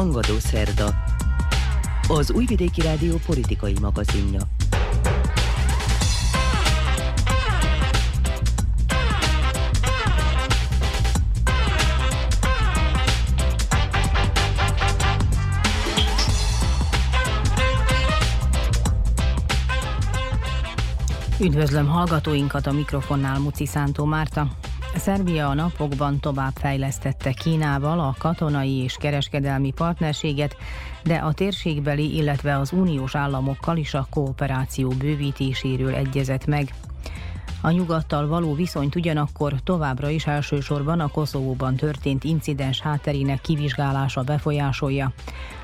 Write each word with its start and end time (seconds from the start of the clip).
Hangadó 0.00 0.38
Szerda 0.38 0.94
Az 2.08 2.30
Újvidéki 2.30 2.80
Rádió 2.80 3.16
politikai 3.26 3.74
magazinja 3.80 4.40
Üdvözlöm 21.40 21.86
hallgatóinkat 21.86 22.66
a 22.66 22.72
mikrofonnál 22.72 23.38
Muci 23.38 23.66
Szántó 23.66 24.04
Márta. 24.04 24.69
Szerbia 24.94 25.48
a 25.48 25.54
napokban 25.54 26.20
tovább 26.20 26.52
fejlesztette 26.54 27.32
Kínával 27.32 28.00
a 28.00 28.14
katonai 28.18 28.82
és 28.82 28.96
kereskedelmi 29.00 29.70
partnerséget, 29.70 30.56
de 31.04 31.14
a 31.14 31.32
térségbeli, 31.32 32.16
illetve 32.16 32.58
az 32.58 32.72
uniós 32.72 33.14
államokkal 33.14 33.76
is 33.76 33.94
a 33.94 34.06
kooperáció 34.10 34.88
bővítéséről 34.88 35.94
egyezett 35.94 36.46
meg. 36.46 36.74
A 37.60 37.70
nyugattal 37.70 38.26
való 38.26 38.54
viszonyt 38.54 38.94
ugyanakkor 38.94 39.54
továbbra 39.64 40.08
is 40.08 40.26
elsősorban 40.26 41.00
a 41.00 41.08
Koszovóban 41.08 41.76
történt 41.76 42.24
incidens 42.24 42.80
hátterének 42.80 43.40
kivizsgálása 43.40 44.22
befolyásolja. 44.22 45.12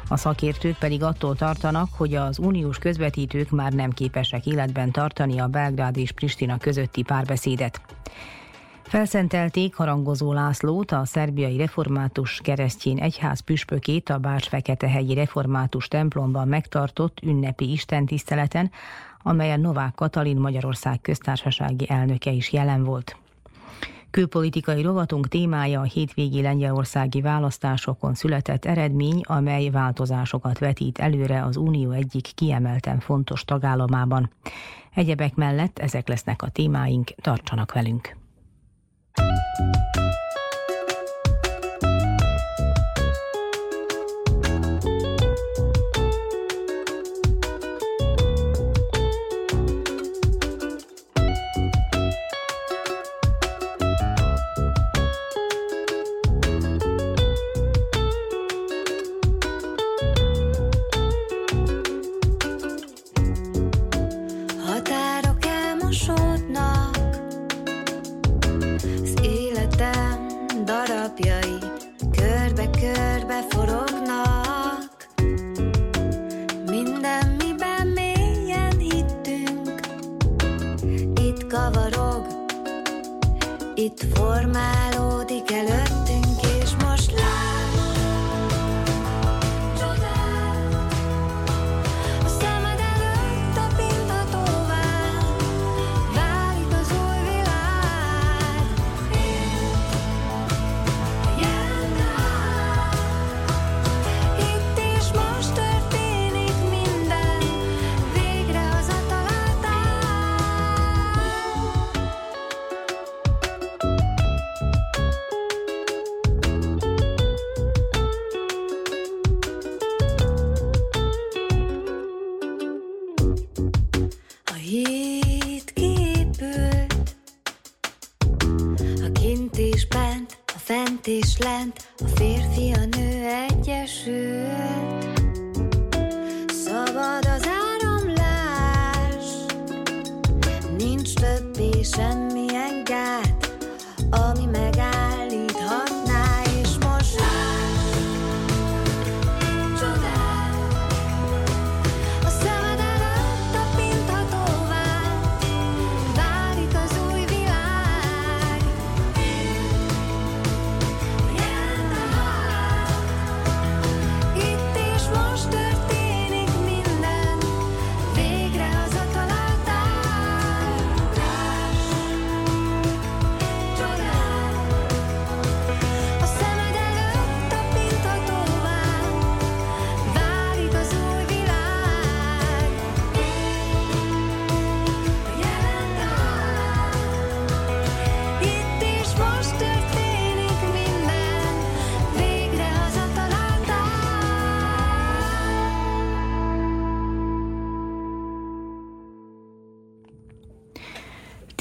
A 0.08 0.16
szakértők 0.16 0.78
pedig 0.78 1.02
attól 1.02 1.36
tartanak, 1.36 1.88
hogy 1.96 2.14
az 2.14 2.38
uniós 2.38 2.78
közvetítők 2.78 3.50
már 3.50 3.72
nem 3.72 3.90
képesek 3.90 4.46
életben 4.46 4.90
tartani 4.90 5.38
a 5.38 5.46
Belgrád 5.46 5.96
és 5.96 6.12
Pristina 6.12 6.58
közötti 6.58 7.02
párbeszédet. 7.02 7.80
Felszentelték 8.86 9.74
harangozó 9.74 10.32
Lászlót, 10.32 10.92
a 10.92 11.04
szerbiai 11.04 11.56
református 11.56 12.40
keresztjén 12.42 12.98
egyház 12.98 13.40
püspökét 13.40 14.10
a 14.10 14.18
Bács-Feketehegyi 14.18 15.14
református 15.14 15.88
templomban 15.88 16.48
megtartott 16.48 17.18
ünnepi 17.22 17.70
istentiszteleten, 17.70 18.70
amelyen 19.22 19.60
Novák 19.60 19.94
Katalin 19.94 20.36
Magyarország 20.36 21.00
köztársasági 21.00 21.90
elnöke 21.90 22.30
is 22.30 22.52
jelen 22.52 22.84
volt. 22.84 23.16
Külpolitikai 24.10 24.82
rovatunk 24.82 25.28
témája 25.28 25.80
a 25.80 25.84
hétvégi 25.84 26.42
lengyelországi 26.42 27.20
választásokon 27.20 28.14
született 28.14 28.64
eredmény, 28.64 29.20
amely 29.22 29.68
változásokat 29.68 30.58
vetít 30.58 30.98
előre 30.98 31.44
az 31.44 31.56
Unió 31.56 31.90
egyik 31.90 32.28
kiemelten 32.34 33.00
fontos 33.00 33.44
tagállamában. 33.44 34.30
Egyebek 34.94 35.34
mellett 35.34 35.78
ezek 35.78 36.08
lesznek 36.08 36.42
a 36.42 36.48
témáink, 36.48 37.10
tartsanak 37.20 37.72
velünk! 37.72 38.25
Música 39.18 40.05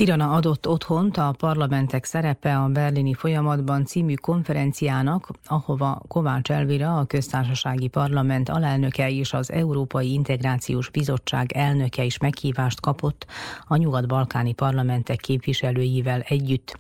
Tirana 0.06 0.32
adott 0.32 0.68
otthont 0.68 1.18
a 1.18 1.34
parlamentek 1.38 2.04
szerepe 2.04 2.58
a 2.58 2.68
berlini 2.68 3.14
folyamatban 3.14 3.86
című 3.86 4.14
konferenciának, 4.14 5.30
ahova 5.46 6.02
Kovács 6.08 6.52
Elvira, 6.52 6.98
a 6.98 7.06
köztársasági 7.06 7.88
parlament 7.88 8.50
alelnöke 8.50 9.10
és 9.10 9.34
az 9.34 9.52
Európai 9.52 10.14
Integrációs 10.14 10.90
Bizottság 10.90 11.52
elnöke 11.52 12.04
is 12.04 12.18
meghívást 12.18 12.80
kapott 12.80 13.26
a 13.68 13.76
nyugat-balkáni 13.76 14.54
parlamentek 14.54 15.18
képviselőivel 15.18 16.22
együtt. 16.22 16.78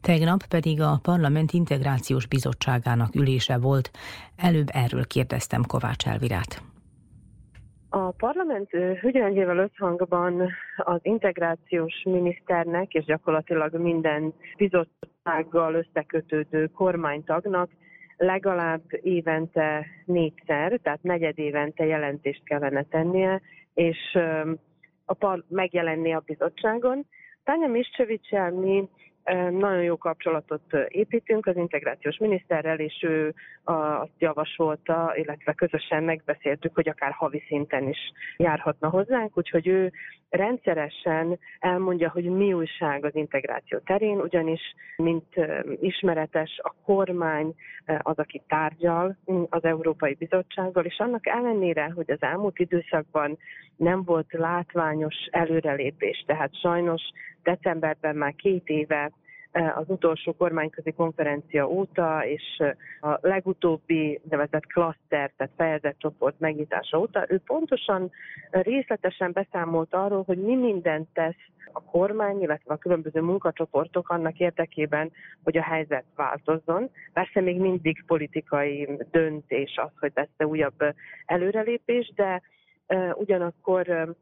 Tegnap 0.00 0.46
pedig 0.46 0.80
a 0.80 0.98
Parlament 1.02 1.52
Integrációs 1.52 2.26
Bizottságának 2.26 3.14
ülése 3.14 3.58
volt. 3.58 3.90
Előbb 4.36 4.68
erről 4.72 5.06
kérdeztem 5.06 5.66
Kovács 5.66 6.06
Elvirát. 6.06 6.71
A 7.94 8.10
parlament 8.10 8.70
hügyelengével 9.00 9.58
összhangban 9.58 10.50
az 10.76 11.00
integrációs 11.02 12.02
miniszternek 12.04 12.94
és 12.94 13.04
gyakorlatilag 13.04 13.74
minden 13.74 14.34
bizottsággal 14.56 15.74
összekötődő 15.74 16.66
kormánytagnak 16.66 17.70
legalább 18.16 18.82
évente 18.90 19.86
négyszer, 20.04 20.78
tehát 20.82 21.02
negyed 21.02 21.38
évente 21.38 21.84
jelentést 21.84 22.44
kellene 22.44 22.82
tennie, 22.82 23.40
és 23.74 24.18
a 25.04 25.14
par- 25.14 25.44
megjelenni 25.48 26.12
a 26.12 26.22
bizottságon. 26.26 27.06
Tanya 27.44 27.66
Miscsevicsel 27.66 28.50
mi 28.50 28.88
nagyon 29.50 29.82
jó 29.82 29.96
kapcsolatot 29.96 30.62
építünk 30.88 31.46
az 31.46 31.56
integrációs 31.56 32.18
miniszterrel, 32.18 32.78
és 32.78 33.02
ő 33.02 33.34
azt 33.64 34.12
javasolta, 34.18 35.12
illetve 35.16 35.52
közösen 35.52 36.02
megbeszéltük, 36.04 36.74
hogy 36.74 36.88
akár 36.88 37.12
havi 37.12 37.42
szinten 37.46 37.88
is 37.88 37.98
járhatna 38.36 38.88
hozzánk, 38.88 39.36
úgyhogy 39.36 39.66
ő 39.66 39.92
rendszeresen 40.30 41.38
elmondja, 41.58 42.10
hogy 42.10 42.24
mi 42.24 42.52
újság 42.52 43.04
az 43.04 43.14
integráció 43.14 43.78
terén, 43.78 44.20
ugyanis, 44.20 44.60
mint 44.96 45.34
ismeretes, 45.80 46.60
a 46.62 46.74
kormány 46.84 47.54
az, 47.98 48.18
aki 48.18 48.42
tárgyal 48.48 49.16
az 49.48 49.64
Európai 49.64 50.14
Bizottsággal, 50.14 50.84
és 50.84 50.98
annak 50.98 51.26
ellenére, 51.26 51.90
hogy 51.94 52.10
az 52.10 52.22
elmúlt 52.22 52.58
időszakban 52.58 53.38
nem 53.76 54.02
volt 54.04 54.32
látványos 54.32 55.14
előrelépés, 55.30 56.24
tehát 56.26 56.60
sajnos 56.60 57.02
decemberben 57.42 58.16
már 58.16 58.34
két 58.34 58.68
éve 58.68 59.10
eh, 59.50 59.78
az 59.78 59.84
utolsó 59.88 60.32
kormányközi 60.32 60.92
konferencia 60.92 61.68
óta, 61.68 62.26
és 62.26 62.42
eh, 62.58 63.10
a 63.12 63.18
legutóbbi 63.20 64.20
nevezett 64.28 64.66
klaszter, 64.66 65.32
tehát 65.36 65.52
fejezett 65.56 65.98
csoport 65.98 66.38
megnyitása 66.38 66.98
óta, 66.98 67.24
ő 67.28 67.40
pontosan 67.46 68.10
részletesen 68.50 69.32
beszámolt 69.32 69.94
arról, 69.94 70.22
hogy 70.22 70.38
mi 70.38 70.54
mindent 70.54 71.08
tesz 71.12 71.50
a 71.72 71.82
kormány, 71.82 72.42
illetve 72.42 72.74
a 72.74 72.78
különböző 72.78 73.20
munkacsoportok 73.20 74.08
annak 74.08 74.38
érdekében, 74.38 75.12
hogy 75.44 75.56
a 75.56 75.62
helyzet 75.62 76.04
változzon. 76.16 76.90
Persze 77.12 77.40
még 77.40 77.60
mindig 77.60 78.04
politikai 78.06 78.88
döntés 79.10 79.76
az, 79.76 79.90
hogy 80.00 80.12
lesz 80.14 80.48
újabb 80.48 80.94
előrelépés, 81.26 82.12
de 82.14 82.42
eh, 82.86 83.16
ugyanakkor 83.16 84.14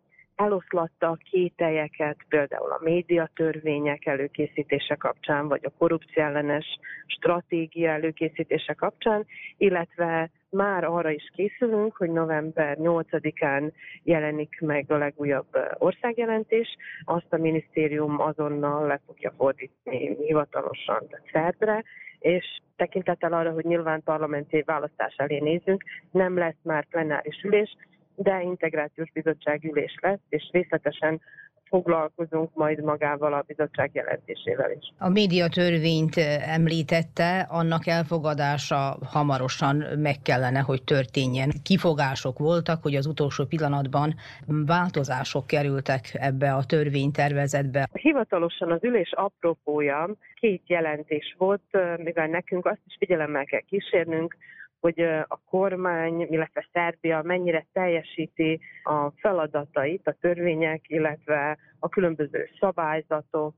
eloszlatta 0.44 1.08
a 1.08 1.18
kételyeket, 1.30 2.16
például 2.28 2.70
a 2.70 2.80
médiatörvények 2.82 4.06
előkészítése 4.06 4.94
kapcsán, 4.94 5.48
vagy 5.48 5.60
a 5.64 5.72
korrupció 5.78 6.22
ellenes 6.22 6.78
stratégia 7.06 7.90
előkészítése 7.90 8.72
kapcsán, 8.72 9.26
illetve 9.56 10.30
már 10.50 10.84
arra 10.84 11.10
is 11.10 11.30
készülünk, 11.34 11.96
hogy 11.96 12.10
november 12.10 12.76
8-án 12.80 13.72
jelenik 14.02 14.60
meg 14.60 14.84
a 14.88 14.96
legújabb 14.96 15.58
országjelentés, 15.78 16.76
azt 17.04 17.32
a 17.32 17.36
minisztérium 17.36 18.20
azonnal 18.20 18.86
le 18.86 19.00
fogja 19.06 19.32
fordítani 19.36 20.16
hivatalosan 20.26 21.06
szerbre, 21.32 21.84
és 22.18 22.60
tekintettel 22.76 23.32
arra, 23.32 23.50
hogy 23.52 23.64
nyilván 23.64 24.02
parlamenti 24.02 24.62
választás 24.62 25.14
elé 25.16 25.38
nézünk, 25.38 25.84
nem 26.10 26.38
lesz 26.38 26.62
már 26.62 26.84
plenáris 26.84 27.42
ülés, 27.42 27.76
de 28.22 28.42
integrációs 28.42 29.10
bizottság 29.12 29.64
ülés 29.64 29.94
lesz, 30.00 30.20
és 30.28 30.48
részletesen 30.52 31.20
foglalkozunk 31.64 32.54
majd 32.54 32.84
magával 32.84 33.32
a 33.32 33.44
bizottság 33.46 33.90
jelentésével 33.92 34.70
is. 34.70 34.92
A 34.98 35.08
médiatörvényt 35.08 36.16
említette, 36.56 37.46
annak 37.50 37.86
elfogadása 37.86 38.98
hamarosan 39.04 39.84
meg 39.98 40.16
kellene, 40.22 40.58
hogy 40.60 40.82
történjen. 40.84 41.50
Kifogások 41.62 42.38
voltak, 42.38 42.82
hogy 42.82 42.94
az 42.94 43.06
utolsó 43.06 43.44
pillanatban 43.44 44.14
változások 44.46 45.46
kerültek 45.46 46.10
ebbe 46.12 46.52
a 46.54 46.64
törvénytervezetbe. 46.64 47.88
Hivatalosan 47.92 48.70
az 48.72 48.84
ülés 48.84 49.12
apropója 49.12 50.14
két 50.34 50.62
jelentés 50.66 51.34
volt, 51.38 51.62
mivel 51.96 52.26
nekünk 52.26 52.66
azt 52.66 52.80
is 52.86 52.96
figyelemmel 52.98 53.44
kell 53.44 53.60
kísérnünk, 53.60 54.36
hogy 54.80 55.00
a 55.28 55.40
kormány, 55.50 56.20
illetve 56.20 56.68
Szerbia 56.72 57.22
mennyire 57.22 57.66
teljesíti 57.72 58.60
a 58.82 59.10
feladatait, 59.10 60.06
a 60.06 60.16
törvények, 60.20 60.80
illetve 60.86 61.58
a 61.78 61.88
különböző 61.88 62.48
szabályzatok 62.60 63.54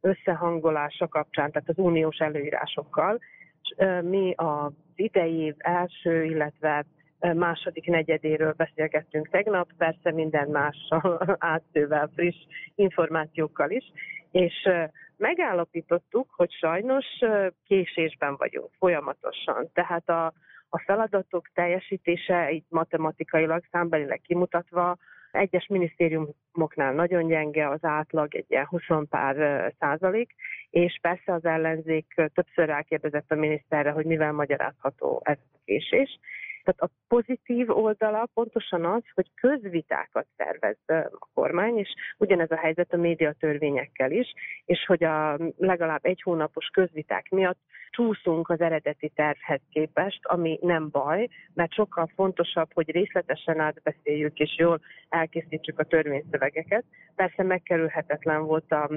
összehangolása 0.00 1.08
kapcsán, 1.08 1.50
tehát 1.52 1.68
az 1.68 1.78
uniós 1.78 2.16
előírásokkal. 2.16 3.18
Mi 4.00 4.34
az 4.36 4.72
idei 4.94 5.36
év 5.36 5.54
első, 5.58 6.24
illetve 6.24 6.84
második 7.34 7.86
negyedéről 7.86 8.52
beszélgettünk 8.56 9.28
tegnap, 9.28 9.68
persze 9.78 10.12
minden 10.12 10.48
mással, 10.48 11.20
átszővel, 11.38 12.10
friss 12.14 12.36
információkkal 12.74 13.70
is, 13.70 13.92
és 14.30 14.68
megállapítottuk, 15.16 16.30
hogy 16.30 16.52
sajnos 16.52 17.06
késésben 17.66 18.36
vagyunk 18.36 18.70
folyamatosan. 18.78 19.70
Tehát 19.72 20.08
a, 20.08 20.26
a 20.68 20.78
feladatok 20.78 21.50
teljesítése 21.54 22.50
itt 22.50 22.66
matematikailag, 22.68 23.62
számbelileg 23.70 24.20
kimutatva 24.20 24.96
egyes 25.36 25.66
minisztériumoknál 25.66 26.92
nagyon 26.92 27.26
gyenge 27.26 27.68
az 27.68 27.84
átlag, 27.84 28.34
egy 28.34 28.44
ilyen 28.48 28.66
20 28.66 28.82
pár 29.08 29.36
százalék, 29.78 30.34
és 30.70 30.98
persze 31.00 31.32
az 31.32 31.44
ellenzék 31.44 32.14
többször 32.34 32.66
rákérdezett 32.66 33.30
a 33.30 33.34
miniszterre, 33.34 33.90
hogy 33.90 34.04
mivel 34.04 34.32
magyarázható 34.32 35.20
ez 35.24 35.38
a 35.52 35.58
késés, 35.64 36.18
tehát 36.66 36.92
a 36.92 36.96
pozitív 37.08 37.70
oldala 37.70 38.28
pontosan 38.34 38.84
az, 38.84 39.02
hogy 39.14 39.30
közvitákat 39.34 40.26
szervez 40.36 40.76
a 40.86 41.28
kormány, 41.34 41.78
és 41.78 41.94
ugyanez 42.18 42.50
a 42.50 42.56
helyzet 42.56 42.92
a 42.92 42.96
médiatörvényekkel 42.96 44.10
is, 44.10 44.32
és 44.64 44.84
hogy 44.86 45.04
a 45.04 45.38
legalább 45.56 46.04
egy 46.04 46.22
hónapos 46.22 46.66
közviták 46.66 47.28
miatt 47.30 47.58
csúszunk 47.90 48.48
az 48.48 48.60
eredeti 48.60 49.12
tervhez 49.14 49.60
képest, 49.70 50.20
ami 50.22 50.58
nem 50.62 50.88
baj, 50.90 51.28
mert 51.54 51.72
sokkal 51.72 52.10
fontosabb, 52.14 52.72
hogy 52.72 52.90
részletesen 52.90 53.60
átbeszéljük 53.60 54.38
és 54.38 54.58
jól 54.58 54.80
elkészítsük 55.08 55.78
a 55.78 55.84
törvényszövegeket. 55.84 56.84
Persze 57.14 57.42
megkerülhetetlen 57.42 58.44
volt 58.44 58.72
a 58.72 58.90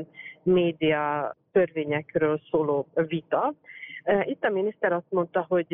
média 0.44 1.36
törvényekről 1.52 2.42
szóló 2.50 2.88
vita, 2.94 3.54
itt 4.24 4.44
a 4.44 4.50
miniszter 4.50 4.94
azt 4.94 5.12
mondta, 5.12 5.46
hogy 5.48 5.74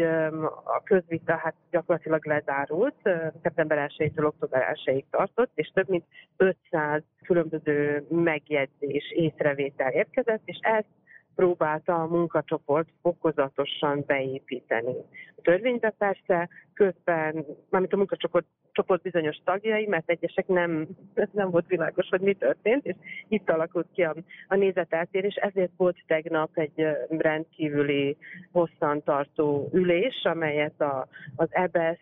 a 0.63 0.81
közvita 0.83 1.36
hát 1.36 1.56
gyakorlatilag 1.72 2.25
lezárult, 2.25 2.95
szeptember 3.42 3.92
1-től 3.98 4.25
október 4.25 4.75
1-ig 4.86 5.04
tartott, 5.10 5.51
és 5.56 5.72
több 5.74 5.89
mint 5.89 6.06
500 6.38 7.04
különböző 7.24 8.06
megjegyzés, 8.10 9.12
észrevétel 9.12 9.92
érkezett, 9.92 10.42
és 10.45 10.57
ezt 10.62 10.88
próbálta 11.36 12.01
a 12.01 12.07
munkacsoport 12.07 12.89
fokozatosan 13.01 14.04
beépíteni. 14.07 14.95
A 15.36 15.42
törvénybe 15.42 15.89
persze 15.89 16.50
közben, 16.74 17.45
mármint 17.69 17.94
a 17.94 17.98
munkacsoport 17.98 18.45
csoport 18.75 19.01
bizonyos 19.01 19.38
tagjai, 19.44 19.86
mert 19.86 20.10
egyesek 20.10 20.48
nem, 20.48 20.88
nem 21.31 21.50
volt 21.50 21.68
világos, 21.68 22.07
hogy 22.10 22.22
mi 22.22 22.33
történt, 22.33 22.86
és 22.86 22.95
itt 23.27 23.50
alakult 23.50 23.88
ki 23.94 24.04
a, 24.04 24.16
a 24.48 24.56
nézeteltérés, 24.56 25.36
ezért 25.36 25.72
volt 25.77 25.98
tegnap 26.07 26.50
egy 26.54 26.88
rendkívüli 27.10 28.18
hosszantartó 28.52 29.69
ülés, 29.73 30.21
amelyet 30.23 30.81
a, 30.81 31.07
az 31.35 31.47
EBESZ, 31.52 31.99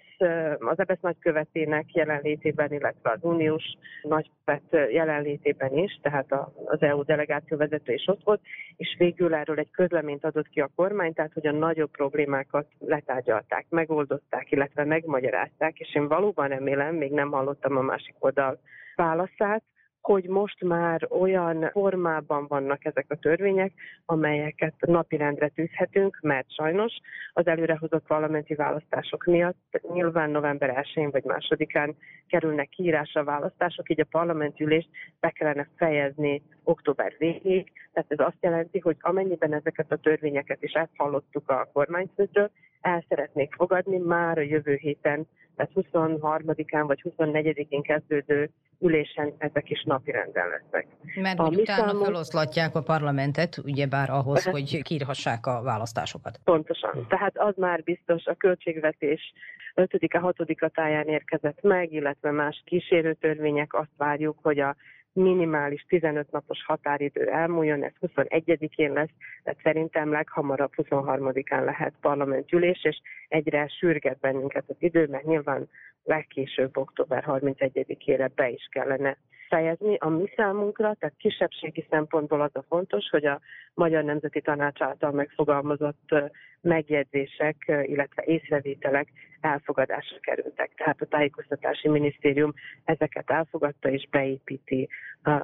az 0.59 0.79
EBESZ 0.79 1.01
nagykövetének 1.01 1.93
jelenlétében, 1.93 2.71
illetve 2.71 3.11
az 3.11 3.19
uniós 3.21 3.63
nagykövet 4.01 4.91
jelenlétében 4.91 5.77
is, 5.77 5.99
tehát 6.01 6.31
az 6.65 6.81
EU 6.81 7.03
delegáció 7.03 7.57
vezető 7.57 7.93
is 7.93 8.07
ott 8.07 8.23
volt, 8.23 8.41
és 8.77 8.95
végül 8.97 9.33
erről 9.33 9.59
egy 9.59 9.71
közleményt 9.71 10.25
adott 10.25 10.49
ki 10.49 10.61
a 10.61 10.69
kormány, 10.75 11.13
tehát 11.13 11.33
hogy 11.33 11.47
a 11.47 11.51
nagyobb 11.51 11.91
problémákat 11.91 12.67
letárgyalták, 12.79 13.65
megoldották, 13.69 14.51
illetve 14.51 14.85
megmagyarázták, 14.85 15.79
és 15.79 15.95
én 15.95 16.07
valóban 16.07 16.47
remélem, 16.47 16.95
még 16.95 17.11
nem 17.11 17.31
hallottam 17.31 17.77
a 17.77 17.81
másik 17.81 18.15
oldal 18.19 18.59
válaszát, 18.95 19.63
hogy 20.03 20.24
most 20.24 20.63
már 20.63 21.07
olyan 21.10 21.69
formában 21.72 22.48
vannak 22.48 22.86
ezek 22.86 23.05
a 23.10 23.15
törvények, 23.15 23.72
amelyeket 24.05 24.74
napirendre 24.79 25.48
tűzhetünk, 25.48 26.17
mert 26.22 26.53
sajnos 26.53 26.93
az 27.33 27.48
előrehozott 27.48 28.07
parlamenti 28.07 28.55
választások 28.55 29.25
miatt 29.25 29.81
nyilván 29.93 30.29
november 30.29 30.83
1-én 30.83 31.10
vagy 31.10 31.24
másodikán 31.24 31.95
kerülnek 32.27 32.69
kiírásra 32.69 33.22
a 33.22 33.24
választások, 33.24 33.89
így 33.89 34.00
a 34.00 34.07
parlamentülést 34.10 34.89
be 35.19 35.29
kellene 35.29 35.67
fejezni 35.75 36.41
október 36.63 37.15
végéig. 37.17 37.72
Tehát 37.93 38.12
ez 38.12 38.19
azt 38.19 38.38
jelenti, 38.39 38.79
hogy 38.79 38.98
amennyiben 39.00 39.53
ezeket 39.53 39.91
a 39.91 39.98
törvényeket 39.98 40.63
is 40.63 40.72
ezt 40.72 40.95
hallottuk 40.98 41.50
a 41.50 41.69
kormányfőtől, 41.74 42.51
el 42.83 43.05
szeretnék 43.09 43.53
fogadni 43.53 43.97
már 43.97 44.37
a 44.37 44.41
jövő 44.41 44.73
héten, 44.73 45.27
tehát 45.55 45.71
23-án 45.75 46.83
vagy 46.87 47.03
24-én 47.17 47.81
kezdődő 47.81 48.49
ülésen 48.79 49.33
ezek 49.37 49.69
is 49.69 49.83
napirenden 49.83 50.47
lesznek. 50.49 50.87
Mert 51.21 51.39
a 51.39 51.47
utána 51.47 51.87
számunk... 51.87 52.05
feloszlatják 52.05 52.75
a 52.75 52.81
parlamentet, 52.81 53.57
ugyebár 53.57 54.09
ahhoz, 54.09 54.45
hogy 54.45 54.81
kiírhassák 54.81 55.45
a 55.45 55.61
választásokat. 55.61 56.39
Pontosan. 56.43 57.05
Tehát 57.07 57.37
az 57.37 57.53
már 57.57 57.83
biztos 57.83 58.25
a 58.25 58.33
költségvetés 58.35 59.33
5-a, 59.75 60.33
6-a 60.33 60.67
táján 60.67 61.07
érkezett 61.07 61.61
meg, 61.61 61.93
illetve 61.93 62.31
más 62.31 62.61
kísérő 62.65 63.13
törvények 63.13 63.73
azt 63.73 63.91
várjuk, 63.97 64.37
hogy 64.41 64.59
a 64.59 64.75
minimális 65.13 65.86
15 65.88 66.32
napos 66.32 66.65
határidő 66.65 67.27
elmúljon, 67.27 67.84
ez 67.84 67.91
21-én 68.01 68.93
lesz, 68.93 69.10
tehát 69.43 69.60
szerintem 69.63 70.12
leghamarabb 70.12 70.72
23-án 70.77 71.63
lehet 71.63 71.93
parlamentülés, 72.01 72.84
és 72.84 73.01
egyre 73.27 73.67
sürget 73.67 74.20
bennünket 74.20 74.63
az 74.67 74.75
idő, 74.79 75.08
mert 75.08 75.24
nyilván 75.24 75.70
legkésőbb 76.03 76.77
október 76.77 77.24
31-ére 77.27 78.29
be 78.36 78.50
is 78.50 78.67
kellene 78.72 79.17
fejezni. 79.53 79.95
A 80.00 80.10
mi 80.10 80.29
számunkra, 80.36 80.93
tehát 81.00 81.15
kisebbségi 81.17 81.86
szempontból 81.89 82.41
az 82.41 82.51
a 82.53 82.63
fontos, 82.67 83.10
hogy 83.10 83.25
a 83.25 83.39
Magyar 83.74 84.03
Nemzeti 84.03 84.41
Tanács 84.41 84.81
által 84.81 85.12
megfogalmazott 85.12 86.15
megjegyzések, 86.62 87.55
illetve 87.67 88.24
észrevételek 88.25 89.07
elfogadásra 89.41 90.17
kerültek. 90.19 90.72
Tehát 90.75 91.01
a 91.01 91.05
tájékoztatási 91.05 91.89
minisztérium 91.89 92.53
ezeket 92.83 93.29
elfogadta 93.31 93.89
és 93.89 94.07
beépíti 94.10 94.89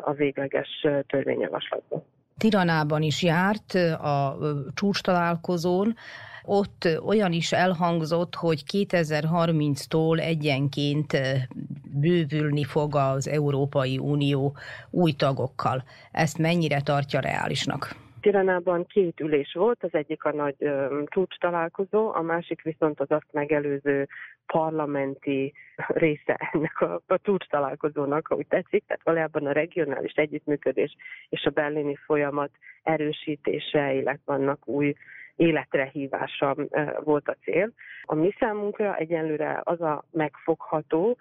a 0.02 0.14
végleges 0.14 0.88
törvényjavaslatba. 1.08 2.04
Tiranában 2.40 3.02
is 3.02 3.24
járt 3.24 3.74
a 4.02 4.38
csúcs 4.74 5.02
találkozón, 5.02 5.96
ott 6.44 6.88
olyan 7.06 7.32
is 7.32 7.52
elhangzott, 7.52 8.36
hogy 8.36 8.64
2030-tól 8.74 10.20
egyenként 10.20 11.18
bővülni 12.02 12.64
fog 12.64 12.96
az 12.96 13.28
Európai 13.28 13.98
Unió 13.98 14.58
új 14.90 15.12
tagokkal. 15.12 15.84
Ezt 16.12 16.38
mennyire 16.38 16.82
tartja 16.82 17.20
reálisnak? 17.20 17.96
Tiranában 18.22 18.86
két 18.86 19.20
ülés 19.20 19.54
volt, 19.54 19.84
az 19.84 19.90
egyik 19.94 20.24
a 20.24 20.34
nagy 20.34 20.56
ö, 20.58 21.02
csúcs 21.06 21.38
találkozó, 21.38 22.14
a 22.14 22.22
másik 22.22 22.62
viszont 22.62 23.00
az 23.00 23.12
azt 23.12 23.28
megelőző 23.32 24.08
parlamenti 24.52 25.54
része 25.88 26.50
ennek 26.54 26.82
a, 26.82 27.02
a 27.08 27.20
csúcs 27.22 27.48
találkozónak, 27.48 28.28
ahogy 28.28 28.48
tetszik, 28.48 28.84
tehát 28.86 29.04
valójában 29.04 29.46
a 29.46 29.52
regionális 29.52 30.14
együttműködés 30.14 30.96
és 31.30 31.44
a 31.44 31.50
berlini 31.50 31.96
folyamat 31.96 32.52
erősítése, 32.84 33.94
illetve 33.94 34.22
vannak 34.26 34.68
új 34.68 34.94
életre 35.40 35.90
hívása 35.92 36.56
volt 37.04 37.28
a 37.28 37.36
cél. 37.44 37.72
A 38.04 38.16
mi 38.16 38.34
számunkra 38.40 38.96
egyenlőre 38.96 39.62
az 39.64 39.82
a 39.82 40.04
megfogható, 40.12 41.18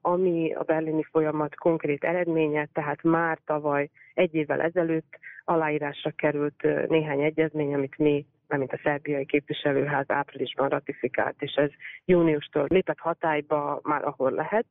ami 0.00 0.54
a 0.54 0.62
berlini 0.62 1.02
folyamat 1.02 1.54
konkrét 1.54 2.04
eredménye, 2.04 2.68
tehát 2.72 3.02
már 3.02 3.38
tavaly 3.44 3.88
egy 4.14 4.34
évvel 4.34 4.60
ezelőtt 4.60 5.18
aláírásra 5.44 6.10
került 6.10 6.88
néhány 6.88 7.22
egyezmény, 7.22 7.74
amit 7.74 7.98
mi 7.98 8.26
mint 8.56 8.72
a 8.72 8.80
szerbiai 8.82 9.26
képviselőház 9.26 10.10
áprilisban 10.10 10.68
ratifikált, 10.68 11.42
és 11.42 11.52
ez 11.52 11.70
júniustól 12.04 12.66
lépett 12.68 12.98
hatályba 12.98 13.80
már 13.82 14.04
ahol 14.04 14.30
lehet. 14.30 14.66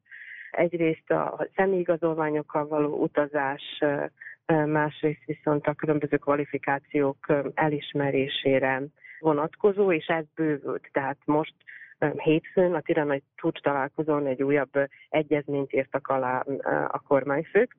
Egyrészt 0.51 1.11
a 1.11 1.47
személyigazolványokkal 1.55 2.67
való 2.67 3.01
utazás, 3.01 3.83
másrészt 4.53 5.25
viszont 5.25 5.67
a 5.67 5.73
különböző 5.73 6.17
kvalifikációk 6.17 7.33
elismerésére 7.53 8.83
vonatkozó, 9.19 9.91
és 9.91 10.05
ez 10.05 10.25
bővült. 10.35 10.89
Tehát 10.91 11.17
most 11.25 11.53
hétfőn 12.15 12.73
a 12.73 12.81
tiranai 12.81 13.23
csúcs 13.35 13.59
találkozón 13.59 14.25
egy 14.25 14.43
újabb 14.43 14.71
egyezményt 15.09 15.73
írtak 15.73 16.07
alá 16.07 16.43
a 16.87 16.99
kormányfők. 16.99 17.75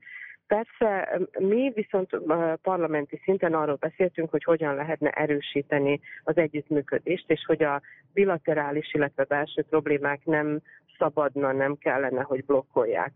Persze 0.46 1.18
mi 1.38 1.72
viszont 1.74 2.16
parlamenti 2.62 3.20
szinten 3.24 3.54
arról 3.54 3.76
beszéltünk, 3.80 4.30
hogy 4.30 4.44
hogyan 4.44 4.74
lehetne 4.74 5.10
erősíteni 5.10 6.00
az 6.24 6.36
együttműködést, 6.36 7.30
és 7.30 7.44
hogy 7.46 7.62
a 7.62 7.80
bilaterális, 8.12 8.94
illetve 8.94 9.24
belső 9.24 9.62
problémák 9.62 10.24
nem 10.24 10.60
szabadna, 10.98 11.52
nem 11.52 11.76
kellene, 11.76 12.22
hogy 12.22 12.44
blokkolják 12.44 13.12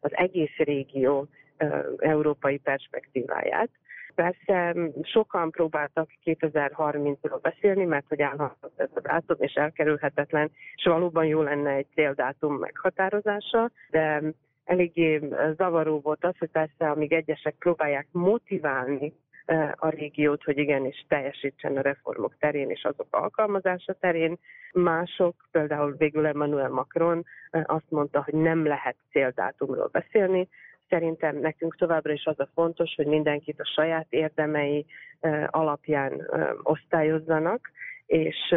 az 0.00 0.16
egész 0.16 0.56
régió 0.56 1.28
európai 1.98 2.58
perspektíváját. 2.58 3.70
Persze 4.14 4.74
sokan 5.02 5.50
próbáltak 5.50 6.10
2030-ról 6.24 7.38
beszélni, 7.42 7.84
mert 7.84 8.08
hogy 8.08 8.22
állhatott 8.22 8.80
ez 8.80 8.88
a 8.94 9.00
dátum, 9.00 9.36
és 9.40 9.52
elkerülhetetlen, 9.52 10.50
és 10.74 10.84
valóban 10.84 11.24
jó 11.24 11.42
lenne 11.42 11.70
egy 11.70 11.86
céldátum 11.94 12.54
meghatározása, 12.54 13.70
de 13.90 14.22
eléggé 14.64 15.20
zavaró 15.56 16.00
volt 16.00 16.24
az, 16.24 16.38
hogy 16.38 16.50
persze, 16.50 16.90
amíg 16.90 17.12
egyesek 17.12 17.54
próbálják 17.58 18.06
motiválni 18.10 19.12
a 19.74 19.88
régiót, 19.88 20.42
hogy 20.42 20.58
igenis 20.58 21.04
teljesítsen 21.08 21.76
a 21.76 21.80
reformok 21.80 22.36
terén 22.38 22.70
és 22.70 22.84
azok 22.84 23.06
alkalmazása 23.10 23.92
terén. 23.92 24.38
Mások, 24.72 25.34
például 25.50 25.94
végül 25.98 26.26
Emmanuel 26.26 26.68
Macron 26.68 27.24
azt 27.50 27.90
mondta, 27.90 28.22
hogy 28.22 28.34
nem 28.34 28.66
lehet 28.66 28.96
céldátumról 29.10 29.88
beszélni, 29.92 30.48
Szerintem 30.88 31.36
nekünk 31.36 31.76
továbbra 31.76 32.12
is 32.12 32.24
az 32.24 32.40
a 32.40 32.48
fontos, 32.54 32.94
hogy 32.94 33.06
mindenkit 33.06 33.60
a 33.60 33.70
saját 33.74 34.06
érdemei 34.08 34.86
alapján 35.46 36.28
osztályozzanak, 36.62 37.70
és 38.06 38.54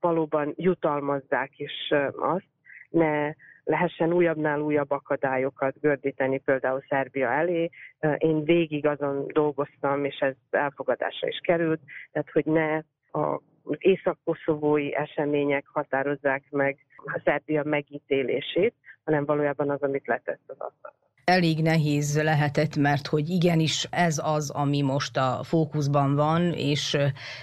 valóban 0.00 0.52
jutalmazzák 0.56 1.58
is 1.58 1.92
azt, 2.16 2.48
ne 2.90 3.32
lehessen 3.64 4.12
újabbnál 4.12 4.60
újabb 4.60 4.90
akadályokat 4.90 5.80
gördíteni 5.80 6.38
például 6.38 6.84
Szerbia 6.88 7.28
elé. 7.28 7.70
Én 8.18 8.44
végig 8.44 8.86
azon 8.86 9.26
dolgoztam, 9.26 10.04
és 10.04 10.18
ez 10.18 10.34
elfogadásra 10.50 11.28
is 11.28 11.38
került, 11.42 11.80
tehát 12.12 12.30
hogy 12.30 12.44
ne 12.44 12.76
a 13.20 13.40
az 13.70 13.76
észak-koszovói 13.78 14.94
események 14.94 15.66
határozzák 15.66 16.42
meg 16.50 16.78
a 16.96 17.20
Szerbia 17.24 17.62
megítélését, 17.64 18.74
hanem 19.04 19.24
valójában 19.24 19.70
az, 19.70 19.82
amit 19.82 20.06
letett 20.06 20.40
az 20.46 20.56
asztalra 20.58 21.07
elég 21.28 21.62
nehéz 21.62 22.22
lehetett, 22.22 22.76
mert 22.76 23.06
hogy 23.06 23.28
igenis 23.28 23.86
ez 23.90 24.20
az, 24.22 24.50
ami 24.50 24.80
most 24.80 25.16
a 25.16 25.40
fókuszban 25.44 26.14
van, 26.14 26.52
és 26.52 26.96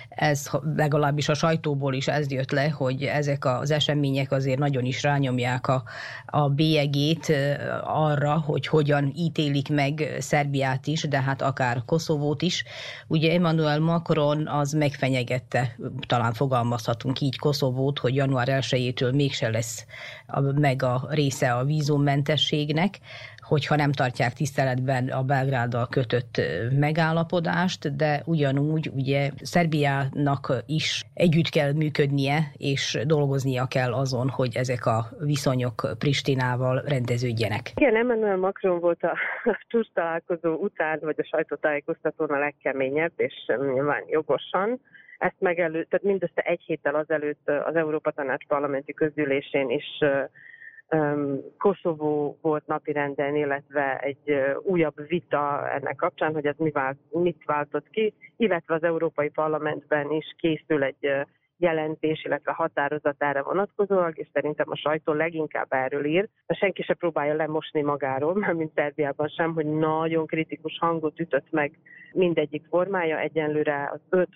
ez 0.09 0.49
legalábbis 0.75 1.29
a 1.29 1.33
sajtóból 1.33 1.93
is 1.93 2.07
ez 2.07 2.31
jött 2.31 2.51
le, 2.51 2.69
hogy 2.69 3.03
ezek 3.03 3.45
az 3.45 3.71
események 3.71 4.31
azért 4.31 4.59
nagyon 4.59 4.85
is 4.85 5.03
rányomják 5.03 5.67
a, 5.67 5.83
a 6.25 6.49
bélyegét 6.49 7.33
arra, 7.83 8.39
hogy 8.39 8.67
hogyan 8.67 9.13
ítélik 9.15 9.69
meg 9.69 10.15
Szerbiát 10.19 10.87
is, 10.87 11.01
de 11.01 11.21
hát 11.21 11.41
akár 11.41 11.83
Koszovót 11.85 12.41
is. 12.41 12.63
Ugye 13.07 13.33
Emmanuel 13.33 13.79
Macron 13.79 14.47
az 14.47 14.71
megfenyegette, 14.71 15.75
talán 16.07 16.33
fogalmazhatunk 16.33 17.21
így 17.21 17.37
Koszovót, 17.37 17.99
hogy 17.99 18.15
január 18.15 18.47
1-től 18.51 19.15
mégse 19.15 19.49
lesz 19.49 19.85
meg 20.55 20.83
a 20.83 21.07
része 21.09 21.53
a 21.53 21.63
vízummentességnek, 21.63 22.99
hogyha 23.47 23.75
nem 23.75 23.91
tartják 23.91 24.33
tiszteletben 24.33 25.07
a 25.07 25.23
Belgráddal 25.23 25.87
kötött 25.87 26.41
megállapodást, 26.79 27.95
de 27.95 28.21
ugyanúgy 28.25 28.91
ugye 28.95 29.29
Szerbiának 29.41 30.53
is 30.65 31.03
együtt 31.13 31.49
kell 31.49 31.73
működnie, 31.73 32.37
és 32.57 32.99
dolgoznia 33.05 33.65
kell 33.65 33.93
azon, 33.93 34.29
hogy 34.29 34.55
ezek 34.55 34.85
a 34.85 35.05
viszonyok 35.19 35.95
Pristinával 35.99 36.83
rendeződjenek. 36.87 37.71
Igen, 37.75 37.95
Emmanuel 37.95 38.37
Macron 38.37 38.79
volt 38.79 39.03
a 39.03 39.17
csúcs 39.67 39.91
találkozó 39.93 40.53
után, 40.53 40.99
vagy 41.01 41.15
a 41.17 41.27
sajtótájékoztatón 41.31 42.29
a 42.29 42.39
legkeményebb, 42.39 43.13
és 43.15 43.33
nyilván 43.47 44.03
jogosan 44.07 44.79
ezt 45.17 45.39
megelő, 45.39 45.83
tehát 45.83 46.05
mindössze 46.05 46.41
egy 46.41 46.61
héttel 46.65 46.95
azelőtt 46.95 47.49
az 47.65 47.75
Európa 47.75 48.11
Tanács 48.11 48.45
parlamenti 48.47 48.93
közgyűlésén 48.93 49.69
is 49.69 49.85
Koszovó 51.57 52.37
volt 52.41 52.67
napirenden, 52.67 53.35
illetve 53.35 53.97
egy 53.97 54.33
újabb 54.63 55.07
vita 55.07 55.69
ennek 55.69 55.95
kapcsán, 55.95 56.33
hogy 56.33 56.45
ez 56.45 56.55
mit 57.09 57.43
váltott 57.45 57.89
ki, 57.89 58.13
illetve 58.37 58.75
az 58.75 58.83
Európai 58.83 59.29
Parlamentben 59.29 60.11
is 60.11 60.35
készül 60.37 60.83
egy 60.83 61.25
jelentés, 61.57 62.23
illetve 62.23 62.51
határozatára 62.51 63.43
vonatkozóak, 63.43 64.17
és 64.17 64.27
szerintem 64.33 64.65
a 64.69 64.75
sajtó 64.75 65.13
leginkább 65.13 65.67
erről 65.69 66.05
ír. 66.05 66.29
Senki 66.47 66.83
se 66.83 66.93
próbálja 66.93 67.33
lemosni 67.33 67.81
magáról, 67.81 68.33
mint 68.53 68.73
Szerbiában 68.75 69.27
sem, 69.27 69.53
hogy 69.53 69.65
nagyon 69.65 70.25
kritikus 70.25 70.77
hangot 70.79 71.19
ütött 71.19 71.51
meg 71.51 71.79
mindegyik 72.13 72.65
formája. 72.69 73.19
Egyenlőre 73.19 73.89
az 73.93 73.99
öt 74.09 74.29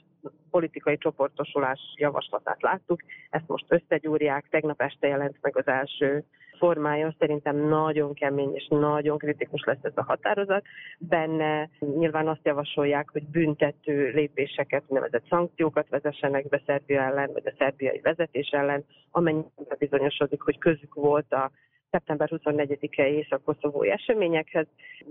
politikai 0.50 0.98
csoportosulás 0.98 1.80
javaslatát 1.96 2.62
láttuk, 2.62 3.02
ezt 3.30 3.48
most 3.48 3.66
összegyúrják, 3.68 4.50
tegnap 4.50 4.82
este 4.82 5.08
jelent 5.08 5.38
meg 5.42 5.58
az 5.58 5.68
első 5.68 6.24
formája, 6.60 7.16
szerintem 7.20 7.56
nagyon 7.56 8.14
kemény 8.14 8.56
és 8.56 8.68
nagyon 8.70 9.18
kritikus 9.18 9.64
lesz 9.64 9.84
ez 9.84 9.92
a 9.96 10.04
határozat. 10.04 10.66
Benne 11.00 11.70
nyilván 11.80 12.28
azt 12.28 12.46
javasolják, 12.46 13.10
hogy 13.10 13.24
büntető 13.28 14.10
lépéseket, 14.10 14.90
nevezett 14.90 15.28
szankciókat 15.30 15.90
vezessenek 15.90 16.48
be 16.48 16.62
Szerbia 16.66 17.02
ellen, 17.02 17.30
vagy 17.34 17.44
a 17.46 17.54
szerbiai 17.58 18.00
vezetés 18.00 18.50
ellen, 18.50 18.86
amennyiben 19.12 19.78
bizonyosodik, 19.78 20.42
hogy 20.42 20.58
közük 20.58 20.94
volt 20.94 21.34
a 21.34 21.52
szeptember 21.92 22.30
24-e 22.32 23.08
észak-koszovói 23.08 23.90
eseményekhez, 23.90 24.68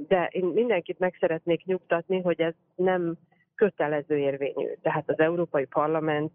de 0.09 0.29
én 0.33 0.45
mindenkit 0.45 0.99
meg 0.99 1.17
szeretnék 1.21 1.65
nyugtatni, 1.65 2.21
hogy 2.21 2.41
ez 2.41 2.55
nem 2.75 3.17
kötelező 3.59 4.17
érvényű. 4.17 4.69
Tehát 4.83 5.11
az 5.11 5.19
Európai 5.19 5.65
Parlament 5.65 6.33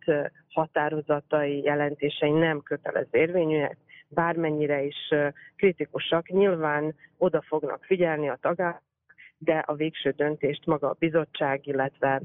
határozatai, 0.49 1.61
jelentései 1.61 2.31
nem 2.31 2.61
kötelező 2.61 3.17
érvényűek, 3.17 3.77
bármennyire 4.07 4.83
is 4.83 5.13
kritikusak. 5.55 6.27
Nyilván 6.27 6.95
oda 7.17 7.41
fognak 7.41 7.83
figyelni 7.83 8.29
a 8.29 8.37
tagállamok, 8.41 8.81
de 9.37 9.57
a 9.57 9.73
végső 9.73 10.09
döntést 10.09 10.65
maga 10.65 10.89
a 10.89 10.95
bizottság, 10.99 11.67
illetve 11.67 12.21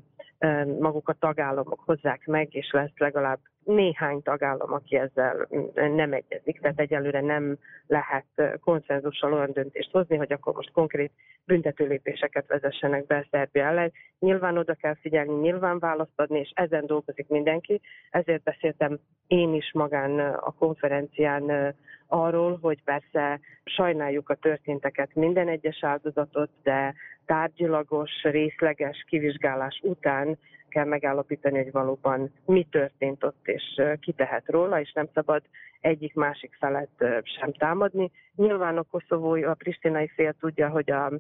maguk 0.79 1.09
a 1.09 1.13
tagállamok 1.13 1.81
hozzák 1.85 2.27
meg, 2.27 2.55
és 2.55 2.71
lesz 2.71 2.97
legalább 2.97 3.39
néhány 3.69 4.23
tagállam, 4.23 4.73
aki 4.73 4.97
ezzel 4.97 5.49
nem 5.75 6.13
egyezik, 6.13 6.61
tehát 6.61 6.81
egyelőre 6.81 7.21
nem 7.21 7.59
lehet 7.87 8.59
konszenzussal 8.61 9.33
olyan 9.33 9.53
döntést 9.53 9.91
hozni, 9.91 10.17
hogy 10.17 10.33
akkor 10.33 10.55
most 10.55 10.73
konkrét 10.73 11.13
büntetőlépéseket 11.45 12.47
vezessenek 12.47 13.07
be 13.07 13.27
Szerbia 13.31 13.65
ellen. 13.65 13.93
Nyilván 14.19 14.59
oda 14.59 14.75
kell 14.75 14.95
figyelni, 14.95 15.33
nyilván 15.33 15.79
választ 15.79 16.21
adni, 16.21 16.39
és 16.39 16.53
ezen 16.55 16.87
dolgozik 16.87 17.29
mindenki. 17.29 17.81
Ezért 18.11 18.43
beszéltem 18.43 18.99
én 19.27 19.55
is 19.55 19.71
magán 19.73 20.19
a 20.21 20.55
konferencián 20.59 21.75
arról, 22.07 22.59
hogy 22.63 22.83
persze 22.83 23.41
sajnáljuk 23.65 24.29
a 24.29 24.35
történteket, 24.35 25.15
minden 25.15 25.49
egyes 25.49 25.79
áldozatot, 25.81 26.51
de 26.63 26.95
tárgyilagos, 27.27 28.11
részleges 28.23 29.05
kivizsgálás 29.09 29.81
után 29.83 30.39
kell 30.69 30.85
megállapítani, 30.85 31.63
hogy 31.63 31.73
valóban 31.73 32.33
mi 32.47 32.67
történt 32.71 33.25
ott, 33.25 33.47
és 33.47 33.83
ki 34.01 34.13
tehet 34.13 34.47
róla, 34.47 34.81
és 34.81 34.93
nem 34.93 35.09
szabad 35.15 35.43
egyik 35.81 36.15
másik 36.15 36.57
felet 36.59 37.23
sem 37.23 37.53
támadni. 37.53 38.11
Nyilván 38.37 38.79
a 38.79 38.83
koszovói, 38.83 39.45
a 39.45 39.55
pristinai 39.55 40.09
fél 40.09 40.35
tudja, 40.41 40.69
hogy 40.69 40.91
a 40.91 41.13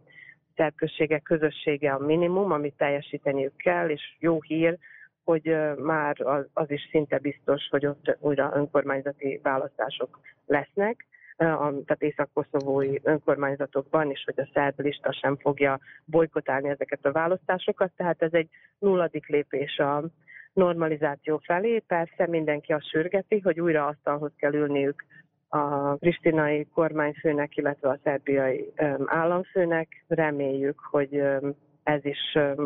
szerközségek 0.56 1.22
közössége 1.22 1.92
a 1.92 1.98
minimum, 1.98 2.52
amit 2.52 2.76
teljesíteniük 2.76 3.56
kell, 3.56 3.88
és 3.88 4.16
jó 4.18 4.42
hír, 4.42 4.78
hogy 5.24 5.56
már 5.76 6.20
az, 6.20 6.46
az 6.52 6.70
is 6.70 6.88
szinte 6.90 7.18
biztos, 7.18 7.68
hogy 7.70 7.86
ott 7.86 8.16
újra 8.20 8.52
önkormányzati 8.54 9.40
választások 9.42 10.20
lesznek, 10.46 11.06
tehát 11.38 12.02
észak-koszovói 12.02 12.98
önkormányzatokban, 13.02 14.10
és 14.10 14.22
hogy 14.24 14.44
a 14.44 14.50
szerb 14.52 14.80
lista 14.80 15.12
sem 15.12 15.36
fogja 15.36 15.78
bolykotálni 16.04 16.68
ezeket 16.68 17.04
a 17.04 17.12
választásokat, 17.12 17.90
tehát 17.96 18.22
ez 18.22 18.32
egy 18.32 18.48
nulladik 18.78 19.26
lépés 19.26 19.78
a 19.78 20.04
normalizáció 20.52 21.40
felé. 21.44 21.78
Persze 21.78 22.26
mindenki 22.26 22.72
azt 22.72 22.88
sürgeti, 22.88 23.38
hogy 23.38 23.60
újra 23.60 23.86
asztalhoz 23.86 24.32
kell 24.36 24.54
ülniük 24.54 25.04
a 25.48 25.94
pristinai 25.94 26.66
kormányfőnek, 26.74 27.56
illetve 27.56 27.88
a 27.88 27.98
szerbiai 28.04 28.72
államfőnek. 29.06 30.04
Reméljük, 30.08 30.80
hogy 30.90 31.22
ez 31.82 32.04
is 32.04 32.18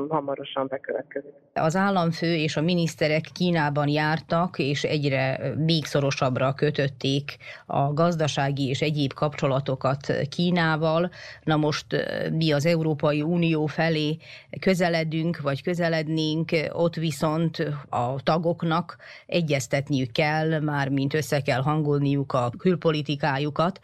hamarosan 0.09 0.67
bekövetkezik. 0.67 1.31
Az 1.55 1.77
államfő 1.77 2.35
és 2.35 2.57
a 2.57 2.61
miniszterek 2.61 3.25
Kínában 3.33 3.89
jártak, 3.89 4.59
és 4.59 4.85
egyre 4.85 5.55
még 5.57 5.85
szorosabbra 5.85 6.53
kötötték 6.53 7.37
a 7.67 7.93
gazdasági 7.93 8.69
és 8.69 8.81
egyéb 8.81 9.13
kapcsolatokat 9.13 10.13
Kínával. 10.29 11.11
Na 11.43 11.57
most 11.57 11.87
mi 12.31 12.53
az 12.53 12.67
Európai 12.67 13.23
Unió 13.23 13.67
felé 13.67 14.17
közeledünk, 14.61 15.41
vagy 15.41 15.63
közelednénk, 15.63 16.51
ott 16.73 16.95
viszont 16.95 17.59
a 17.89 18.23
tagoknak 18.23 18.97
egyeztetniük 19.27 20.13
kell, 20.13 20.61
már 20.61 20.89
mint 20.89 21.15
össze 21.15 21.41
kell 21.41 21.61
hangolniuk 21.61 22.33
a 22.33 22.51
külpolitikájukat 22.59 23.81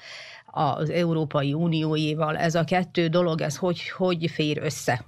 az 0.46 0.90
Európai 0.90 1.52
Unióéval. 1.52 2.36
Ez 2.36 2.54
a 2.54 2.64
kettő 2.64 3.06
dolog, 3.06 3.40
ez 3.40 3.56
hogy, 3.56 3.88
hogy 3.88 4.30
fér 4.30 4.58
össze? 4.62 5.04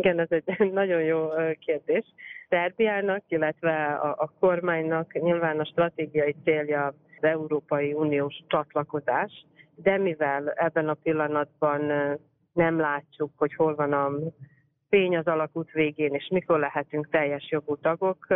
Igen, 0.00 0.18
ez 0.18 0.30
egy 0.30 0.72
nagyon 0.72 1.02
jó 1.02 1.28
kérdés. 1.58 2.04
Szerbiának, 2.48 3.22
illetve 3.28 3.84
a, 3.84 4.14
a 4.18 4.32
kormánynak 4.40 5.12
nyilván 5.12 5.60
a 5.60 5.64
stratégiai 5.64 6.36
célja 6.44 6.86
az 6.86 6.94
Európai 7.20 7.92
Uniós 7.92 8.42
csatlakozás, 8.46 9.46
de 9.74 9.98
mivel 9.98 10.50
ebben 10.50 10.88
a 10.88 10.94
pillanatban 10.94 11.80
nem 12.52 12.78
látjuk, 12.78 13.30
hogy 13.36 13.54
hol 13.54 13.74
van 13.74 13.92
a 13.92 14.10
fény 14.88 15.16
az 15.16 15.26
alakút 15.26 15.70
végén, 15.70 16.14
és 16.14 16.28
mikor 16.30 16.58
lehetünk 16.58 17.08
teljes 17.10 17.50
jogú 17.50 17.76
tagok. 17.76 18.26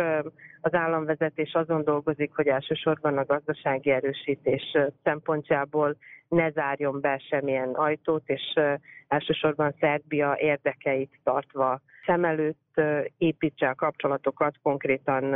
Az 0.61 0.73
államvezetés 0.73 1.53
azon 1.53 1.83
dolgozik, 1.83 2.31
hogy 2.35 2.47
elsősorban 2.47 3.17
a 3.17 3.25
gazdasági 3.25 3.89
erősítés 3.89 4.77
szempontjából 5.03 5.97
ne 6.27 6.51
zárjon 6.51 7.01
be 7.01 7.21
semmilyen 7.29 7.73
ajtót, 7.73 8.23
és 8.25 8.59
elsősorban 9.07 9.75
Szerbia 9.79 10.37
érdekeit 10.39 11.19
tartva 11.23 11.81
szem 12.05 12.25
előtt 12.25 12.81
építse 13.17 13.69
a 13.69 13.75
kapcsolatokat 13.75 14.55
konkrétan 14.61 15.35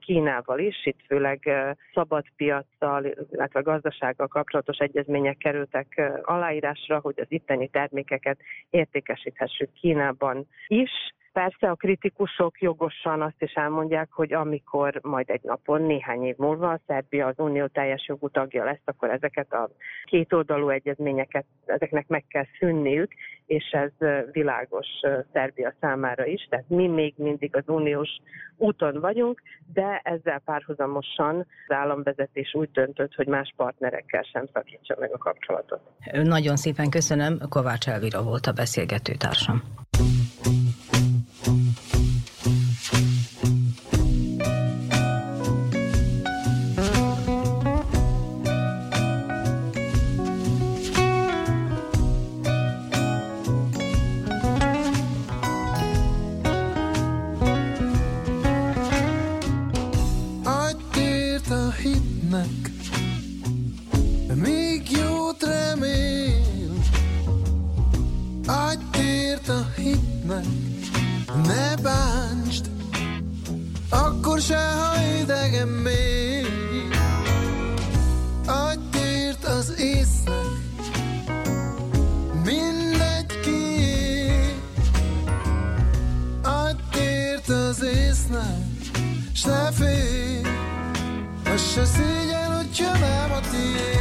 Kínával 0.00 0.58
is. 0.58 0.86
Itt 0.86 1.00
főleg 1.06 1.50
szabad 1.94 2.24
piaccal, 2.36 3.04
illetve 3.30 3.60
gazdasággal 3.60 4.26
kapcsolatos 4.26 4.78
egyezmények 4.78 5.36
kerültek 5.36 6.00
aláírásra, 6.22 6.98
hogy 6.98 7.14
az 7.20 7.26
itteni 7.28 7.68
termékeket 7.68 8.38
értékesíthessük 8.70 9.72
Kínában 9.72 10.46
is 10.66 10.90
Persze 11.32 11.70
a 11.70 11.74
kritikusok 11.74 12.60
jogosan 12.60 13.22
azt 13.22 13.42
is 13.42 13.52
elmondják, 13.52 14.08
hogy 14.10 14.32
amikor 14.32 15.00
majd 15.02 15.30
egy 15.30 15.40
napon, 15.42 15.82
néhány 15.82 16.22
év 16.22 16.36
múlva 16.36 16.70
a 16.70 16.80
Szerbia 16.86 17.26
az 17.26 17.34
unió 17.38 17.66
teljes 17.66 18.06
jogú 18.08 18.28
tagja 18.28 18.64
lesz, 18.64 18.82
akkor 18.84 19.10
ezeket 19.10 19.52
a 19.52 19.70
kétoldalú 20.04 20.68
egyezményeket, 20.68 21.44
ezeknek 21.64 22.08
meg 22.08 22.24
kell 22.28 22.46
szűnniük, 22.58 23.12
és 23.46 23.70
ez 23.70 23.90
világos 24.32 24.86
Szerbia 25.32 25.74
számára 25.80 26.26
is. 26.26 26.46
Tehát 26.50 26.68
mi 26.68 26.86
még 26.86 27.14
mindig 27.16 27.56
az 27.56 27.64
uniós 27.66 28.10
úton 28.56 29.00
vagyunk, 29.00 29.42
de 29.72 30.00
ezzel 30.04 30.40
párhuzamosan 30.44 31.38
az 31.68 31.74
államvezetés 31.74 32.54
úgy 32.54 32.70
döntött, 32.70 33.14
hogy 33.14 33.26
más 33.26 33.52
partnerekkel 33.56 34.22
sem 34.22 34.46
szakítsa 34.52 34.96
meg 34.98 35.12
a 35.12 35.18
kapcsolatot. 35.18 35.80
Nagyon 36.12 36.56
szépen 36.56 36.90
köszönöm, 36.90 37.38
Kovács 37.48 37.88
Elvira 37.88 38.22
volt 38.22 38.46
a 38.46 38.52
beszélgető 38.52 39.12
társam. 39.14 39.62
észnek, 87.82 89.00
s 89.34 89.44
ne 89.44 89.72
félj, 89.72 90.40
az 91.44 91.72
se 91.72 91.84
szégyen, 91.84 92.56
hogyha 92.56 92.98
nem 92.98 93.32
a 93.32 93.40
tiéd. 93.50 93.91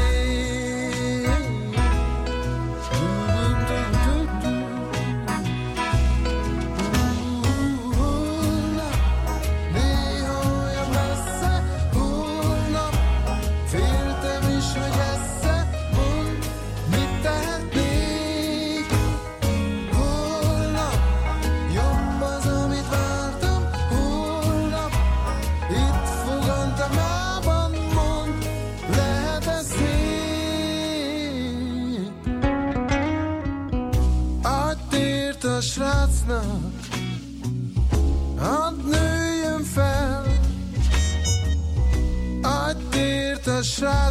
shot 43.64 44.11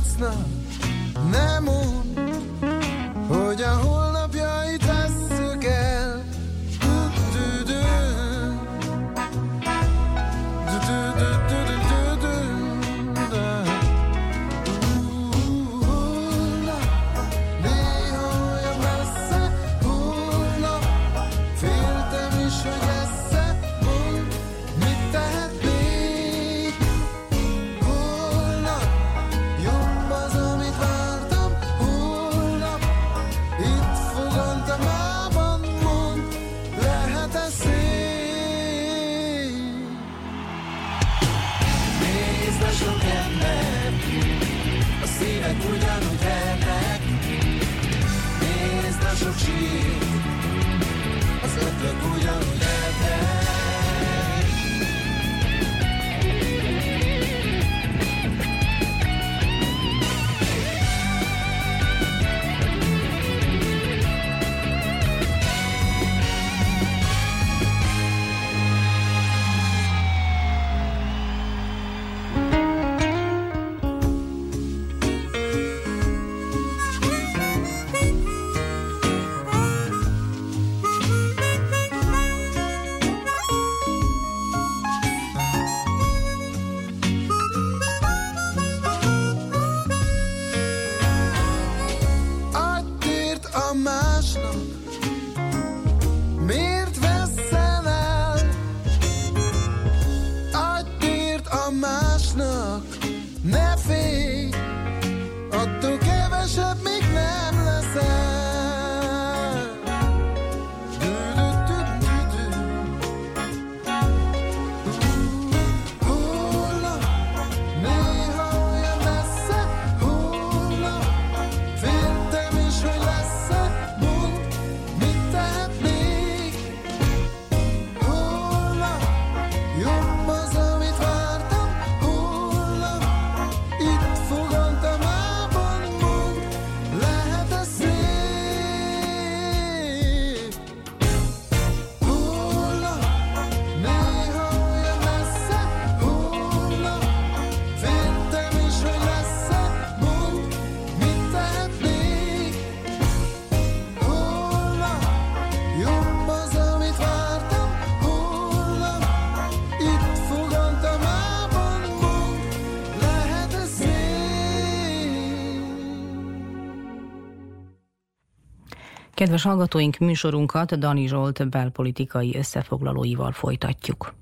Kedves 169.20 169.42
hallgatóink, 169.42 169.98
műsorunkat 169.98 170.78
Dani 170.78 171.06
Zsolt 171.06 171.50
belpolitikai 171.50 172.37
összefoglalóival 172.37 173.33
folytatjuk. 173.33 174.14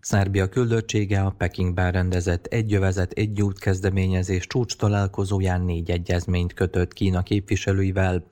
Szerbia 0.00 0.48
küldöttsége 0.48 1.20
a 1.20 1.30
Pekingben 1.30 1.92
rendezett 1.92 2.46
egyövezet 2.46 3.12
egy 3.12 3.42
út 3.42 3.58
kezdeményezés 3.58 4.46
csúcs 4.46 4.76
találkozóján 4.76 5.62
négy 5.62 5.90
egyezményt 5.90 6.52
kötött 6.52 6.92
Kína 6.92 7.22
képviselőivel. 7.22 8.24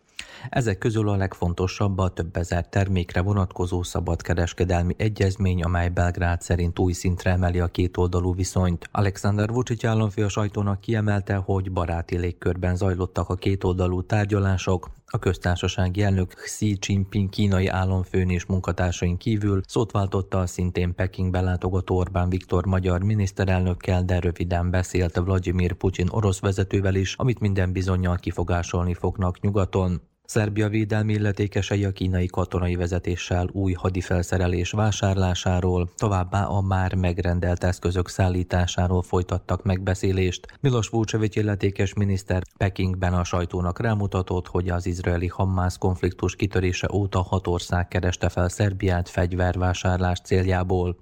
Ezek 0.51 0.79
közül 0.79 1.09
a 1.09 1.17
legfontosabb 1.17 1.99
a 1.99 2.09
több 2.09 2.37
ezer 2.37 2.69
termékre 2.69 3.21
vonatkozó 3.21 3.83
szabadkereskedelmi 3.83 4.95
egyezmény, 4.97 5.63
amely 5.63 5.89
Belgrád 5.89 6.41
szerint 6.41 6.79
új 6.79 6.93
szintre 6.93 7.31
emeli 7.31 7.61
a 7.61 7.67
kétoldalú 7.67 8.35
viszonyt. 8.35 8.89
Alexander 8.93 9.49
Vucic 9.49 9.85
államfő 9.85 10.25
a 10.25 10.29
sajtónak 10.29 10.81
kiemelte, 10.81 11.35
hogy 11.35 11.73
baráti 11.73 12.19
légkörben 12.19 12.77
zajlottak 12.77 13.29
a 13.29 13.35
kétoldalú 13.35 14.03
tárgyalások, 14.03 14.91
a 15.13 15.19
köztársasági 15.19 16.03
elnök 16.03 16.33
Xi 16.33 16.77
Jinping 16.81 17.29
kínai 17.29 17.67
államfőn 17.67 18.31
és 18.31 18.45
munkatársain 18.47 19.17
kívül 19.17 19.61
szót 19.67 19.91
váltotta 19.91 20.39
a 20.39 20.47
szintén 20.47 20.95
Pekingbe 20.95 21.41
látogató 21.41 21.97
Orbán 21.97 22.29
Viktor 22.29 22.67
magyar 22.67 23.03
miniszterelnökkel, 23.03 24.03
de 24.03 24.19
röviden 24.19 24.71
beszélt 24.71 25.17
Vladimir 25.17 25.73
Putyin 25.73 26.09
orosz 26.11 26.41
vezetővel 26.41 26.95
is, 26.95 27.15
amit 27.15 27.41
minden 27.41 27.73
bizonyal 27.73 28.17
kifogásolni 28.17 28.95
fognak 28.95 29.41
nyugaton. 29.41 30.10
Szerbia 30.31 30.69
védelmi 30.69 31.13
illetékesei 31.13 31.85
a 31.85 31.91
kínai 31.91 32.27
katonai 32.27 32.75
vezetéssel 32.75 33.49
új 33.53 33.73
hadifelszerelés 33.73 34.71
vásárlásáról, 34.71 35.89
továbbá 35.97 36.45
a 36.45 36.61
már 36.61 36.95
megrendelt 36.95 37.65
eszközök 37.65 38.09
szállításáról 38.09 39.03
folytattak 39.03 39.65
megbeszélést. 39.65 40.47
Milos 40.61 40.89
Vucevic 40.89 41.37
illetékes 41.37 41.95
miniszter 41.95 42.43
Pekingben 42.57 43.15
a 43.15 43.25
sajtónak 43.25 43.81
rámutatott, 43.81 44.47
hogy 44.47 44.69
az 44.69 44.87
izraeli 44.87 45.27
Hamász 45.27 45.77
konfliktus 45.77 46.37
kitörése 46.37 46.89
óta 46.93 47.23
hat 47.23 47.47
ország 47.47 47.89
kereste 47.89 48.29
fel 48.29 48.49
Szerbiát 48.49 49.09
fegyvervásárlás 49.09 50.21
céljából. 50.21 50.97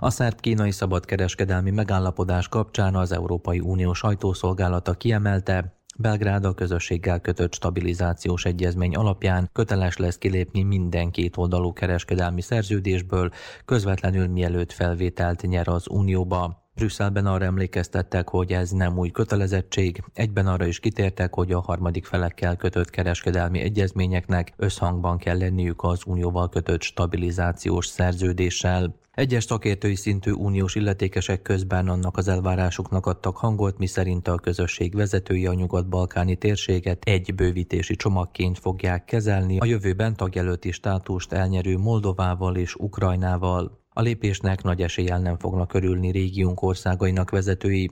A 0.00 0.10
szerb-kínai 0.10 0.70
szabadkereskedelmi 0.70 1.70
megállapodás 1.70 2.48
kapcsán 2.48 2.94
az 2.94 3.12
Európai 3.12 3.60
Unió 3.60 3.92
sajtószolgálata 3.92 4.92
kiemelte, 4.92 5.80
Belgrád 5.98 6.44
a 6.44 6.54
közösséggel 6.54 7.20
kötött 7.20 7.54
stabilizációs 7.54 8.44
egyezmény 8.44 8.94
alapján 8.94 9.50
köteles 9.52 9.96
lesz 9.96 10.18
kilépni 10.18 10.62
minden 10.62 11.10
két 11.10 11.36
oldalú 11.36 11.72
kereskedelmi 11.72 12.40
szerződésből, 12.40 13.30
közvetlenül 13.64 14.26
mielőtt 14.26 14.72
felvételt 14.72 15.42
nyer 15.42 15.68
az 15.68 15.88
Unióba. 15.88 16.60
Brüsszelben 16.74 17.26
arra 17.26 17.44
emlékeztettek, 17.44 18.28
hogy 18.28 18.52
ez 18.52 18.70
nem 18.70 18.98
új 18.98 19.10
kötelezettség, 19.10 20.04
egyben 20.14 20.46
arra 20.46 20.66
is 20.66 20.80
kitértek, 20.80 21.34
hogy 21.34 21.52
a 21.52 21.60
harmadik 21.60 22.04
felekkel 22.04 22.56
kötött 22.56 22.90
kereskedelmi 22.90 23.60
egyezményeknek 23.60 24.52
összhangban 24.56 25.18
kell 25.18 25.38
lenniük 25.38 25.82
az 25.82 26.02
unióval 26.06 26.48
kötött 26.48 26.82
stabilizációs 26.82 27.86
szerződéssel. 27.86 29.00
Egyes 29.12 29.44
szakértői 29.44 29.94
szintű 29.94 30.30
uniós 30.32 30.74
illetékesek 30.74 31.42
közben 31.42 31.88
annak 31.88 32.16
az 32.16 32.28
elvárásuknak 32.28 33.06
adtak 33.06 33.36
hangot, 33.36 33.78
miszerint 33.78 34.28
a 34.28 34.34
közösség 34.34 34.94
vezetői 34.94 35.46
a 35.46 35.52
nyugat-balkáni 35.52 36.36
térséget 36.36 37.04
egy 37.04 37.34
bővítési 37.34 37.96
csomagként 37.96 38.58
fogják 38.58 39.04
kezelni, 39.04 39.58
a 39.58 39.64
jövőben 39.64 40.16
tagjelölti 40.16 40.70
státust 40.70 41.32
elnyerő 41.32 41.78
Moldovával 41.78 42.56
és 42.56 42.74
Ukrajnával. 42.74 43.80
A 43.90 44.00
lépésnek 44.00 44.62
nagy 44.62 44.82
eséllyel 44.82 45.20
nem 45.20 45.38
fognak 45.38 45.74
örülni 45.74 46.10
régiónk 46.10 46.62
országainak 46.62 47.30
vezetői. 47.30 47.90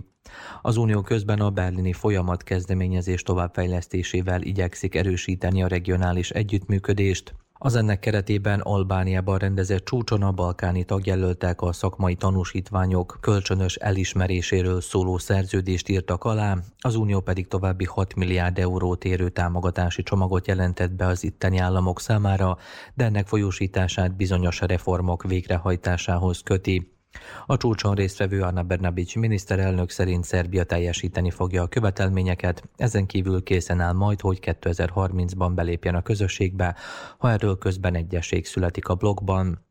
Az 0.63 0.77
Unió 0.77 1.01
közben 1.01 1.41
a 1.41 1.51
berlini 1.51 1.93
folyamat 1.93 2.43
kezdeményezés 2.43 3.23
továbbfejlesztésével 3.23 4.43
igyekszik 4.43 4.95
erősíteni 4.95 5.63
a 5.63 5.67
regionális 5.67 6.31
együttműködést. 6.31 7.35
Az 7.62 7.75
ennek 7.77 7.99
keretében 7.99 8.61
Albániában 8.61 9.38
rendezett 9.38 9.85
csúcson 9.85 10.23
a 10.23 10.33
balkáni 10.33 10.85
tagjelöltek 10.85 11.62
a 11.62 11.73
szakmai 11.73 12.14
tanúsítványok 12.14 13.18
kölcsönös 13.20 13.75
elismeréséről 13.75 14.81
szóló 14.81 15.18
szerződést 15.18 15.88
írtak 15.88 16.25
alá, 16.25 16.57
az 16.79 16.94
Unió 16.94 17.20
pedig 17.20 17.49
további 17.49 17.85
6 17.85 18.14
milliárd 18.14 18.59
eurót 18.59 19.05
érő 19.05 19.29
támogatási 19.29 20.03
csomagot 20.03 20.46
jelentett 20.46 20.92
be 20.92 21.07
az 21.07 21.25
itteni 21.25 21.59
államok 21.59 22.01
számára, 22.01 22.59
de 22.94 23.05
ennek 23.05 23.27
folyósítását 23.27 24.16
bizonyos 24.16 24.61
reformok 24.61 25.23
végrehajtásához 25.23 26.40
köti. 26.42 27.00
A 27.46 27.57
csúcson 27.57 27.94
résztvevő 27.94 28.42
Anna 28.42 28.62
Bernabics 28.62 29.16
miniszterelnök 29.16 29.90
szerint 29.90 30.25
Szerbia 30.25 30.64
teljesíteni 30.64 31.31
fogja 31.31 31.62
a 31.62 31.68
követelményeket, 31.68 32.68
ezen 32.77 33.07
kívül 33.07 33.42
készen 33.42 33.81
áll 33.81 33.92
majd, 33.92 34.20
hogy 34.20 34.38
2030-ban 34.42 35.53
belépjen 35.55 35.94
a 35.94 36.03
közösségbe, 36.03 36.77
ha 37.18 37.31
erről 37.31 37.59
közben 37.59 37.94
egyesség 37.94 38.46
születik 38.46 38.88
a 38.88 38.94
blogban. 38.94 39.64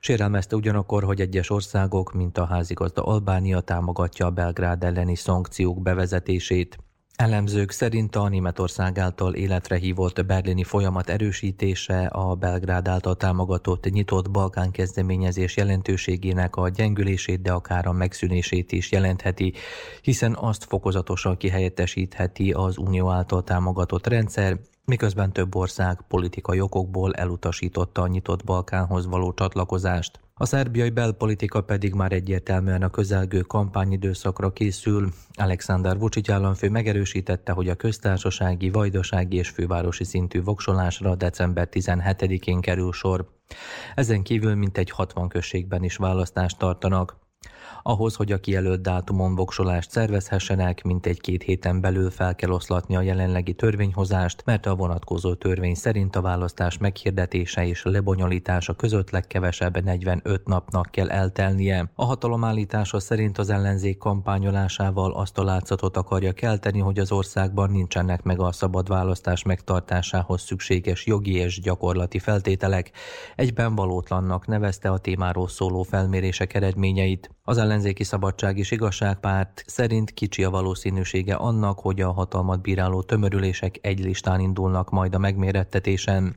Sérelmezte 0.00 0.56
ugyanakkor, 0.56 1.04
hogy 1.04 1.20
egyes 1.20 1.50
országok, 1.50 2.12
mint 2.12 2.38
a 2.38 2.46
házigazda 2.46 3.02
Albánia 3.02 3.60
támogatja 3.60 4.26
a 4.26 4.30
Belgrád 4.30 4.84
elleni 4.84 5.14
szankciók 5.14 5.82
bevezetését. 5.82 6.78
Elemzők 7.16 7.70
szerint 7.70 8.16
a 8.16 8.28
Németország 8.28 8.98
által 8.98 9.34
életre 9.34 9.76
hívott 9.76 10.26
berlini 10.26 10.64
folyamat 10.64 11.08
erősítése 11.08 12.06
a 12.06 12.34
Belgrád 12.34 12.88
által 12.88 13.16
támogatott 13.16 13.90
nyitott 13.90 14.30
Balkán 14.30 14.70
kezdeményezés 14.70 15.56
jelentőségének 15.56 16.56
a 16.56 16.68
gyengülését, 16.68 17.42
de 17.42 17.52
akár 17.52 17.86
a 17.86 17.92
megszűnését 17.92 18.72
is 18.72 18.92
jelentheti, 18.92 19.52
hiszen 20.02 20.36
azt 20.40 20.64
fokozatosan 20.64 21.36
kihelyettesítheti 21.36 22.52
az 22.52 22.78
Unió 22.78 23.10
által 23.10 23.42
támogatott 23.42 24.06
rendszer, 24.06 24.58
miközben 24.84 25.32
több 25.32 25.54
ország 25.54 26.00
politikai 26.08 26.60
okokból 26.60 27.14
elutasította 27.14 28.02
a 28.02 28.06
nyitott 28.06 28.44
Balkánhoz 28.44 29.06
való 29.06 29.32
csatlakozást. 29.32 30.20
A 30.38 30.44
szerbiai 30.44 30.90
belpolitika 30.90 31.60
pedig 31.60 31.94
már 31.94 32.12
egyértelműen 32.12 32.82
a 32.82 32.90
közelgő 32.90 33.40
kampányidőszakra 33.40 34.52
készül. 34.52 35.08
Alexander 35.34 35.98
Vucic 35.98 36.28
államfő 36.28 36.70
megerősítette, 36.70 37.52
hogy 37.52 37.68
a 37.68 37.74
köztársasági, 37.74 38.70
vajdasági 38.70 39.36
és 39.36 39.48
fővárosi 39.48 40.04
szintű 40.04 40.42
voksolásra 40.42 41.14
december 41.14 41.68
17-én 41.70 42.60
kerül 42.60 42.92
sor. 42.92 43.28
Ezen 43.94 44.22
kívül 44.22 44.54
mintegy 44.54 44.90
60 44.90 45.28
községben 45.28 45.84
is 45.84 45.96
választást 45.96 46.58
tartanak. 46.58 47.25
Ahhoz, 47.88 48.14
hogy 48.14 48.32
a 48.32 48.38
kijelölt 48.38 48.80
dátumon 48.80 49.34
voksolást 49.34 49.90
szervezhessenek, 49.90 50.82
mint 50.82 51.06
egy 51.06 51.20
két 51.20 51.42
héten 51.42 51.80
belül 51.80 52.10
fel 52.10 52.34
kell 52.34 52.50
oszlatni 52.50 52.96
a 52.96 53.00
jelenlegi 53.00 53.54
törvényhozást, 53.54 54.42
mert 54.44 54.66
a 54.66 54.74
vonatkozó 54.74 55.34
törvény 55.34 55.74
szerint 55.74 56.16
a 56.16 56.20
választás 56.20 56.78
meghirdetése 56.78 57.66
és 57.66 57.82
lebonyolítása 57.84 58.74
között 58.74 59.10
legkevesebb 59.10 59.82
45 59.82 60.46
napnak 60.46 60.90
kell 60.90 61.10
eltelnie. 61.10 61.90
A 61.94 62.04
hatalomállítása 62.04 63.00
szerint 63.00 63.38
az 63.38 63.50
ellenzék 63.50 63.98
kampányolásával 63.98 65.12
azt 65.12 65.38
a 65.38 65.44
látszatot 65.44 65.96
akarja 65.96 66.32
kelteni, 66.32 66.78
hogy 66.78 66.98
az 66.98 67.12
országban 67.12 67.70
nincsenek 67.70 68.22
meg 68.22 68.40
a 68.40 68.52
szabad 68.52 68.88
választás 68.88 69.42
megtartásához 69.42 70.42
szükséges 70.42 71.06
jogi 71.06 71.34
és 71.34 71.60
gyakorlati 71.60 72.18
feltételek. 72.18 72.90
Egyben 73.36 73.74
valótlannak 73.74 74.46
nevezte 74.46 74.90
a 74.90 74.98
témáról 74.98 75.48
szóló 75.48 75.82
felmérések 75.82 76.54
eredményeit. 76.54 77.35
Az 77.48 77.58
ellenzéki 77.58 78.04
szabadság 78.04 78.58
és 78.58 78.70
igazságpárt 78.70 79.64
szerint 79.66 80.10
kicsi 80.10 80.44
a 80.44 80.50
valószínűsége 80.50 81.34
annak, 81.34 81.78
hogy 81.78 82.00
a 82.00 82.12
hatalmat 82.12 82.62
bíráló 82.62 83.02
tömörülések 83.02 83.78
egy 83.80 83.98
listán 83.98 84.40
indulnak 84.40 84.90
majd 84.90 85.14
a 85.14 85.18
megmérettetésen. 85.18 86.36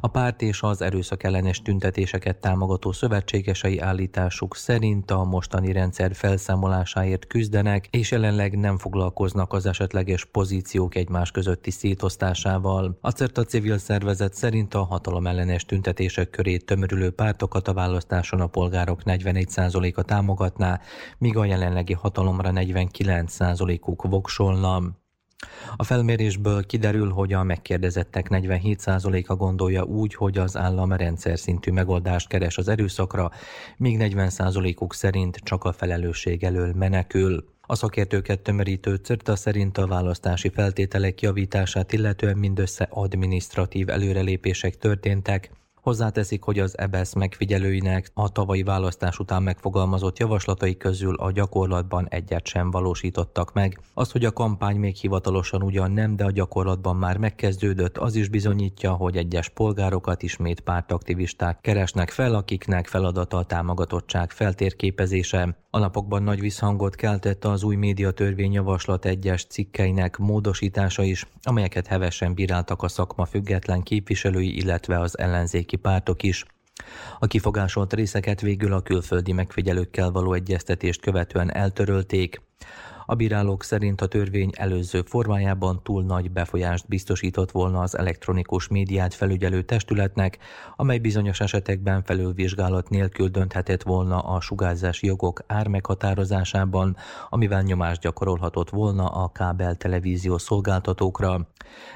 A 0.00 0.08
párt 0.08 0.42
és 0.42 0.62
az 0.62 0.82
erőszak 0.82 1.22
ellenes 1.22 1.62
tüntetéseket 1.62 2.36
támogató 2.36 2.92
szövetségesei 2.92 3.78
állításuk 3.78 4.56
szerint 4.56 5.10
a 5.10 5.24
mostani 5.24 5.72
rendszer 5.72 6.14
felszámolásáért 6.14 7.26
küzdenek, 7.26 7.86
és 7.90 8.10
jelenleg 8.10 8.58
nem 8.58 8.78
foglalkoznak 8.78 9.52
az 9.52 9.66
esetleges 9.66 10.24
pozíciók 10.24 10.94
egymás 10.94 11.30
közötti 11.30 11.70
szétosztásával. 11.70 12.98
A 13.00 13.10
CERTA 13.10 13.44
civil 13.44 13.78
szervezet 13.78 14.34
szerint 14.34 14.74
a 14.74 14.84
hatalom 14.84 15.26
ellenes 15.26 15.64
tüntetések 15.64 16.30
körét 16.30 16.64
tömörülő 16.64 17.10
pártokat 17.10 17.68
a 17.68 17.74
választáson 17.74 18.40
a 18.40 18.46
polgárok 18.46 19.00
41%-a 19.04 20.02
támogatná, 20.02 20.80
míg 21.18 21.36
a 21.36 21.44
jelenlegi 21.44 21.92
hatalomra 21.92 22.50
49%-uk 22.54 24.02
voksolna. 24.02 25.04
A 25.76 25.84
felmérésből 25.84 26.66
kiderül, 26.66 27.10
hogy 27.10 27.32
a 27.32 27.42
megkérdezettek 27.42 28.26
47%-a 28.30 29.34
gondolja 29.34 29.82
úgy, 29.82 30.14
hogy 30.14 30.38
az 30.38 30.56
állam 30.56 30.92
rendszer 30.92 31.38
szintű 31.38 31.70
megoldást 31.72 32.28
keres 32.28 32.58
az 32.58 32.68
erőszakra, 32.68 33.30
míg 33.76 33.96
40%-uk 34.00 34.94
szerint 34.94 35.36
csak 35.36 35.64
a 35.64 35.72
felelősség 35.72 36.44
elől 36.44 36.72
menekül. 36.74 37.54
A 37.60 37.74
szakértőket 37.74 38.40
tömörítő 38.40 38.94
CERTA 38.94 39.36
szerint 39.36 39.78
a 39.78 39.86
választási 39.86 40.48
feltételek 40.48 41.20
javítását 41.20 41.92
illetően 41.92 42.38
mindössze 42.38 42.86
administratív 42.90 43.88
előrelépések 43.88 44.76
történtek, 44.76 45.50
Hozzáteszik, 45.86 46.42
hogy 46.42 46.58
az 46.58 46.78
EBSZ 46.78 47.14
e 47.14 47.18
megfigyelőinek 47.18 48.10
a 48.14 48.28
tavalyi 48.28 48.62
választás 48.62 49.18
után 49.18 49.42
megfogalmazott 49.42 50.18
javaslatai 50.18 50.76
közül 50.76 51.14
a 51.14 51.32
gyakorlatban 51.32 52.06
egyet 52.08 52.46
sem 52.46 52.70
valósítottak 52.70 53.52
meg. 53.52 53.80
Az, 53.94 54.10
hogy 54.10 54.24
a 54.24 54.32
kampány 54.32 54.76
még 54.76 54.96
hivatalosan 54.96 55.62
ugyan 55.62 55.90
nem, 55.90 56.16
de 56.16 56.24
a 56.24 56.30
gyakorlatban 56.30 56.96
már 56.96 57.16
megkezdődött, 57.16 57.98
az 57.98 58.14
is 58.14 58.28
bizonyítja, 58.28 58.92
hogy 58.92 59.16
egyes 59.16 59.48
polgárokat 59.48 60.22
ismét 60.22 60.60
pártaktivisták 60.60 61.60
keresnek 61.60 62.10
fel, 62.10 62.34
akiknek 62.34 62.86
feladata 62.86 63.36
a 63.36 63.44
támogatottság 63.44 64.30
feltérképezése. 64.30 65.56
A 65.76 65.78
napokban 65.78 66.22
nagy 66.22 66.40
visszhangot 66.40 66.94
keltett 66.94 67.44
az 67.44 67.62
új 67.62 67.76
médiatörvény 67.76 68.52
javaslat 68.52 69.04
egyes 69.04 69.44
cikkeinek 69.44 70.16
módosítása 70.16 71.02
is, 71.02 71.26
amelyeket 71.42 71.86
hevesen 71.86 72.34
bíráltak 72.34 72.82
a 72.82 72.88
szakma 72.88 73.24
független 73.24 73.82
képviselői, 73.82 74.56
illetve 74.56 75.00
az 75.00 75.18
ellenzéki 75.18 75.76
pártok 75.76 76.22
is. 76.22 76.44
A 77.18 77.26
kifogásolt 77.26 77.92
részeket 77.92 78.40
végül 78.40 78.72
a 78.72 78.80
külföldi 78.80 79.32
megfigyelőkkel 79.32 80.10
való 80.10 80.32
egyeztetést 80.32 81.00
követően 81.00 81.52
eltörölték. 81.52 82.40
A 83.08 83.14
bírálók 83.14 83.62
szerint 83.62 84.00
a 84.00 84.06
törvény 84.06 84.50
előző 84.56 85.02
formájában 85.02 85.80
túl 85.82 86.04
nagy 86.04 86.30
befolyást 86.30 86.88
biztosított 86.88 87.50
volna 87.50 87.80
az 87.80 87.98
elektronikus 87.98 88.68
médiát 88.68 89.14
felügyelő 89.14 89.62
testületnek, 89.62 90.38
amely 90.76 90.98
bizonyos 90.98 91.40
esetekben 91.40 92.02
felülvizsgálat 92.02 92.88
nélkül 92.88 93.28
dönthetett 93.28 93.82
volna 93.82 94.18
a 94.18 94.40
sugárzási 94.40 95.06
jogok 95.06 95.42
ármeghatározásában, 95.46 96.96
amivel 97.28 97.62
nyomást 97.62 98.00
gyakorolhatott 98.00 98.70
volna 98.70 99.06
a 99.06 99.28
kábel 99.28 99.74
televízió 99.74 100.38
szolgáltatókra. 100.38 101.48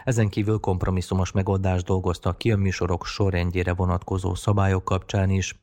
Ezen 0.05 0.29
kívül 0.29 0.59
kompromisszumos 0.59 1.33
megoldást 1.33 1.85
dolgoztak 1.85 2.39
ki 2.39 2.53
a 2.53 2.57
műsorok 2.57 3.07
sorrendjére 3.07 3.73
vonatkozó 3.73 4.35
szabályok 4.35 4.85
kapcsán 4.85 5.31
is. 5.31 5.55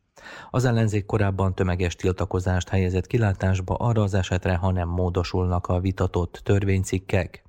Az 0.49 0.65
ellenzék 0.65 1.05
korábban 1.05 1.55
tömeges 1.55 1.95
tiltakozást 1.95 2.69
helyezett 2.69 3.07
kilátásba 3.07 3.75
arra 3.75 4.01
az 4.01 4.13
esetre, 4.13 4.55
ha 4.55 4.71
nem 4.71 4.87
módosulnak 4.87 5.67
a 5.67 5.79
vitatott 5.79 6.41
törvénycikkek. 6.43 7.45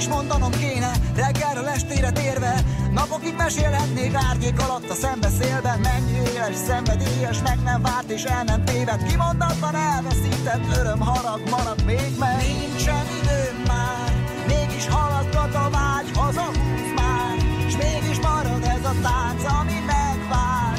Is 0.00 0.08
mondanom 0.08 0.50
kéne, 0.50 0.92
reggelről 1.14 1.68
estére 1.68 2.10
térve. 2.10 2.54
Napokig 2.92 3.34
mesélhetnék 3.36 4.14
árnyék 4.14 4.58
alatt 4.60 4.90
a 4.90 4.94
szembeszélben 4.94 5.80
Mennyi 5.80 6.18
éles, 6.34 6.56
szenvedélyes, 6.66 7.38
meg 7.42 7.58
nem 7.64 7.82
várt 7.82 8.10
és 8.10 8.24
el 8.24 8.44
nem 8.44 8.64
téved 8.64 9.02
Kimondatlan 9.08 9.74
elveszített 9.74 10.76
öröm, 10.78 11.00
harag 11.00 11.40
marad 11.50 11.84
még 11.84 12.12
meg. 12.18 12.36
Nincsen 12.36 13.06
időm 13.20 13.56
már, 13.66 14.12
mégis 14.46 14.86
haladgat 14.88 15.54
a 15.54 15.70
vágy 15.70 16.10
Hazahúz 16.18 16.90
már, 17.00 17.36
s 17.68 17.74
mégis 17.76 18.18
marad 18.20 18.62
ez 18.62 18.84
a 18.84 18.94
tánc, 19.02 19.42
ami 19.58 19.78
megvár 19.92 20.74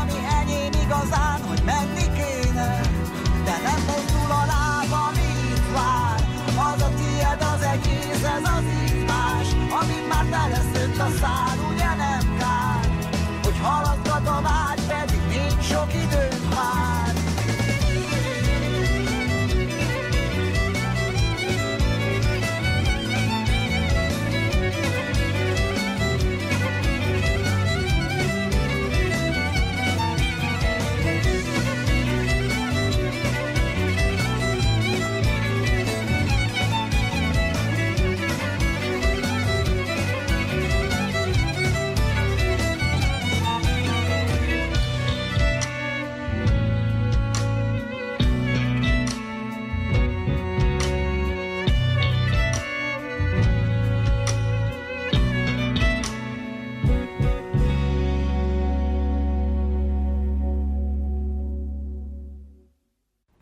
Ami 0.00 0.18
enyém 0.40 0.72
igazán, 0.84 1.40
ez 8.42 8.50
az 8.56 8.64
ízmás 8.84 9.48
Amit 9.80 10.08
már 10.08 10.24
teleszült 10.24 10.98
a 10.98 11.08
szár, 11.20 11.49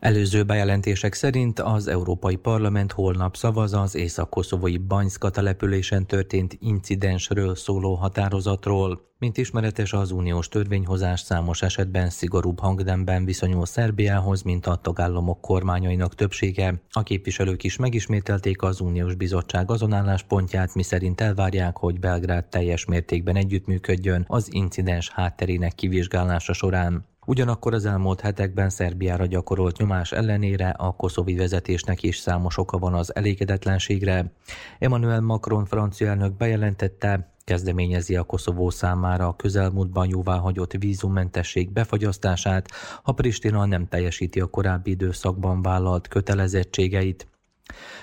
Előző 0.09 0.43
bejelentések 0.43 1.13
szerint 1.13 1.59
az 1.59 1.87
Európai 1.87 2.35
Parlament 2.35 2.91
holnap 2.91 3.35
szavaz 3.35 3.73
az 3.73 3.95
észak-koszovói 3.95 4.77
Banyszka 4.77 5.29
településen 5.29 6.05
történt 6.05 6.57
incidensről 6.59 7.55
szóló 7.55 7.93
határozatról. 7.93 9.01
Mint 9.19 9.37
ismeretes, 9.37 9.93
az 9.93 10.11
uniós 10.11 10.47
törvényhozás 10.47 11.19
számos 11.19 11.61
esetben 11.61 12.09
szigorúbb 12.09 12.59
hangnemben 12.59 13.25
viszonyul 13.25 13.65
Szerbiához, 13.65 14.41
mint 14.41 14.65
a 14.65 14.75
tagállamok 14.75 15.41
kormányainak 15.41 16.15
többsége. 16.15 16.81
A 16.91 17.03
képviselők 17.03 17.63
is 17.63 17.77
megismételték 17.77 18.61
az 18.61 18.79
uniós 18.79 19.15
bizottság 19.15 19.71
azon 19.71 19.93
álláspontját, 19.93 20.75
miszerint 20.75 21.21
elvárják, 21.21 21.77
hogy 21.77 21.99
Belgrád 21.99 22.45
teljes 22.45 22.85
mértékben 22.85 23.35
együttműködjön 23.35 24.25
az 24.27 24.47
incidens 24.53 25.09
hátterének 25.09 25.75
kivizsgálása 25.75 26.53
során. 26.53 27.08
Ugyanakkor 27.29 27.73
az 27.73 27.85
elmúlt 27.85 28.21
hetekben 28.21 28.69
Szerbiára 28.69 29.25
gyakorolt 29.25 29.77
nyomás 29.77 30.11
ellenére 30.11 30.69
a 30.69 30.91
koszovi 30.91 31.35
vezetésnek 31.35 32.03
is 32.03 32.17
számos 32.17 32.57
oka 32.57 32.77
van 32.77 32.93
az 32.93 33.15
elégedetlenségre. 33.15 34.31
Emmanuel 34.79 35.21
Macron 35.21 35.65
francia 35.65 36.07
elnök 36.07 36.37
bejelentette, 36.37 37.33
kezdeményezi 37.43 38.15
a 38.15 38.23
Koszovó 38.23 38.69
számára 38.69 39.27
a 39.27 39.35
közelmúltban 39.35 40.07
jóváhagyott 40.09 40.71
vízummentesség 40.71 41.71
befagyasztását, 41.71 42.71
ha 43.03 43.11
Pristina 43.11 43.65
nem 43.65 43.87
teljesíti 43.87 44.39
a 44.39 44.45
korábbi 44.45 44.89
időszakban 44.89 45.61
vállalt 45.61 46.07
kötelezettségeit. 46.07 47.27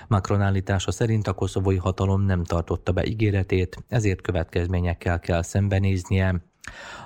Macron 0.07 0.41
állítása 0.41 0.91
szerint 0.91 1.27
a 1.27 1.33
koszovói 1.33 1.77
hatalom 1.77 2.21
nem 2.21 2.43
tartotta 2.43 2.91
be 2.91 3.05
ígéretét, 3.05 3.83
ezért 3.87 4.21
következményekkel 4.21 5.19
kell 5.19 5.41
szembenéznie. 5.41 6.41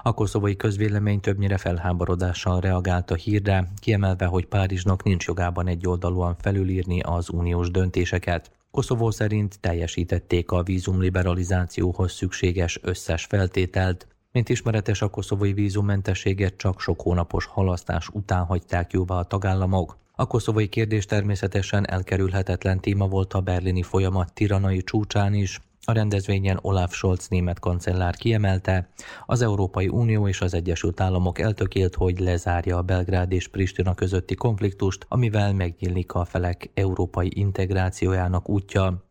A 0.04 0.14
koszovói 0.14 0.56
közvélemény 0.56 1.20
többnyire 1.20 1.58
felháborodással 1.58 2.60
reagált 2.60 3.12
a 3.12 3.16
hírre, 3.16 3.68
kiemelve, 3.80 4.26
hogy 4.26 4.46
Párizsnak 4.46 5.04
nincs 5.04 5.26
jogában 5.26 5.68
egyoldalúan 5.68 6.36
felülírni 6.40 7.00
az 7.02 7.30
uniós 7.30 7.72
döntéseket. 7.72 8.52
Koszovó 8.72 9.12
szerint 9.12 9.60
teljesítették 9.60 10.52
a 10.52 10.64
vízumliberalizációhoz 10.64 12.12
szükséges 12.12 12.80
összes 12.82 13.26
feltételt, 13.26 14.08
mint 14.32 14.50
ismeretes, 14.50 15.02
a 15.02 15.10
koszovói 15.10 15.54
vízummentességet 15.54 16.58
csak 16.58 16.80
sok 16.80 17.02
hónapos 17.02 17.46
halasztás 17.46 18.10
után 18.10 18.46
hagyták 18.46 18.92
jóvá 18.92 19.16
a 19.16 19.24
tagállamok. 19.24 19.98
A 20.16 20.28
koszovói 20.28 20.68
kérdés 20.68 21.06
természetesen 21.06 21.90
elkerülhetetlen 21.90 22.80
téma 22.80 23.08
volt 23.08 23.34
a 23.34 23.42
berlini 23.42 23.84
folyamat 23.84 24.34
tiranai 24.34 24.84
csúcsán 24.84 25.34
is, 25.34 25.60
a 25.86 25.92
rendezvényen 25.92 26.60
Olaf 26.62 26.94
Scholz 26.94 27.28
német 27.28 27.60
kancellár 27.60 28.16
kiemelte, 28.16 28.90
az 29.26 29.42
Európai 29.42 29.88
Unió 29.88 30.28
és 30.28 30.42
az 30.42 30.54
Egyesült 30.54 31.00
Államok 31.00 31.40
eltökélt, 31.40 31.96
hogy 31.96 32.20
lezárja 32.20 32.78
a 32.78 32.82
Belgrád 32.82 33.32
és 33.32 33.48
Pristina 33.48 33.94
közötti 33.94 34.36
konfliktust, 34.36 35.06
amivel 35.08 35.54
megnyílik 35.54 36.14
a 36.14 36.26
felek 36.26 36.72
európai 36.74 37.32
integrációjának 37.34 38.50
útja. 38.50 39.11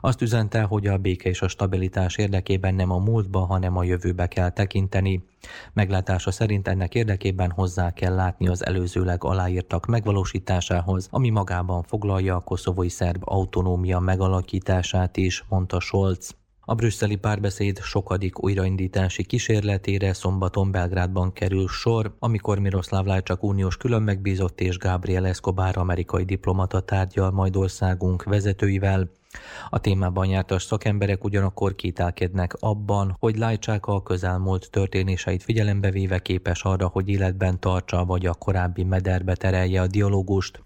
Azt 0.00 0.22
üzente, 0.22 0.62
hogy 0.62 0.86
a 0.86 0.98
béke 0.98 1.28
és 1.28 1.42
a 1.42 1.48
stabilitás 1.48 2.16
érdekében 2.16 2.74
nem 2.74 2.90
a 2.90 2.98
múltba, 2.98 3.38
hanem 3.38 3.76
a 3.76 3.82
jövőbe 3.82 4.26
kell 4.26 4.50
tekinteni. 4.50 5.24
Meglátása 5.72 6.30
szerint 6.30 6.68
ennek 6.68 6.94
érdekében 6.94 7.50
hozzá 7.50 7.92
kell 7.92 8.14
látni 8.14 8.48
az 8.48 8.64
előzőleg 8.66 9.24
aláírtak 9.24 9.86
megvalósításához, 9.86 11.08
ami 11.10 11.30
magában 11.30 11.82
foglalja 11.82 12.36
a 12.36 12.40
koszovói 12.40 12.88
szerb 12.88 13.22
autonómia 13.24 13.98
megalakítását 13.98 15.16
is, 15.16 15.44
mondta 15.48 15.80
Scholz. 15.80 16.39
A 16.70 16.74
brüsszeli 16.74 17.16
párbeszéd 17.16 17.78
sokadik 17.78 18.42
újraindítási 18.42 19.24
kísérletére 19.24 20.12
szombaton 20.12 20.70
Belgrádban 20.70 21.32
kerül 21.32 21.68
sor, 21.68 22.16
amikor 22.18 22.58
Miroslav 22.58 23.06
Lajcsak 23.06 23.42
uniós 23.42 23.76
külön 23.76 24.02
megbízott 24.02 24.60
és 24.60 24.78
Gabriel 24.78 25.26
Escobar 25.26 25.76
amerikai 25.76 26.24
diplomata 26.24 26.80
tárgyal 26.80 27.30
majd 27.30 27.56
országunk 27.56 28.22
vezetőivel. 28.22 29.10
A 29.70 29.80
témában 29.80 30.26
jártas 30.26 30.62
szakemberek 30.62 31.24
ugyanakkor 31.24 31.74
kételkednek 31.74 32.56
abban, 32.60 33.16
hogy 33.18 33.36
Lajcsák 33.36 33.86
a 33.86 34.02
közelmúlt 34.02 34.70
történéseit 34.70 35.42
figyelembe 35.42 35.90
véve 35.90 36.18
képes 36.18 36.62
arra, 36.62 36.86
hogy 36.86 37.08
életben 37.08 37.60
tartsa 37.60 38.04
vagy 38.04 38.26
a 38.26 38.34
korábbi 38.34 38.84
mederbe 38.84 39.34
terelje 39.34 39.80
a 39.80 39.86
dialógust. 39.86 40.62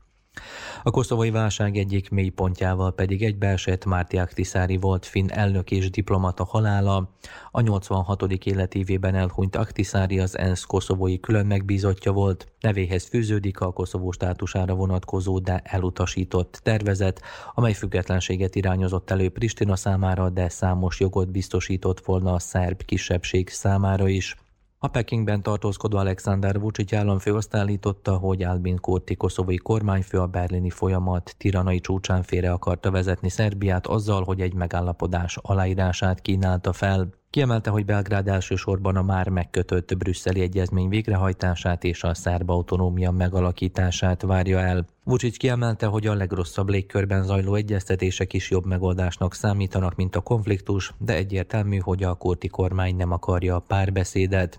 A 0.82 0.90
koszovai 0.90 1.30
válság 1.30 1.76
egyik 1.76 2.10
mélypontjával 2.10 2.94
pedig 2.94 3.22
egybeesett 3.22 3.84
Márti 3.84 4.18
Aktiszári 4.18 4.76
volt 4.76 5.06
finn 5.06 5.30
elnök 5.30 5.70
és 5.70 5.90
diplomata 5.90 6.44
halála. 6.44 7.16
A 7.50 7.60
86. 7.60 8.22
életévében 8.22 9.14
elhunyt 9.14 9.56
Aktiszári 9.56 10.18
az 10.18 10.38
ENSZ 10.38 10.64
koszovói 10.64 11.20
külön 11.20 11.46
megbízottja 11.46 12.12
volt. 12.12 12.52
Nevéhez 12.60 13.04
fűződik 13.04 13.60
a 13.60 13.72
koszovó 13.72 14.10
státusára 14.10 14.74
vonatkozó, 14.74 15.38
de 15.38 15.60
elutasított 15.64 16.60
tervezet, 16.62 17.20
amely 17.54 17.72
függetlenséget 17.72 18.54
irányozott 18.54 19.10
elő 19.10 19.28
Pristina 19.28 19.76
számára, 19.76 20.30
de 20.30 20.48
számos 20.48 21.00
jogot 21.00 21.30
biztosított 21.30 22.04
volna 22.04 22.32
a 22.32 22.38
szerb 22.38 22.82
kisebbség 22.82 23.48
számára 23.48 24.08
is. 24.08 24.36
A 24.84 24.88
Pekingben 24.88 25.42
tartózkodó 25.42 25.96
Alexander 25.96 26.60
Vucic 26.60 26.92
államfő 26.92 27.34
azt 27.34 27.54
állította, 27.54 28.16
hogy 28.16 28.42
Albin 28.42 28.76
Kurti 28.76 29.14
koszovai 29.14 29.56
kormányfő 29.56 30.18
a 30.18 30.26
berlini 30.26 30.70
folyamat 30.70 31.34
tiranai 31.38 31.80
csúcsán 31.80 32.22
félre 32.22 32.52
akarta 32.52 32.90
vezetni 32.90 33.28
Szerbiát 33.28 33.86
azzal, 33.86 34.24
hogy 34.24 34.40
egy 34.40 34.54
megállapodás 34.54 35.38
aláírását 35.42 36.20
kínálta 36.20 36.72
fel. 36.72 37.08
Kiemelte, 37.30 37.70
hogy 37.70 37.84
Belgrád 37.84 38.28
elsősorban 38.28 38.96
a 38.96 39.02
már 39.02 39.28
megkötött 39.28 39.96
brüsszeli 39.96 40.40
egyezmény 40.40 40.88
végrehajtását 40.88 41.84
és 41.84 42.02
a 42.02 42.14
szerb 42.14 42.50
autonómia 42.50 43.10
megalakítását 43.10 44.22
várja 44.22 44.58
el. 44.58 44.86
Vucic 45.04 45.36
kiemelte, 45.36 45.86
hogy 45.86 46.06
a 46.06 46.14
legrosszabb 46.14 46.68
légkörben 46.68 47.22
zajló 47.22 47.54
egyeztetések 47.54 48.32
is 48.32 48.50
jobb 48.50 48.66
megoldásnak 48.66 49.34
számítanak, 49.34 49.94
mint 49.94 50.16
a 50.16 50.20
konfliktus, 50.20 50.94
de 50.98 51.14
egyértelmű, 51.14 51.78
hogy 51.78 52.02
a 52.02 52.14
kurti 52.14 52.48
kormány 52.48 52.96
nem 52.96 53.12
akarja 53.12 53.54
a 53.54 53.64
párbeszédet. 53.66 54.58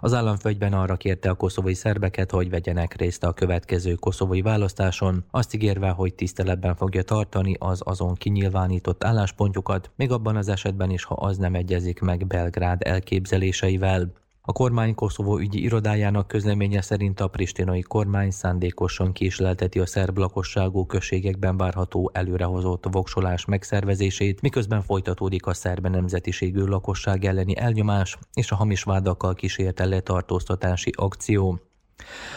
Az 0.00 0.14
államfőgyben 0.14 0.72
arra 0.72 0.96
kérte 0.96 1.30
a 1.30 1.34
koszovai 1.34 1.74
szerbeket, 1.74 2.30
hogy 2.30 2.50
vegyenek 2.50 2.94
részt 2.94 3.24
a 3.24 3.32
következő 3.32 3.94
koszovai 3.94 4.42
választáson, 4.42 5.24
azt 5.30 5.54
ígérve, 5.54 5.88
hogy 5.88 6.14
tiszteletben 6.14 6.76
fogja 6.76 7.02
tartani 7.02 7.56
az 7.58 7.80
azon 7.84 8.14
kinyilvánított 8.14 9.04
álláspontjukat, 9.04 9.90
még 9.96 10.10
abban 10.10 10.36
az 10.36 10.48
esetben 10.48 10.90
is, 10.90 11.04
ha 11.04 11.14
az 11.14 11.36
nem 11.36 11.54
egyezik 11.54 12.00
meg 12.00 12.26
Belgrád 12.26 12.82
elképzeléseivel. 12.82 14.12
A 14.48 14.52
kormány 14.52 14.94
Koszovó 14.94 15.38
ügyi 15.38 15.62
irodájának 15.62 16.28
közleménye 16.28 16.80
szerint 16.80 17.20
a 17.20 17.28
pristinai 17.28 17.80
kormány 17.80 18.30
szándékosan 18.30 19.12
késlelteti 19.12 19.78
a 19.78 19.86
szerb 19.86 20.18
lakosságú 20.18 20.86
községekben 20.86 21.56
várható 21.56 22.10
előrehozott 22.14 22.84
voksolás 22.90 23.44
megszervezését, 23.44 24.40
miközben 24.40 24.82
folytatódik 24.82 25.46
a 25.46 25.54
szerb 25.54 25.86
nemzetiségű 25.86 26.64
lakosság 26.64 27.24
elleni 27.24 27.56
elnyomás 27.56 28.18
és 28.34 28.50
a 28.50 28.54
hamis 28.54 28.82
vádakkal 28.82 29.34
kísért 29.34 29.78
letartóztatási 29.78 30.92
akció. 30.96 31.60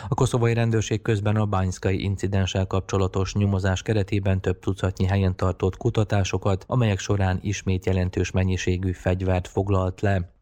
A 0.08 0.16
koszovai 0.16 0.54
rendőrség 0.54 1.02
közben 1.02 1.36
a 1.36 1.46
bányszkai 1.46 2.04
incidenssel 2.04 2.68
kapcsolatos 2.68 3.34
nyomozás 3.34 3.82
keretében 3.82 4.42
több 4.42 4.60
tucatnyi 4.60 5.06
helyen 5.06 5.36
tartott 5.36 5.78
kutatásokat, 5.78 6.64
amelyek 6.68 7.00
során 7.00 7.40
ismét 7.42 7.86
jelentős 7.86 8.32
mennyiségű 8.32 8.92
fegyvert 8.92 9.48
foglalt 9.48 10.02
le. 10.02 10.39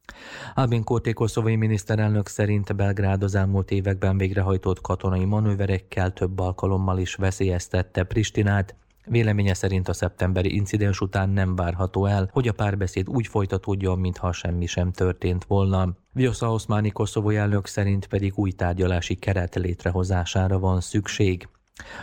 Albin 0.54 0.84
Kóté 0.84 1.14
koszovai 1.14 1.56
miniszterelnök 1.56 2.28
szerint 2.28 2.76
Belgrád 2.76 3.24
az 3.24 3.36
elmúlt 3.36 3.72
években 3.72 4.18
végrehajtott 4.18 4.82
katonai 4.82 5.26
manőverekkel 5.26 6.14
több 6.14 6.40
alkalommal 6.40 6.98
is 7.00 7.16
veszélyeztette 7.16 8.04
Pristinát, 8.04 8.76
Véleménye 9.10 9.54
szerint 9.54 9.88
a 9.88 9.94
szeptemberi 9.94 10.56
incidens 10.56 11.02
után 11.02 11.30
nem 11.30 11.56
várható 11.56 12.06
el, 12.06 12.30
hogy 12.32 12.48
a 12.48 12.54
párbeszéd 12.54 13.10
úgy 13.10 13.28
folytatódjon, 13.28 14.00
mintha 14.00 14.32
semmi 14.32 14.66
sem 14.66 14.92
történt 14.92 15.44
volna. 15.44 15.96
Vjosa 16.14 16.52
Oszmáni 16.52 16.92
koszovói 16.92 17.36
elnök 17.36 17.66
szerint 17.66 18.08
pedig 18.08 18.38
új 18.38 18.52
tárgyalási 18.52 19.16
keret 19.16 19.56
létrehozására 19.56 20.60
van 20.60 20.82
szükség. 20.82 21.48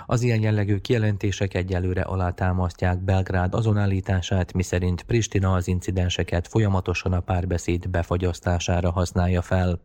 Az 0.07 0.23
ilyen 0.23 0.41
jellegű 0.41 0.77
kijelentések 0.77 1.55
egyelőre 1.55 2.03
alátámasztják 2.03 2.99
Belgrád 2.99 3.55
azon 3.55 3.79
állítását, 3.79 4.53
miszerint 4.53 5.03
Pristina 5.03 5.53
az 5.53 5.69
incidenseket 5.69 6.49
folyamatosan 6.49 7.13
a 7.13 7.21
párbeszéd 7.21 7.89
befagyasztására 7.89 8.91
használja 8.91 9.43
fel. 9.43 9.81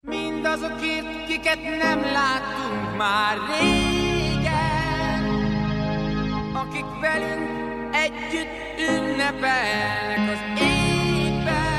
Mindazokért, 0.00 1.26
kiket 1.26 1.62
nem 1.62 2.00
láttunk 2.00 2.96
már 2.96 3.36
régen, 3.60 5.24
akik 6.54 7.00
velünk 7.00 7.48
együtt 7.94 8.78
ünnepelnek 8.88 10.30
az 10.32 10.60
égben, 10.60 11.70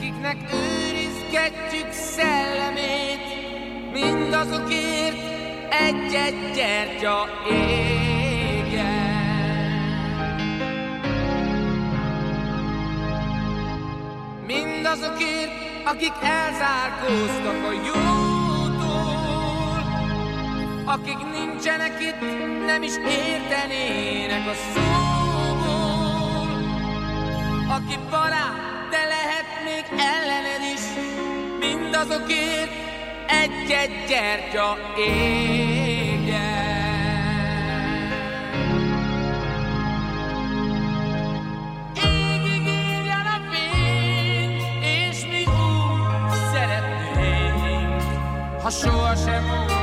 kiknek 0.00 0.36
őrizgetjük 0.52 1.92
szellemét, 1.92 3.20
mindazokért, 3.92 5.31
egy-egy 5.72 6.52
gyertya 6.54 7.28
égjen. 7.50 8.90
Mindazokért, 14.46 15.50
akik 15.84 16.12
elzárkóztak 16.22 17.64
a 17.64 17.72
jótól, 17.86 18.72
akik 20.84 21.18
nincsenek 21.32 22.00
itt, 22.00 22.20
nem 22.66 22.82
is 22.82 22.94
értenének 22.96 24.48
a 24.48 24.54
szóból. 24.54 24.92
Aki 27.76 27.98
barát, 28.10 28.88
de 28.90 29.04
lehet 29.04 29.46
még 29.64 29.84
ellened 30.00 30.62
is, 30.74 30.84
mindazokért, 31.60 32.91
egy-egy 33.28 34.04
gyertya 34.08 34.76
égjen. 34.96 36.40
Égig 41.94 43.08
a 43.08 43.40
fény, 43.50 44.60
és 44.80 45.24
mi 45.30 45.44
úgy 45.44 46.30
szeretnénk, 46.52 48.02
ha 48.62 48.70
sohasem 48.70 49.46
volna 49.46 49.81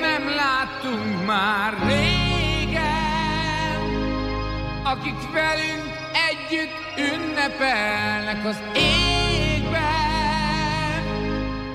nem 0.00 0.28
láttunk 0.36 1.26
már 1.26 1.74
régen, 1.86 2.84
akik 4.82 5.32
velünk 5.32 5.92
együtt 6.30 6.76
ünnepelnek 6.98 8.46
az 8.46 8.62
égben, 8.74 9.82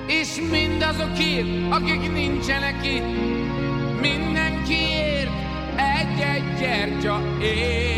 és 0.06 0.28
mindazokért, 0.50 1.72
akik 1.72 2.12
nincsenek 2.12 2.86
itt, 2.86 3.14
mindenkiért 4.00 5.30
egy-egy 5.76 6.58
gyertya 6.58 7.22
égjen. 7.40 7.89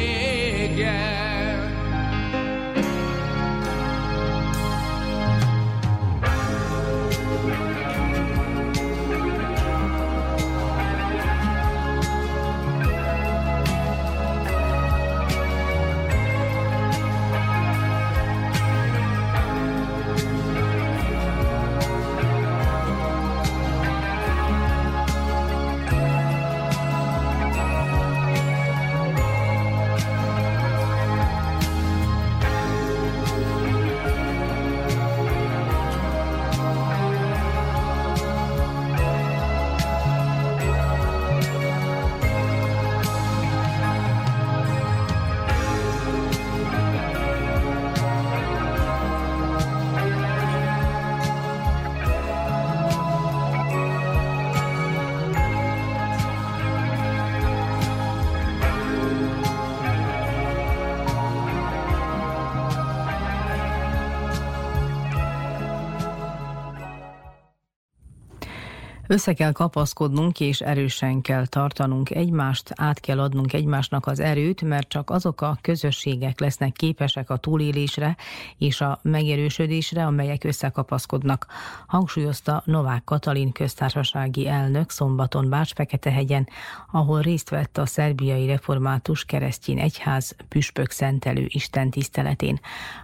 Össze 69.12 69.32
kell 69.32 69.52
kapaszkodnunk, 69.52 70.40
és 70.40 70.60
erősen 70.60 71.20
kell 71.20 71.46
tartanunk 71.46 72.10
egymást, 72.10 72.72
át 72.74 73.00
kell 73.00 73.20
adnunk 73.20 73.52
egymásnak 73.52 74.06
az 74.06 74.20
erőt, 74.20 74.62
mert 74.62 74.88
csak 74.88 75.10
azok 75.10 75.40
a 75.40 75.58
közösségek 75.60 76.40
lesznek 76.40 76.72
képesek 76.72 77.30
a 77.30 77.36
túlélésre 77.36 78.16
és 78.58 78.80
a 78.80 78.98
megerősödésre, 79.02 80.04
amelyek 80.04 80.44
összekapaszkodnak, 80.44 81.46
hangsúlyozta 81.86 82.62
Novák 82.64 83.04
Katalin 83.04 83.52
köztársasági 83.52 84.48
elnök 84.48 84.90
szombaton 84.90 85.48
Bács-Feketehegyen, 85.48 86.48
ahol 86.90 87.20
részt 87.20 87.50
vett 87.50 87.78
a 87.78 87.86
szerbiai 87.86 88.46
református 88.46 89.24
keresztény 89.24 89.80
egyház 89.80 90.36
püspök 90.48 90.90
szentelő 90.90 91.44
Isten 91.48 91.90
tiszteletén. 91.90 92.60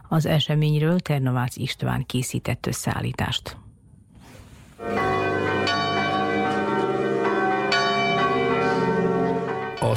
Az 0.09 0.27
eseményről 0.27 1.01
Ternovács 1.01 1.57
István 1.57 2.07
készített 2.07 2.67
összeállítást. 2.67 3.57
A 4.79 5.28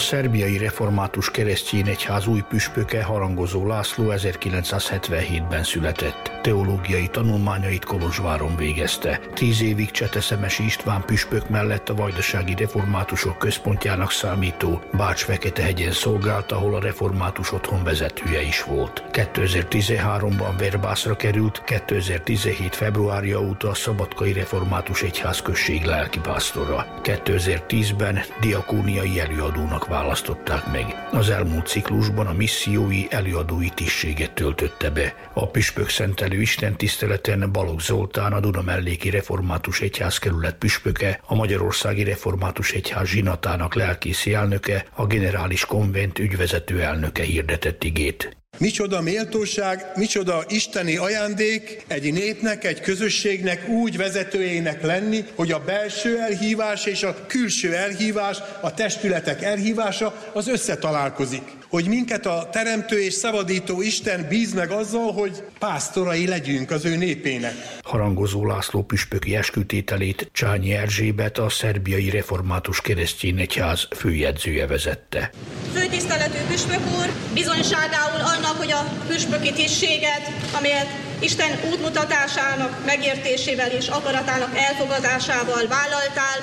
szerbiai 0.01 0.57
református 0.57 1.31
keresztény 1.31 1.87
egyház 1.87 2.27
új 2.27 2.43
püspöke 2.49 3.03
Harangozó 3.03 3.67
László 3.67 4.05
1977-ben 4.07 5.63
született. 5.63 6.31
Teológiai 6.41 7.07
tanulmányait 7.07 7.85
Kolozsváron 7.85 8.55
végezte. 8.55 9.19
Tíz 9.33 9.61
évig 9.61 9.91
Cseteszemesi 9.91 10.63
István 10.63 11.01
püspök 11.05 11.49
mellett 11.49 11.89
a 11.89 11.95
Vajdasági 11.95 12.55
Reformátusok 12.55 13.37
Központjának 13.37 14.11
számító 14.11 14.81
Bács-Fekete-hegyen 14.93 15.91
szolgált, 15.91 16.51
ahol 16.51 16.75
a 16.75 16.79
református 16.79 17.51
otthon 17.51 17.83
vezetője 17.83 18.41
is 18.41 18.63
volt. 18.63 19.03
2013-ban 19.11 20.53
Verbászra 20.57 21.15
került, 21.15 21.63
2017. 21.63 22.75
februárja 22.75 23.41
óta 23.41 23.69
a 23.69 23.73
Szabadkai 23.73 24.33
Református 24.33 25.01
Egyház 25.01 25.41
község 25.41 25.83
lelkipásztora. 25.83 26.85
2010-ben 27.03 28.19
diakóniai 28.39 29.19
előadónak 29.19 29.87
választották 29.91 30.71
meg. 30.71 31.07
Az 31.11 31.29
elmúlt 31.29 31.67
ciklusban 31.67 32.27
a 32.27 32.33
missziói 32.33 33.05
előadói 33.09 33.69
tisztséget 33.69 34.33
töltötte 34.33 34.89
be. 34.89 35.15
A 35.33 35.47
püspök 35.47 35.89
szentelő 35.89 36.41
Isten 36.41 36.75
tiszteleten 36.75 37.51
Balogh 37.51 37.81
Zoltán, 37.81 38.33
a 38.33 38.39
Duna 38.39 38.61
melléki 38.61 39.09
református 39.09 39.81
egyházkerület 39.81 40.55
püspöke, 40.55 41.19
a 41.25 41.35
Magyarországi 41.35 42.03
Református 42.03 42.71
Egyház 42.71 43.07
zsinatának 43.07 43.73
lelkészi 43.75 44.33
elnöke, 44.33 44.85
a 44.93 45.05
generális 45.05 45.65
konvent 45.65 46.19
ügyvezető 46.19 46.81
elnöke 46.81 47.23
hirdetett 47.23 47.83
igét. 47.83 48.40
Micsoda 48.57 49.01
méltóság, 49.01 49.91
micsoda 49.95 50.43
isteni 50.47 50.97
ajándék 50.97 51.83
egy 51.87 52.13
népnek, 52.13 52.63
egy 52.63 52.81
közösségnek 52.81 53.67
úgy 53.67 53.97
vezetőjének 53.97 54.81
lenni, 54.81 55.23
hogy 55.35 55.51
a 55.51 55.59
belső 55.59 56.19
elhívás 56.19 56.85
és 56.85 57.03
a 57.03 57.25
külső 57.27 57.75
elhívás, 57.75 58.37
a 58.61 58.73
testületek 58.73 59.41
elhívása 59.41 60.31
az 60.33 60.47
összetalálkozik. 60.47 61.60
Hogy 61.71 61.87
minket 61.87 62.25
a 62.25 62.49
teremtő 62.51 63.01
és 63.01 63.13
szabadító 63.13 63.81
Isten 63.81 64.25
bíz 64.29 64.53
meg 64.53 64.71
azzal, 64.71 65.11
hogy 65.11 65.43
pásztorai 65.59 66.27
legyünk 66.27 66.71
az 66.71 66.85
ő 66.85 66.95
népének. 66.95 67.53
Harangozó 67.83 68.45
László 68.45 68.83
püspöki 68.83 69.35
eskütételét 69.35 70.29
Csányi 70.33 70.73
Erzsébet 70.73 71.37
a 71.37 71.49
szerbiai 71.49 72.09
református 72.09 72.81
keresztény 72.81 73.39
egyház 73.39 73.87
főjegyzője 73.95 74.67
vezette. 74.67 75.31
Főtiszteletű 75.73 76.37
püspök 76.47 76.81
úr 76.99 77.09
bizonyságául 77.33 78.19
annak, 78.19 78.57
hogy 78.57 78.71
a 78.71 78.91
püspöki 79.07 79.53
tisztséget, 79.53 80.31
amelyet 80.57 80.87
Isten 81.19 81.59
útmutatásának 81.71 82.85
megértésével 82.85 83.69
és 83.69 83.87
akaratának 83.87 84.57
elfogadásával 84.57 85.67
vállaltál, 85.67 86.37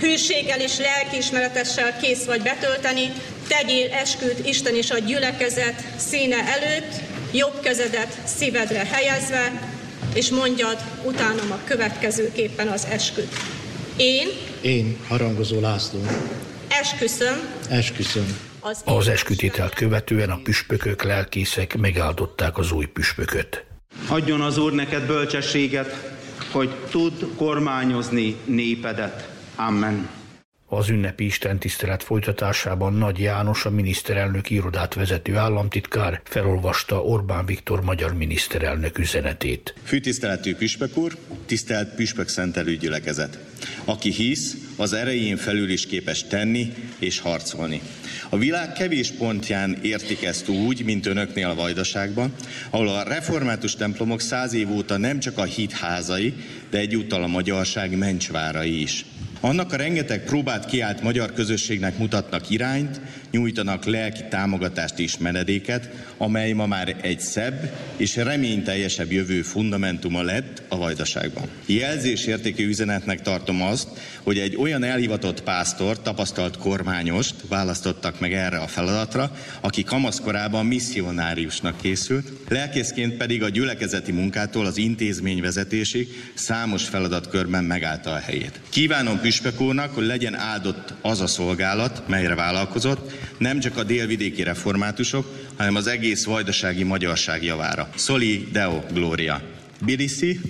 hűséggel 0.00 0.60
és 0.60 0.78
lelkiismeretessel 0.78 1.96
kész 2.00 2.24
vagy 2.24 2.42
betölteni, 2.42 3.12
tegyél 3.48 3.92
esküt 3.92 4.46
Isten 4.46 4.74
és 4.74 4.90
a 4.90 4.98
gyülekezet 4.98 5.84
színe 5.96 6.36
előtt, 6.36 6.94
jobb 7.32 7.60
kezedet 7.60 8.18
szívedre 8.24 8.86
helyezve, 8.92 9.52
és 10.14 10.30
mondjad 10.30 10.78
utánam 11.04 11.50
a 11.50 11.58
következőképpen 11.64 12.68
az 12.68 12.86
esküt. 12.90 13.32
Én, 13.96 14.28
Én, 14.60 14.96
harangozó 15.08 15.60
László, 15.60 16.00
esküszöm, 16.68 17.40
esküszöm, 17.70 18.38
az, 18.60 18.80
az 18.84 19.08
eskütételt 19.08 19.74
követően 19.74 20.30
a 20.30 20.40
püspökök, 20.42 21.02
lelkészek 21.02 21.76
megáldották 21.76 22.58
az 22.58 22.72
új 22.72 22.86
püspököt. 22.86 23.64
Adjon 24.08 24.40
az 24.40 24.58
Úr 24.58 24.72
neked 24.72 25.06
bölcsességet, 25.06 26.10
hogy 26.50 26.70
tud 26.90 27.26
kormányozni 27.36 28.36
népedet. 28.44 29.28
Amen. 29.58 30.08
Az 30.70 30.88
ünnepi 30.88 31.24
istentisztelet 31.24 32.02
folytatásában 32.02 32.92
Nagy 32.92 33.18
János, 33.18 33.64
a 33.64 33.70
miniszterelnök 33.70 34.50
irodát 34.50 34.94
vezető 34.94 35.36
államtitkár 35.36 36.20
felolvasta 36.24 37.02
Orbán 37.02 37.46
Viktor 37.46 37.82
magyar 37.82 38.14
miniszterelnök 38.14 38.98
üzenetét. 38.98 39.74
Főtiszteletű 39.82 40.54
püspök 40.54 40.96
úr, 40.96 41.16
tisztelt 41.46 41.94
püspök 41.94 42.28
szentelő 42.28 42.76
gyülekezet. 42.76 43.38
Aki 43.84 44.10
hisz, 44.10 44.56
az 44.76 44.92
erején 44.92 45.36
felül 45.36 45.70
is 45.70 45.86
képes 45.86 46.26
tenni 46.26 46.72
és 46.98 47.20
harcolni. 47.20 47.80
A 48.28 48.36
világ 48.36 48.72
kevés 48.72 49.10
pontján 49.10 49.78
értik 49.82 50.24
ezt 50.24 50.48
úgy, 50.48 50.84
mint 50.84 51.06
önöknél 51.06 51.48
a 51.48 51.54
Vajdaságban, 51.54 52.34
ahol 52.70 52.88
a 52.88 53.02
református 53.02 53.74
templomok 53.74 54.20
száz 54.20 54.52
év 54.52 54.70
óta 54.70 54.96
nem 54.96 55.18
csak 55.20 55.38
a 55.38 55.44
hit 55.44 55.72
házai, 55.72 56.34
de 56.70 56.78
egyúttal 56.78 57.22
a 57.22 57.26
magyarság 57.26 57.96
mencsvárai 57.96 58.80
is. 58.80 59.04
Annak 59.40 59.72
a 59.72 59.76
rengeteg 59.76 60.24
próbát 60.24 60.66
kiállt 60.66 61.02
magyar 61.02 61.32
közösségnek 61.32 61.98
mutatnak 61.98 62.50
irányt, 62.50 63.00
nyújtanak 63.30 63.84
lelki 63.84 64.22
támogatást 64.30 64.98
és 64.98 65.18
menedéket, 65.18 65.88
amely 66.16 66.52
ma 66.52 66.66
már 66.66 66.96
egy 67.00 67.20
szebb 67.20 67.72
és 67.96 68.16
reményteljesebb 68.16 69.12
jövő 69.12 69.42
fundamentuma 69.42 70.22
lett 70.22 70.62
a 70.68 70.76
vajdaságban. 70.76 71.48
Jelzésértékű 71.66 72.68
üzenetnek 72.68 73.22
tartom 73.22 73.62
azt, 73.62 73.88
hogy 74.22 74.38
egy 74.38 74.56
olyan 74.56 74.82
elhivatott 74.82 75.42
pásztor, 75.42 76.02
tapasztalt 76.02 76.56
kormányost 76.56 77.34
választottak 77.48 78.20
meg 78.20 78.32
erre 78.32 78.58
a 78.58 78.66
feladatra, 78.66 79.36
aki 79.60 79.82
kamaszkorában 79.82 80.66
misszionáriusnak 80.66 81.80
készült, 81.80 82.32
lelkészként 82.48 83.16
pedig 83.16 83.42
a 83.42 83.48
gyülekezeti 83.48 84.12
munkától 84.12 84.66
az 84.66 84.76
intézmény 84.76 85.40
vezetésig 85.40 86.08
számos 86.34 86.88
feladatkörben 86.88 87.64
megállta 87.64 88.10
a 88.10 88.18
helyét. 88.18 88.60
Kívánom 88.68 89.20
püspök 89.20 89.60
úrnak, 89.60 89.94
hogy 89.94 90.06
legyen 90.06 90.34
áldott 90.34 90.94
az 91.02 91.20
a 91.20 91.26
szolgálat, 91.26 92.02
melyre 92.08 92.34
vállalkozott, 92.34 93.17
nem 93.38 93.60
csak 93.60 93.76
a 93.76 93.82
délvidéki 93.82 94.42
reformátusok, 94.42 95.26
hanem 95.56 95.74
az 95.74 95.86
egész 95.86 96.24
vajdasági 96.24 96.82
magyarság 96.82 97.44
javára. 97.44 97.88
Soli 97.96 98.48
Deo 98.52 98.82
Gloria. 98.92 99.42
Bilisi, 99.84 100.40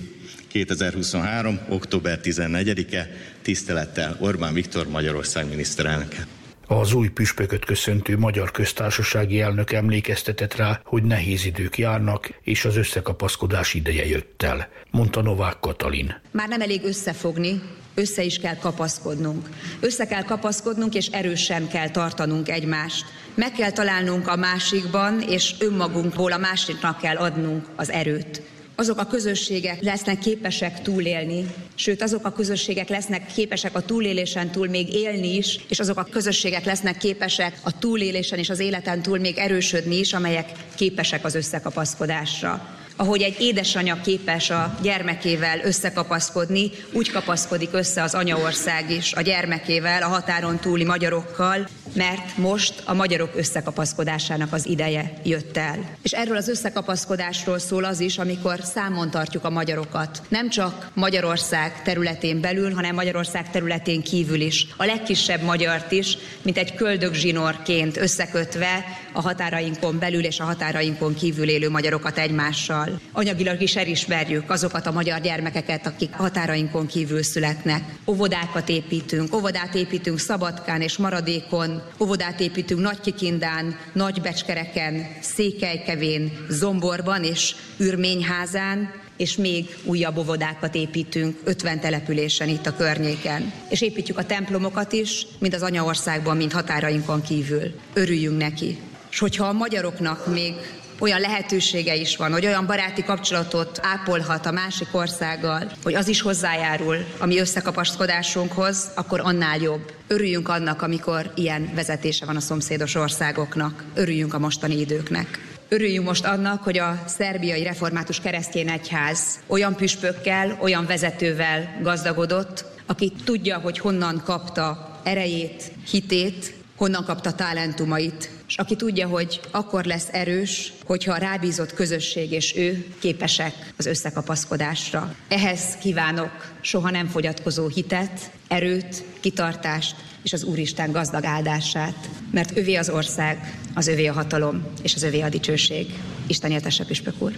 2023. 0.49 1.59
október 1.69 2.21
14-e, 2.23 3.11
tisztelettel 3.43 4.17
Orbán 4.21 4.55
Viktor 4.55 4.89
Magyarország 4.89 5.49
miniszterelnöke. 5.49 6.27
Az 6.71 6.93
új 6.93 7.09
püspököt 7.09 7.65
köszöntő 7.65 8.19
magyar 8.19 8.51
köztársasági 8.51 9.41
elnök 9.41 9.73
emlékeztetett 9.73 10.55
rá, 10.57 10.81
hogy 10.85 11.03
nehéz 11.03 11.45
idők 11.45 11.79
járnak, 11.79 12.31
és 12.43 12.65
az 12.65 12.77
összekapaszkodás 12.77 13.75
ideje 13.75 14.07
jött 14.07 14.43
el, 14.43 14.69
mondta 14.91 15.23
Novák 15.23 15.61
Katalin. 15.61 16.21
Már 16.31 16.49
nem 16.49 16.61
elég 16.61 16.85
összefogni, 16.85 17.61
össze 17.99 18.23
is 18.23 18.39
kell 18.39 18.57
kapaszkodnunk. 18.57 19.49
Össze 19.81 20.07
kell 20.07 20.23
kapaszkodnunk, 20.23 20.95
és 20.95 21.07
erősen 21.07 21.69
kell 21.69 21.91
tartanunk 21.91 22.49
egymást. 22.49 23.05
Meg 23.35 23.53
kell 23.53 23.71
találnunk 23.71 24.29
a 24.29 24.37
másikban, 24.37 25.21
és 25.21 25.55
önmagunkból 25.59 26.33
a 26.33 26.39
másiknak 26.39 26.99
kell 27.01 27.17
adnunk 27.17 27.67
az 27.77 27.91
erőt 27.91 28.43
azok 28.81 28.99
a 28.99 29.07
közösségek 29.07 29.83
lesznek 29.83 30.19
képesek 30.19 30.83
túlélni, 30.83 31.45
sőt 31.75 32.03
azok 32.03 32.25
a 32.27 32.33
közösségek 32.33 32.89
lesznek 32.89 33.27
képesek 33.35 33.75
a 33.75 33.85
túlélésen 33.85 34.51
túl 34.51 34.69
még 34.69 34.95
élni 34.95 35.37
is, 35.37 35.59
és 35.69 35.79
azok 35.79 35.99
a 35.99 36.07
közösségek 36.11 36.65
lesznek 36.65 36.97
képesek 36.97 37.59
a 37.63 37.79
túlélésen 37.79 38.39
és 38.39 38.51
az 38.51 38.59
életen 38.59 39.03
túl 39.03 39.19
még 39.19 39.39
erősödni 39.39 39.99
is, 39.99 40.13
amelyek 40.13 40.53
képesek 40.75 41.25
az 41.25 41.35
összekapaszkodásra 41.35 42.78
ahogy 42.99 43.23
egy 43.23 43.41
édesanya 43.41 44.01
képes 44.01 44.51
a 44.51 44.75
gyermekével 44.83 45.61
összekapaszkodni, 45.65 46.71
úgy 46.93 47.11
kapaszkodik 47.11 47.69
össze 47.73 48.03
az 48.03 48.15
anyaország 48.15 48.91
is 48.91 49.13
a 49.13 49.21
gyermekével, 49.21 50.03
a 50.03 50.09
határon 50.09 50.59
túli 50.59 50.85
magyarokkal, 50.85 51.69
mert 51.95 52.37
most 52.37 52.83
a 52.85 52.95
magyarok 52.95 53.31
összekapaszkodásának 53.37 54.53
az 54.53 54.67
ideje 54.67 55.13
jött 55.25 55.57
el. 55.57 55.79
És 56.03 56.13
erről 56.13 56.37
az 56.37 56.49
összekapaszkodásról 56.49 57.59
szól 57.59 57.85
az 57.85 58.01
is, 58.01 58.19
amikor 58.19 58.61
számon 58.63 59.11
tartjuk 59.11 59.45
a 59.45 59.51
magyarokat. 59.51 60.23
Nem 60.29 60.49
csak 60.49 60.91
Magyarország 60.95 61.83
területén 61.83 62.41
belül, 62.41 62.75
hanem 62.75 62.95
Magyarország 62.95 63.51
területén 63.51 64.03
kívül 64.03 64.41
is. 64.41 64.67
A 64.77 64.85
legkisebb 64.85 65.43
magyart 65.43 65.93
is, 65.93 66.17
mint 66.43 66.59
egy 66.59 66.75
köldögzsinórként 66.75 67.97
összekötve 67.97 68.85
a 69.13 69.21
határainkon 69.21 69.99
belül 69.99 70.25
és 70.25 70.41
a 70.41 70.45
határainkon 70.45 71.15
kívül 71.15 71.49
élő 71.49 71.71
magyarokat 71.71 72.19
egymással. 72.19 73.01
Anyagilag 73.13 73.61
is 73.61 73.77
elismerjük 73.77 74.51
azokat 74.51 74.87
a 74.87 74.93
magyar 74.93 75.21
gyermekeket, 75.21 75.87
akik 75.87 76.13
határainkon 76.13 76.87
kívül 76.87 77.23
születnek. 77.23 77.83
Óvodákat 78.07 78.69
építünk, 78.69 79.35
óvodát 79.35 79.75
építünk 79.75 80.19
Szabadkán 80.19 80.81
és 80.81 80.97
Maradékon, 80.97 81.78
óvodát 82.01 82.41
építünk 82.41 82.81
Nagykikindán, 82.81 83.79
Nagybecskereken, 83.93 85.07
Székelykevén, 85.21 86.47
Zomborban 86.49 87.25
és 87.25 87.55
Ürményházán, 87.77 88.91
és 89.17 89.37
még 89.37 89.77
újabb 89.85 90.17
óvodákat 90.17 90.75
építünk 90.75 91.37
50 91.45 91.81
településen 91.81 92.49
itt 92.49 92.67
a 92.67 92.77
környéken. 92.77 93.53
És 93.69 93.81
építjük 93.81 94.19
a 94.19 94.25
templomokat 94.25 94.93
is, 94.93 95.27
mind 95.39 95.55
az 95.55 95.63
anyaországban, 95.63 96.37
mind 96.37 96.53
határainkon 96.53 97.23
kívül. 97.23 97.75
Örüljünk 97.95 98.39
neki. 98.39 98.79
És 99.11 99.19
hogyha 99.19 99.47
a 99.47 99.53
magyaroknak 99.53 100.27
még 100.27 100.55
olyan 100.99 101.21
lehetősége 101.21 101.95
is 101.95 102.17
van, 102.17 102.33
hogy 102.33 102.47
olyan 102.47 102.67
baráti 102.67 103.03
kapcsolatot 103.03 103.79
ápolhat 103.83 104.47
a 104.47 104.51
másik 104.51 104.89
országgal, 104.93 105.71
hogy 105.83 105.95
az 105.95 106.09
is 106.09 106.21
hozzájárul 106.21 106.97
a 107.19 107.27
mi 107.27 107.39
összekapaszkodásunkhoz, 107.39 108.91
akkor 108.95 109.21
annál 109.21 109.59
jobb. 109.59 109.93
Örüljünk 110.07 110.49
annak, 110.49 110.83
amikor 110.83 111.33
ilyen 111.35 111.71
vezetése 111.75 112.27
van 112.27 112.37
a 112.37 112.41
szomszédos 112.41 112.95
országoknak. 112.95 113.85
Örüljünk 113.95 114.35
a 114.35 114.39
mostani 114.39 114.81
időknek. 114.81 115.57
Örüljünk 115.69 116.07
most 116.07 116.25
annak, 116.25 116.63
hogy 116.63 116.79
a 116.79 117.03
szerbiai 117.07 117.63
református 117.63 118.21
keresztény 118.21 118.69
egyház 118.69 119.39
olyan 119.47 119.75
püspökkel, 119.75 120.59
olyan 120.61 120.87
vezetővel 120.87 121.79
gazdagodott, 121.83 122.65
aki 122.87 123.13
tudja, 123.25 123.59
hogy 123.59 123.79
honnan 123.79 124.23
kapta 124.25 124.99
erejét, 125.03 125.73
hitét, 125.91 126.55
honnan 126.77 127.05
kapta 127.05 127.33
talentumait, 127.33 128.31
és 128.49 128.57
aki 128.57 128.77
tudja, 128.77 129.09
hogy 129.09 129.41
akkor 129.51 129.85
lesz 129.85 130.09
erős, 130.13 130.73
hogyha 130.85 131.13
a 131.13 131.17
rábízott 131.17 131.75
közösség 131.75 132.33
és 132.33 132.57
ő 132.57 132.87
képesek 132.99 133.73
az 133.77 133.87
összekapaszkodásra. 133.87 135.15
Ehhez 135.29 135.77
kívánok 135.81 136.55
soha 136.61 136.91
nem 136.91 137.07
fogyatkozó 137.07 137.69
hitet, 137.69 138.31
erőt, 138.49 139.05
kitartást 139.21 139.97
és 140.23 140.33
az 140.33 140.45
Úristen 140.45 140.93
gazdag 140.93 141.25
áldását, 141.25 142.09
mert 142.31 142.57
övé 142.57 142.75
az 142.75 142.91
ország, 142.91 143.59
az 143.75 143.87
övé 143.87 144.07
a 144.07 144.13
hatalom 144.13 144.67
és 144.83 144.95
az 144.95 145.03
övé 145.03 145.21
a 145.21 145.29
dicsőség. 145.29 145.87
Isten 146.27 146.51
éltesse 146.51 146.85
püspök 146.85 147.15
úr! 147.19 147.33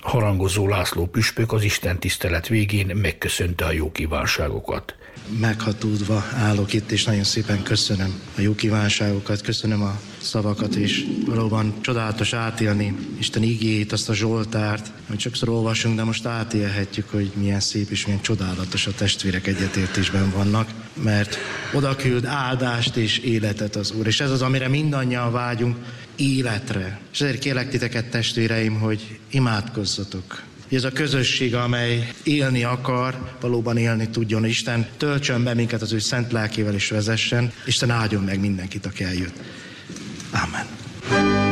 Harangozó 0.00 0.68
László 0.68 1.06
püspök 1.06 1.52
az 1.52 1.62
Isten 1.62 1.98
tisztelet 1.98 2.48
végén 2.48 2.96
megköszönte 2.96 3.64
a 3.64 3.72
jó 3.72 3.92
kívánságokat 3.92 4.94
meghatódva 5.40 6.24
állok 6.34 6.72
itt, 6.72 6.90
és 6.90 7.04
nagyon 7.04 7.24
szépen 7.24 7.62
köszönöm 7.62 8.20
a 8.36 8.40
jó 8.40 8.54
kívánságokat, 8.54 9.40
köszönöm 9.40 9.82
a 9.82 10.00
szavakat, 10.20 10.74
és 10.74 11.06
valóban 11.26 11.74
csodálatos 11.80 12.32
átélni 12.32 12.96
Isten 13.18 13.42
igét, 13.42 13.92
azt 13.92 14.08
a 14.08 14.14
Zsoltárt, 14.14 14.92
hogy 15.08 15.20
sokszor 15.20 15.48
olvasunk, 15.48 15.96
de 15.96 16.04
most 16.04 16.26
átélhetjük, 16.26 17.10
hogy 17.10 17.30
milyen 17.34 17.60
szép 17.60 17.90
és 17.90 18.06
milyen 18.06 18.22
csodálatos 18.22 18.86
a 18.86 18.94
testvérek 18.94 19.46
egyetértésben 19.46 20.30
vannak, 20.30 20.70
mert 21.02 21.36
oda 21.72 21.96
küld 21.96 22.24
áldást 22.24 22.96
és 22.96 23.18
életet 23.18 23.76
az 23.76 23.92
Úr. 23.92 24.06
És 24.06 24.20
ez 24.20 24.30
az, 24.30 24.42
amire 24.42 24.68
mindannyian 24.68 25.32
vágyunk, 25.32 25.76
életre. 26.16 27.00
És 27.12 27.20
ezért 27.20 27.38
kérlek 27.38 27.68
titeket, 27.68 28.10
testvéreim, 28.10 28.78
hogy 28.78 29.18
imádkozzatok 29.30 30.42
hogy 30.68 30.76
ez 30.76 30.84
a 30.84 30.90
közösség, 30.90 31.54
amely 31.54 32.12
élni 32.22 32.64
akar, 32.64 33.36
valóban 33.40 33.76
élni 33.76 34.08
tudjon. 34.08 34.44
Isten 34.44 34.86
töltsön 34.96 35.44
be 35.44 35.54
minket 35.54 35.82
az 35.82 35.92
ő 35.92 35.98
szent 35.98 36.32
lelkével 36.32 36.74
és 36.74 36.90
vezessen. 36.90 37.52
Isten 37.66 37.90
áldjon 37.90 38.22
meg 38.22 38.40
mindenkit, 38.40 38.86
aki 38.86 39.04
eljött. 39.04 39.34
Amen. 40.30 41.45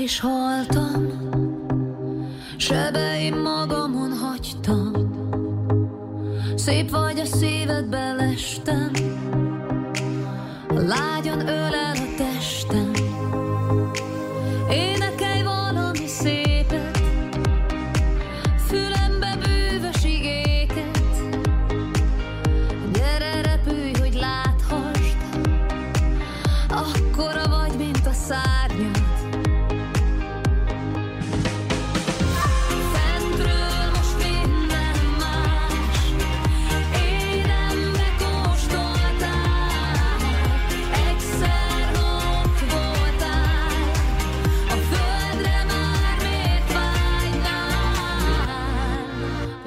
Bele 0.00 0.08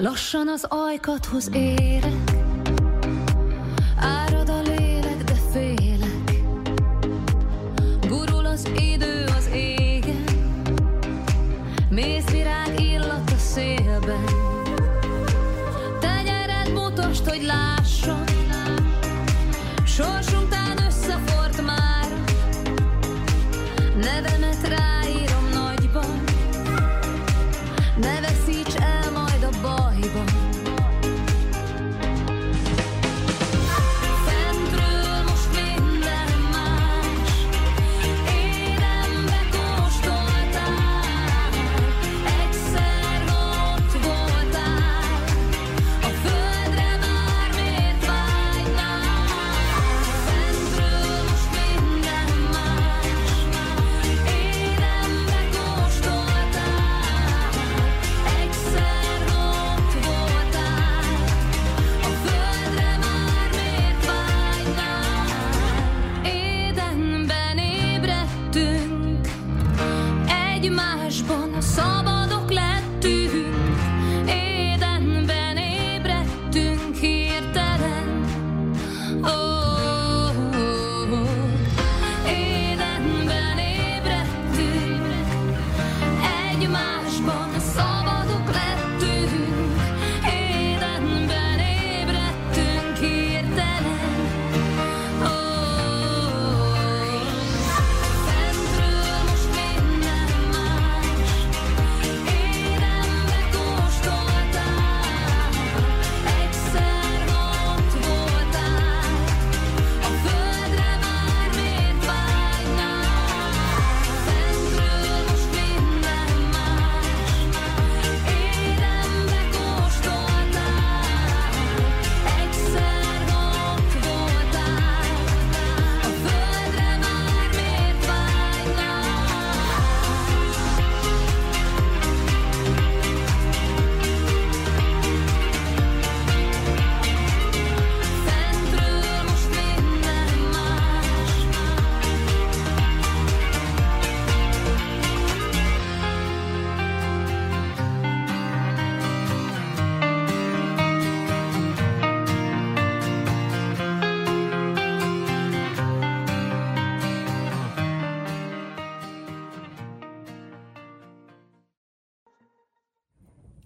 Lassan 0.03 0.47
az 0.47 0.65
ajkathoz 0.69 1.49
érek, 1.53 2.42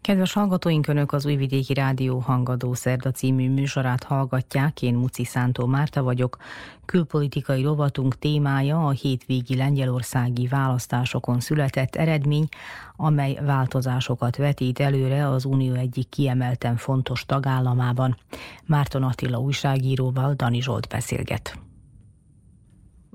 Kedves 0.08 0.34
hallgatóink, 0.34 0.88
Önök 0.88 1.12
az 1.12 1.26
Újvidéki 1.26 1.74
Rádió 1.74 2.20
Hangadó 2.20 2.74
Szerda 2.74 3.12
című 3.12 3.50
műsorát 3.50 4.04
hallgatják. 4.04 4.82
Én 4.82 4.94
Muci 4.94 5.24
Szántó 5.24 5.66
Márta 5.66 6.04
vagyok. 6.04 6.38
Külpolitikai 6.86 7.64
rovatunk 7.64 8.20
témája 8.20 8.86
a 8.86 8.90
hétvégi 8.90 9.56
lengyelországi 9.56 10.48
választásokon 10.48 11.40
született 11.40 11.96
eredmény, 11.96 12.48
amely 12.96 13.40
változásokat 13.42 14.36
vetít 14.36 14.80
előre 14.80 15.28
az 15.28 15.46
Unió 15.46 15.74
egyik 15.74 16.10
kiemelten 16.10 16.76
fontos 16.76 17.26
tagállamában. 17.26 18.18
Márton 18.66 19.04
Attila 19.04 19.38
újságíróval 19.38 20.34
Dani 20.34 20.62
Zsolt 20.62 20.88
beszélget. 20.88 21.67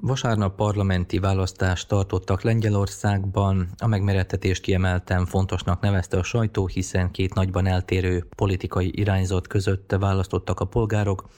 Vasárnap 0.05 0.57
parlamenti 0.57 1.19
választást 1.19 1.89
tartottak 1.89 2.43
Lengyelországban. 2.43 3.69
A 3.79 3.87
megmeretetést 3.87 4.63
kiemelten 4.63 5.27
fontosnak 5.27 5.81
nevezte 5.81 6.17
a 6.17 6.23
sajtó, 6.23 6.67
hiszen 6.67 7.11
két 7.11 7.35
nagyban 7.35 7.67
eltérő 7.67 8.27
politikai 8.37 8.91
irányzat 8.95 9.47
között 9.47 9.95
választottak 9.99 10.61
a 10.61 10.65
polgárok. 10.65 11.29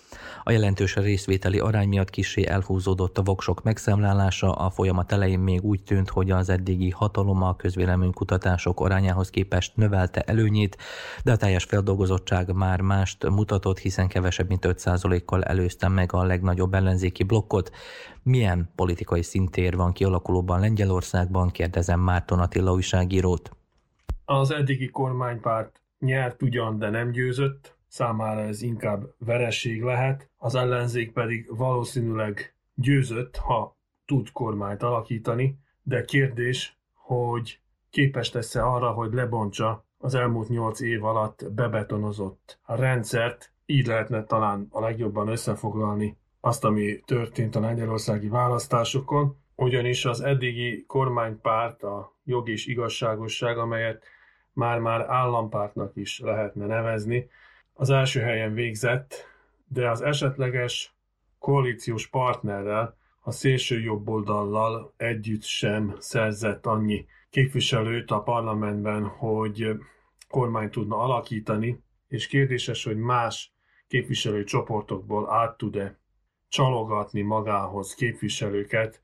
A 0.44 0.50
jelentős 0.50 0.96
részvételi 0.96 1.58
arány 1.58 1.88
miatt 1.88 2.10
kisé 2.10 2.46
elhúzódott 2.46 3.18
a 3.18 3.22
voksok 3.22 3.62
megszámlálása. 3.62 4.52
A 4.52 4.70
folyamat 4.70 5.12
elején 5.12 5.38
még 5.38 5.62
úgy 5.62 5.82
tűnt, 5.82 6.08
hogy 6.08 6.30
az 6.30 6.48
eddigi 6.48 6.90
hatalom 6.90 7.42
a 7.42 7.56
közvéleménykutatások 7.56 8.80
arányához 8.80 9.30
képest 9.30 9.76
növelte 9.76 10.20
előnyét, 10.20 10.76
de 11.24 11.32
a 11.32 11.36
teljes 11.36 11.64
feldolgozottság 11.64 12.52
már 12.52 12.80
mást 12.80 13.28
mutatott, 13.28 13.78
hiszen 13.78 14.08
kevesebb 14.08 14.48
mint 14.48 14.66
5%-kal 14.68 15.42
előzte 15.42 15.88
meg 15.88 16.12
a 16.12 16.24
legnagyobb 16.24 16.74
ellenzéki 16.74 17.22
blokkot. 17.22 17.70
Milyen 18.24 18.70
politikai 18.74 19.22
szintér 19.22 19.76
van 19.76 19.92
kialakulóban 19.92 20.60
Lengyelországban, 20.60 21.50
kérdezem 21.50 22.00
Márton 22.00 22.38
Attila 22.38 22.72
újságírót. 22.72 23.50
Az 24.24 24.50
eddigi 24.50 24.88
kormánypárt 24.88 25.82
nyert 25.98 26.42
ugyan, 26.42 26.78
de 26.78 26.90
nem 26.90 27.10
győzött, 27.10 27.76
számára 27.88 28.40
ez 28.40 28.62
inkább 28.62 29.14
vereség 29.18 29.82
lehet, 29.82 30.30
az 30.36 30.54
ellenzék 30.54 31.12
pedig 31.12 31.56
valószínűleg 31.56 32.54
győzött, 32.74 33.36
ha 33.36 33.76
tud 34.04 34.30
kormányt 34.32 34.82
alakítani, 34.82 35.58
de 35.82 36.04
kérdés, 36.04 36.78
hogy 36.94 37.60
képes 37.90 38.32
lesz-e 38.32 38.66
arra, 38.66 38.90
hogy 38.90 39.12
lebontsa 39.12 39.84
az 39.98 40.14
elmúlt 40.14 40.48
nyolc 40.48 40.80
év 40.80 41.04
alatt 41.04 41.52
bebetonozott 41.52 42.58
rendszert, 42.66 43.52
így 43.66 43.86
lehetne 43.86 44.24
talán 44.24 44.66
a 44.70 44.80
legjobban 44.80 45.28
összefoglalni 45.28 46.16
azt, 46.44 46.64
ami 46.64 47.00
történt 47.04 47.56
a 47.56 47.60
lengyelországi 47.60 48.28
választásokon, 48.28 49.36
ugyanis 49.54 50.04
az 50.04 50.20
eddigi 50.20 50.84
kormánypárt, 50.86 51.82
a 51.82 52.16
jog 52.24 52.48
és 52.48 52.66
igazságosság, 52.66 53.58
amelyet 53.58 54.04
már-már 54.52 55.00
állampártnak 55.00 55.96
is 55.96 56.18
lehetne 56.18 56.66
nevezni, 56.66 57.28
az 57.72 57.90
első 57.90 58.20
helyen 58.20 58.54
végzett, 58.54 59.14
de 59.68 59.90
az 59.90 60.00
esetleges 60.00 60.94
koalíciós 61.38 62.06
partnerrel, 62.06 62.96
a 63.20 63.30
szélső 63.30 63.80
jobboldallal 63.80 64.94
együtt 64.96 65.42
sem 65.42 65.96
szerzett 65.98 66.66
annyi 66.66 67.06
képviselőt 67.30 68.10
a 68.10 68.22
parlamentben, 68.22 69.04
hogy 69.04 69.68
kormány 70.28 70.70
tudna 70.70 70.96
alakítani, 70.96 71.82
és 72.08 72.26
kérdéses, 72.26 72.84
hogy 72.84 72.96
más 72.96 73.52
képviselőcsoportokból 73.88 75.32
át 75.32 75.56
tud-e 75.56 76.02
csalogatni 76.54 77.22
magához 77.22 77.94
képviselőket, 77.94 79.00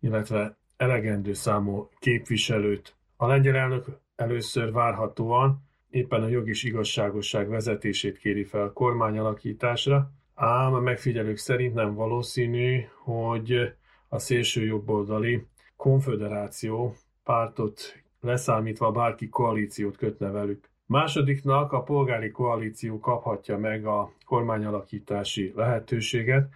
illetve 0.00 0.56
elegendő 0.76 1.32
számú 1.32 1.88
képviselőt. 1.98 2.94
A 3.16 3.26
lengyel 3.26 3.56
elnök 3.56 3.86
először 4.16 4.72
várhatóan 4.72 5.62
éppen 5.90 6.22
a 6.22 6.28
jog 6.28 6.48
és 6.48 6.62
igazságosság 6.62 7.48
vezetését 7.48 8.18
kéri 8.18 8.44
fel 8.44 8.70
kormányalakításra, 8.74 10.10
ám 10.34 10.74
a 10.74 10.80
megfigyelők 10.80 11.36
szerint 11.36 11.74
nem 11.74 11.94
valószínű, 11.94 12.80
hogy 13.02 13.74
a 14.08 14.18
szélső 14.18 14.64
jobboldali 14.64 15.46
konföderáció 15.76 16.94
pártot 17.24 18.02
leszámítva 18.20 18.90
bárki 18.90 19.28
koalíciót 19.28 19.96
kötne 19.96 20.30
velük. 20.30 20.68
Másodiknak 20.86 21.72
a 21.72 21.82
polgári 21.82 22.30
koalíció 22.30 22.98
kaphatja 22.98 23.58
meg 23.58 23.86
a 23.86 24.12
kormányalakítási 24.26 25.52
lehetőséget, 25.56 26.48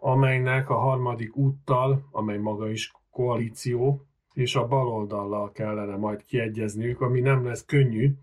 amelynek 0.00 0.70
a 0.70 0.78
harmadik 0.78 1.36
úttal, 1.36 2.08
amely 2.10 2.38
maga 2.38 2.70
is 2.70 2.92
koalíció, 3.10 4.06
és 4.32 4.56
a 4.56 4.66
baloldallal 4.66 5.52
kellene 5.52 5.96
majd 5.96 6.24
kiegyezniük, 6.24 7.00
ami 7.00 7.20
nem 7.20 7.44
lesz 7.44 7.64
könnyű, 7.64 8.14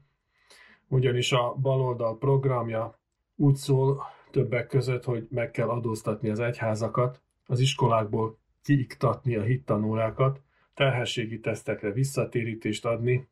ugyanis 0.88 1.32
a 1.32 1.54
baloldal 1.54 2.18
programja 2.18 3.00
úgy 3.36 3.56
szól 3.56 4.04
többek 4.32 4.68
között, 4.68 5.04
hogy 5.04 5.28
meg 5.30 5.52
kell 5.52 5.70
adóztatni 5.70 6.30
az 6.30 6.40
egyházakat, 6.40 7.22
az 7.46 7.60
iskolákból 7.60 8.38
kiiktatni 8.64 9.36
a 9.36 9.42
hittanórákat, 9.42 10.42
terhességi 10.74 11.40
tesztekre 11.40 11.92
visszatérítést 11.92 12.86
adni, 12.86 13.28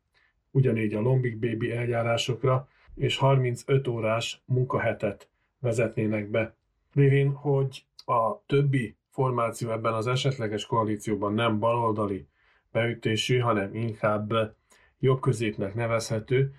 ugyanígy 0.50 0.94
a 0.94 1.00
lombik 1.00 1.38
bébi 1.38 1.70
eljárásokra, 1.72 2.68
és 2.94 3.16
35 3.16 3.88
órás 3.88 4.42
munkahetet 4.44 5.28
vezetnének 5.60 6.30
be. 6.30 6.54
Lévén, 6.92 7.32
hogy 7.32 7.86
a 8.06 8.44
többi 8.46 8.96
formáció 9.10 9.70
ebben 9.70 9.94
az 9.94 10.06
esetleges 10.06 10.66
koalícióban 10.66 11.34
nem 11.34 11.58
baloldali 11.58 12.28
beütésű, 12.72 13.38
hanem 13.38 13.74
inkább 13.74 14.32
jobb-középnek 14.98 15.74
nevezhető, 15.74 16.54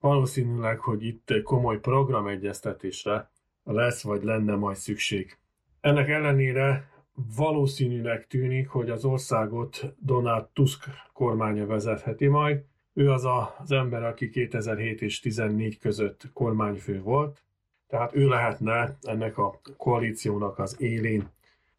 valószínűleg, 0.00 0.78
hogy 0.78 1.04
itt 1.04 1.42
komoly 1.42 1.80
programegyeztetésre 1.80 3.30
lesz 3.64 4.02
vagy 4.02 4.22
lenne 4.22 4.54
majd 4.54 4.76
szükség. 4.76 5.38
Ennek 5.80 6.08
ellenére 6.08 6.90
valószínűleg 7.36 8.26
tűnik, 8.26 8.68
hogy 8.68 8.90
az 8.90 9.04
országot 9.04 9.94
Donald 9.98 10.46
Tusk 10.52 10.84
kormánya 11.12 11.66
vezetheti 11.66 12.26
majd. 12.26 12.64
Ő 12.94 13.10
az 13.10 13.24
az 13.58 13.72
ember, 13.72 14.02
aki 14.04 14.30
2007 14.30 15.02
és 15.02 15.20
2014 15.20 15.78
között 15.78 16.30
kormányfő 16.32 17.00
volt, 17.00 17.42
tehát 17.88 18.14
ő 18.14 18.28
lehetne 18.28 18.96
ennek 19.02 19.38
a 19.38 19.60
koalíciónak 19.76 20.58
az 20.58 20.80
élén. 20.80 21.28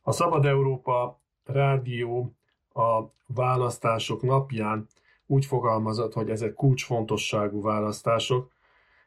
A 0.01 0.11
Szabad 0.11 0.45
Európa 0.45 1.19
rádió 1.45 2.33
a 2.73 3.01
választások 3.25 4.21
napján 4.21 4.87
úgy 5.25 5.45
fogalmazott, 5.45 6.13
hogy 6.13 6.29
ezek 6.29 6.53
kulcsfontosságú 6.53 7.61
választások, 7.61 8.51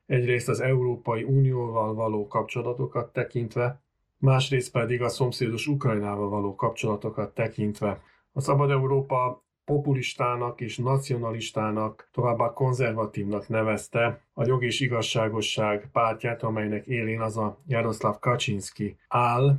egyrészt 0.07 0.49
az 0.49 0.61
Európai 0.61 1.23
Unióval 1.23 1.95
való 1.95 2.27
kapcsolatokat 2.27 3.13
tekintve, 3.13 3.81
másrészt 4.19 4.73
pedig 4.73 5.03
a 5.03 5.09
szomszédos 5.09 5.67
Ukrajnával 5.67 6.29
való 6.29 6.55
kapcsolatokat 6.55 7.35
tekintve. 7.35 8.03
A 8.33 8.41
Szabad 8.41 8.71
Európa 8.71 9.43
populistának 9.65 10.61
és 10.61 10.77
nacionalistának, 10.77 12.09
továbbá 12.13 12.53
konzervatívnak 12.53 13.49
nevezte 13.49 14.21
a 14.35 14.47
jog 14.47 14.65
és 14.65 14.81
igazságosság 14.81 15.89
pártját, 15.93 16.43
amelynek 16.43 16.87
élén 16.87 17.21
az 17.21 17.37
a 17.37 17.59
Jaroszláv 17.67 18.19
Kaczynski 18.19 18.97
áll, 19.09 19.59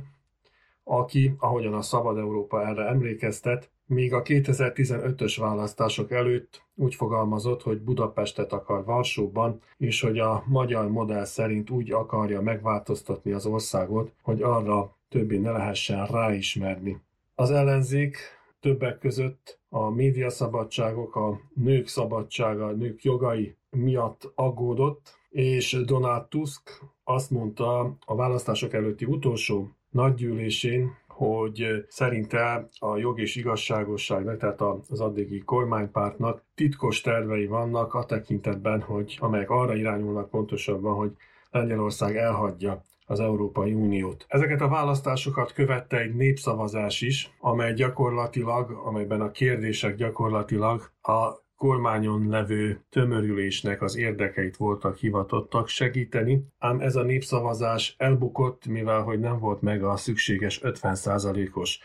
aki, 0.84 1.34
ahogyan 1.38 1.74
a 1.74 1.82
Szabad 1.82 2.18
Európa 2.18 2.66
erre 2.66 2.86
emlékeztet, 2.86 3.70
még 3.86 4.12
a 4.14 4.22
2015-ös 4.22 5.36
választások 5.40 6.10
előtt 6.10 6.62
úgy 6.74 6.94
fogalmazott, 6.94 7.62
hogy 7.62 7.80
Budapestet 7.80 8.52
akar 8.52 8.84
Varsóban, 8.84 9.60
és 9.76 10.00
hogy 10.00 10.18
a 10.18 10.42
magyar 10.46 10.88
modell 10.90 11.24
szerint 11.24 11.70
úgy 11.70 11.92
akarja 11.92 12.40
megváltoztatni 12.40 13.32
az 13.32 13.46
országot, 13.46 14.12
hogy 14.22 14.42
arra 14.42 14.96
többé 15.08 15.38
ne 15.38 15.50
lehessen 15.50 16.06
ráismerni. 16.06 17.00
Az 17.34 17.50
ellenzék 17.50 18.16
többek 18.64 18.98
között 18.98 19.60
a 19.68 19.90
médiaszabadságok, 19.90 21.16
a 21.16 21.40
nők 21.54 21.86
szabadsága, 21.86 22.66
a 22.66 22.72
nők 22.72 23.02
jogai 23.02 23.56
miatt 23.70 24.32
aggódott, 24.34 25.14
és 25.30 25.82
Donald 25.86 26.26
Tusk 26.28 26.82
azt 27.04 27.30
mondta 27.30 27.96
a 28.06 28.14
választások 28.14 28.72
előtti 28.72 29.04
utolsó 29.04 29.68
nagygyűlésén, 29.90 30.90
hogy 31.08 31.84
szerinte 31.88 32.68
a 32.78 32.96
jog 32.96 33.20
és 33.20 33.36
igazságosságnak, 33.36 34.38
tehát 34.38 34.60
az 34.60 35.00
addigi 35.00 35.38
kormánypártnak 35.38 36.44
titkos 36.54 37.00
tervei 37.00 37.46
vannak 37.46 37.94
a 37.94 38.04
tekintetben, 38.04 38.80
hogy 38.80 39.16
amelyek 39.20 39.50
arra 39.50 39.74
irányulnak 39.74 40.30
pontosabban, 40.30 40.94
hogy 40.94 41.12
Lengyelország 41.50 42.16
elhagyja 42.16 42.82
az 43.04 43.20
Európai 43.20 43.72
Uniót. 43.72 44.24
Ezeket 44.28 44.60
a 44.60 44.68
választásokat 44.68 45.52
követte 45.52 45.98
egy 45.98 46.14
népszavazás 46.14 47.00
is, 47.00 47.30
amely 47.40 47.74
gyakorlatilag, 47.74 48.70
amelyben 48.84 49.20
a 49.20 49.30
kérdések 49.30 49.94
gyakorlatilag 49.96 50.90
a 51.02 51.42
kormányon 51.56 52.28
levő 52.28 52.84
tömörülésnek 52.90 53.82
az 53.82 53.96
érdekeit 53.96 54.56
voltak 54.56 54.96
hivatottak 54.96 55.68
segíteni, 55.68 56.44
ám 56.58 56.80
ez 56.80 56.96
a 56.96 57.02
népszavazás 57.02 57.94
elbukott, 57.98 58.66
mivel 58.66 59.02
hogy 59.02 59.20
nem 59.20 59.38
volt 59.38 59.60
meg 59.60 59.84
a 59.84 59.96
szükséges 59.96 60.60
50%-os 60.62 61.78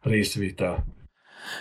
részvétel. 0.00 0.84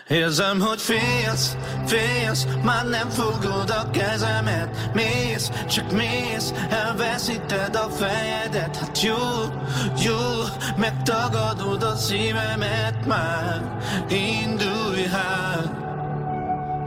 Érzem, 0.07 0.59
hogy 0.59 0.81
félsz, 0.81 1.55
félsz, 1.85 2.45
már 2.63 2.85
nem 2.85 3.09
fogod 3.09 3.69
a 3.69 3.89
kezemet. 3.89 4.89
Mész, 4.93 5.49
csak 5.69 5.91
mész, 5.91 6.53
elveszíted 6.69 7.75
a 7.75 7.89
fejedet. 7.89 8.75
Hát 8.77 9.01
jó, 9.01 9.15
jó, 10.03 10.43
megtagadod 10.77 11.83
a 11.83 11.95
szívemet 11.95 13.05
már. 13.05 13.77
Indulj 14.09 15.03
hát. 15.03 15.83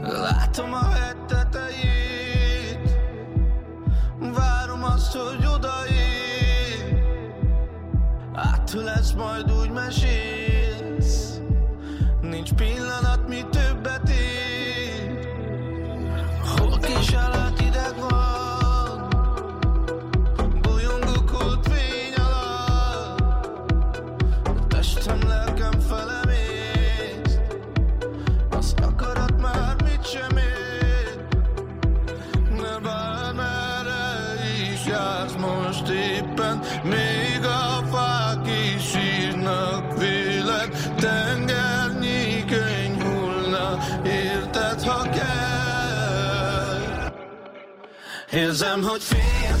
Látom 0.01 0.73
a 0.73 0.89
hegy 0.89 1.25
tetejét 1.27 2.89
Várom 4.19 4.83
azt, 4.83 5.15
hogy 5.15 5.45
odaér 5.45 7.03
Átülesz, 8.35 9.11
majd 9.11 9.51
úgy 9.51 9.69
mesélsz 9.69 10.38
Nincs 12.57 13.08
Érzem, 48.31 48.83
hogy 48.83 49.01
félsz, 49.01 49.58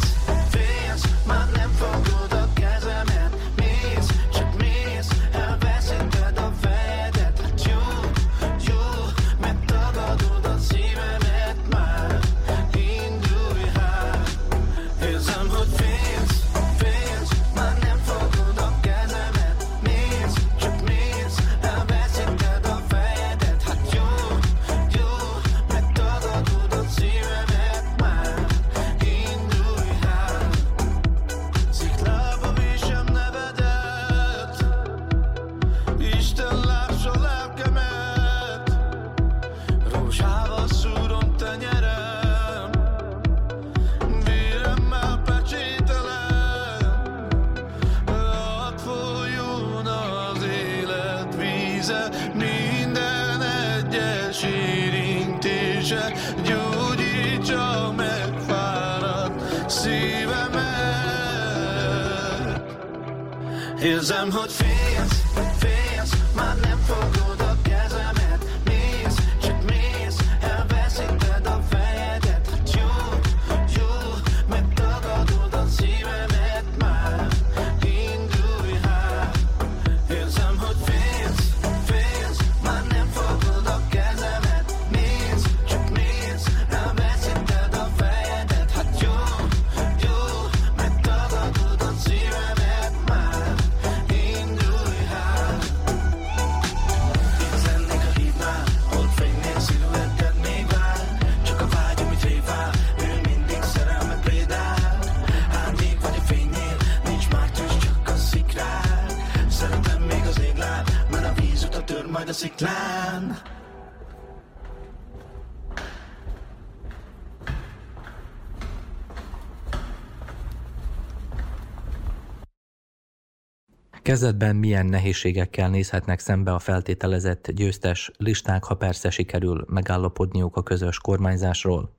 Kezdetben 124.09 124.55
milyen 124.55 124.85
nehézségekkel 124.85 125.69
nézhetnek 125.69 126.19
szembe 126.19 126.53
a 126.53 126.59
feltételezett 126.59 127.51
győztes 127.51 128.11
listák, 128.17 128.63
ha 128.63 128.75
persze 128.75 129.09
sikerül 129.09 129.65
megállapodniuk 129.67 130.55
a 130.55 130.63
közös 130.63 130.97
kormányzásról? 130.97 131.95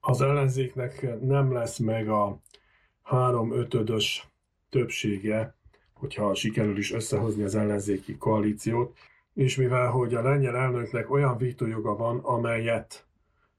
Az 0.00 0.20
ellenzéknek 0.20 1.20
nem 1.20 1.52
lesz 1.52 1.78
meg 1.78 2.08
a 2.08 2.40
három 3.02 3.52
ötödös 3.52 4.28
többsége, 4.70 5.54
hogyha 5.92 6.34
sikerül 6.34 6.78
is 6.78 6.92
összehozni 6.92 7.42
az 7.42 7.54
ellenzéki 7.54 8.16
koalíciót, 8.16 8.96
és 9.32 9.56
mivel 9.56 9.90
hogy 9.90 10.14
a 10.14 10.22
lengyel 10.22 10.56
elnöknek 10.56 11.10
olyan 11.10 11.36
vétójoga 11.36 11.96
van, 11.96 12.18
amelyet 12.18 13.06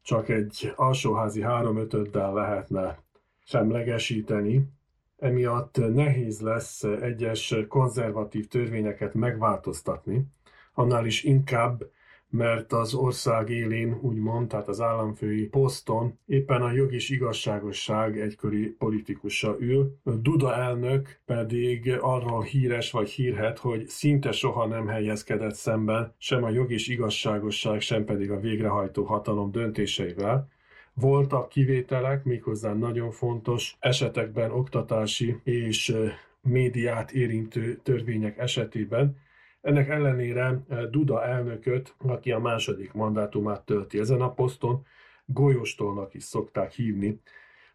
csak 0.01 0.29
egy 0.29 0.73
alsóházi 0.75 1.41
háromötöddel 1.41 2.33
lehetne 2.33 2.99
semlegesíteni, 3.45 4.73
emiatt 5.17 5.77
nehéz 5.93 6.41
lesz 6.41 6.83
egyes 6.83 7.55
konzervatív 7.67 8.47
törvényeket 8.47 9.13
megváltoztatni, 9.13 10.25
annál 10.73 11.05
is 11.05 11.23
inkább, 11.23 11.83
mert 12.29 12.73
az 12.73 12.93
ország 12.93 13.49
élén, 13.49 13.97
úgymond, 14.01 14.47
tehát 14.47 14.67
az 14.67 14.81
államfői 14.81 15.45
poszton 15.45 16.19
éppen 16.25 16.61
a 16.61 16.71
jog 16.71 16.93
és 16.93 17.09
igazságosság 17.09 18.19
egykori 18.19 18.67
politikusa 18.69 19.55
ül. 19.59 19.97
Duda 20.03 20.55
elnök 20.55 21.19
pedig 21.25 21.97
arról 21.99 22.41
híres 22.41 22.91
vagy 22.91 23.09
hírhet, 23.09 23.59
hogy 23.59 23.87
szinte 23.87 24.31
soha 24.31 24.65
nem 24.65 24.87
helyezkedett 24.87 25.55
szemben 25.55 26.13
sem 26.17 26.43
a 26.43 26.49
jog 26.49 26.71
és 26.71 26.87
igazságosság, 26.87 27.81
sem 27.81 28.05
pedig 28.05 28.31
a 28.31 28.39
végrehajtó 28.39 29.03
hatalom 29.03 29.51
döntéseivel, 29.51 30.49
voltak 30.95 31.49
kivételek, 31.49 32.23
méghozzá 32.23 32.73
nagyon 32.73 33.11
fontos 33.11 33.75
esetekben 33.79 34.51
oktatási 34.51 35.39
és 35.43 35.95
médiát 36.41 37.11
érintő 37.11 37.75
törvények 37.83 38.37
esetében, 38.37 39.17
ennek 39.61 39.89
ellenére 39.89 40.59
Duda 40.91 41.23
elnököt, 41.23 41.95
aki 41.97 42.31
a 42.31 42.39
második 42.39 42.93
mandátumát 42.93 43.65
tölti 43.65 43.99
ezen 43.99 44.21
a 44.21 44.33
poszton, 44.33 44.85
golyóstolnak 45.25 46.13
is 46.13 46.23
szokták 46.23 46.71
hívni, 46.71 47.19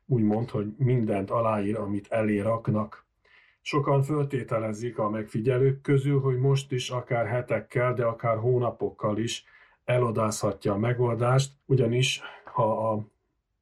úgymond, 0.07 0.51
hogy 0.51 0.67
mindent 0.77 1.31
aláír, 1.31 1.77
amit 1.77 2.07
elé 2.11 2.39
raknak. 2.39 3.05
Sokan 3.61 4.03
föltételezik 4.03 4.99
a 4.99 5.11
megfigyelők 5.11 5.81
közül, 5.81 6.21
hogy 6.21 6.39
most 6.39 6.73
is 6.73 6.91
akár 6.91 7.27
hetekkel, 7.27 7.95
de 7.95 8.05
akár 8.05 8.37
hónapokkal 8.37 9.19
is 9.19 9.45
elodázhatja 9.85 10.73
a 10.73 10.79
megoldást, 10.79 11.53
ugyanis 11.67 12.21
ha 12.51 12.93
a 12.93 13.05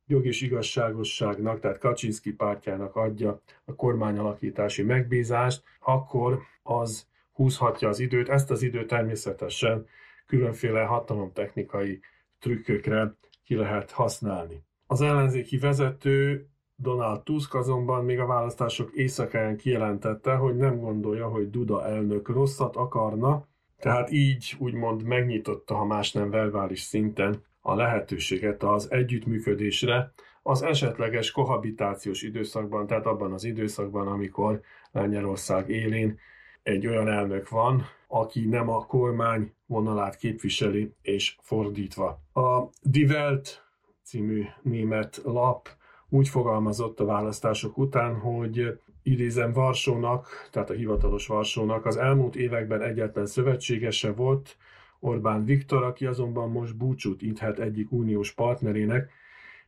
jog 0.06 0.26
és 0.26 0.40
igazságosságnak, 0.40 1.60
tehát 1.60 1.78
Kaczynszki 1.78 2.32
pártjának 2.32 2.96
adja 2.96 3.40
a 3.64 3.74
kormányalakítási 3.74 4.82
megbízást, 4.82 5.62
akkor 5.80 6.40
az 6.62 7.06
húzhatja 7.32 7.88
az 7.88 8.00
időt. 8.00 8.28
Ezt 8.28 8.50
az 8.50 8.62
időt 8.62 8.86
természetesen 8.86 9.86
különféle 10.26 10.82
hatalomtechnikai 10.82 12.00
trükkökre 12.38 13.14
ki 13.44 13.54
lehet 13.54 13.90
használni. 13.90 14.62
Az 14.86 15.00
ellenzéki 15.00 15.58
vezető 15.58 16.48
Donald 16.76 17.22
Tusk 17.22 17.54
azonban 17.54 18.04
még 18.04 18.18
a 18.18 18.26
választások 18.26 18.90
éjszakáján 18.92 19.56
kijelentette, 19.56 20.34
hogy 20.34 20.56
nem 20.56 20.80
gondolja, 20.80 21.28
hogy 21.28 21.50
Duda 21.50 21.86
elnök 21.86 22.28
rosszat 22.28 22.76
akarna, 22.76 23.46
tehát 23.76 24.10
így 24.10 24.56
úgymond 24.58 25.02
megnyitotta, 25.02 25.74
ha 25.74 25.84
más 25.84 26.12
nem 26.12 26.30
verbális 26.30 26.80
szinten 26.80 27.44
a 27.68 27.74
lehetőséget 27.74 28.62
az 28.62 28.90
együttműködésre 28.90 30.12
az 30.42 30.62
esetleges 30.62 31.30
kohabitációs 31.30 32.22
időszakban, 32.22 32.86
tehát 32.86 33.06
abban 33.06 33.32
az 33.32 33.44
időszakban, 33.44 34.06
amikor 34.06 34.60
Lengyelország 34.92 35.68
élén 35.68 36.18
egy 36.62 36.86
olyan 36.86 37.08
elnök 37.08 37.48
van, 37.48 37.84
aki 38.06 38.46
nem 38.46 38.68
a 38.68 38.86
kormány 38.86 39.52
vonalát 39.66 40.16
képviseli, 40.16 40.92
és 41.02 41.36
fordítva. 41.40 42.22
A 42.32 42.62
Die 42.82 43.06
Welt 43.06 43.64
című 44.02 44.44
német 44.62 45.20
lap 45.24 45.68
úgy 46.08 46.28
fogalmazott 46.28 47.00
a 47.00 47.04
választások 47.04 47.78
után, 47.78 48.14
hogy 48.14 48.78
idézem 49.02 49.52
Varsónak, 49.52 50.48
tehát 50.50 50.70
a 50.70 50.74
hivatalos 50.74 51.26
Varsónak 51.26 51.86
az 51.86 51.96
elmúlt 51.96 52.36
években 52.36 52.82
egyetlen 52.82 53.26
szövetségese 53.26 54.12
volt, 54.12 54.56
Orbán 55.00 55.44
Viktor, 55.44 55.82
aki 55.82 56.06
azonban 56.06 56.50
most 56.50 56.76
búcsút 56.76 57.22
inthet 57.22 57.58
egyik 57.58 57.92
uniós 57.92 58.32
partnerének, 58.32 59.10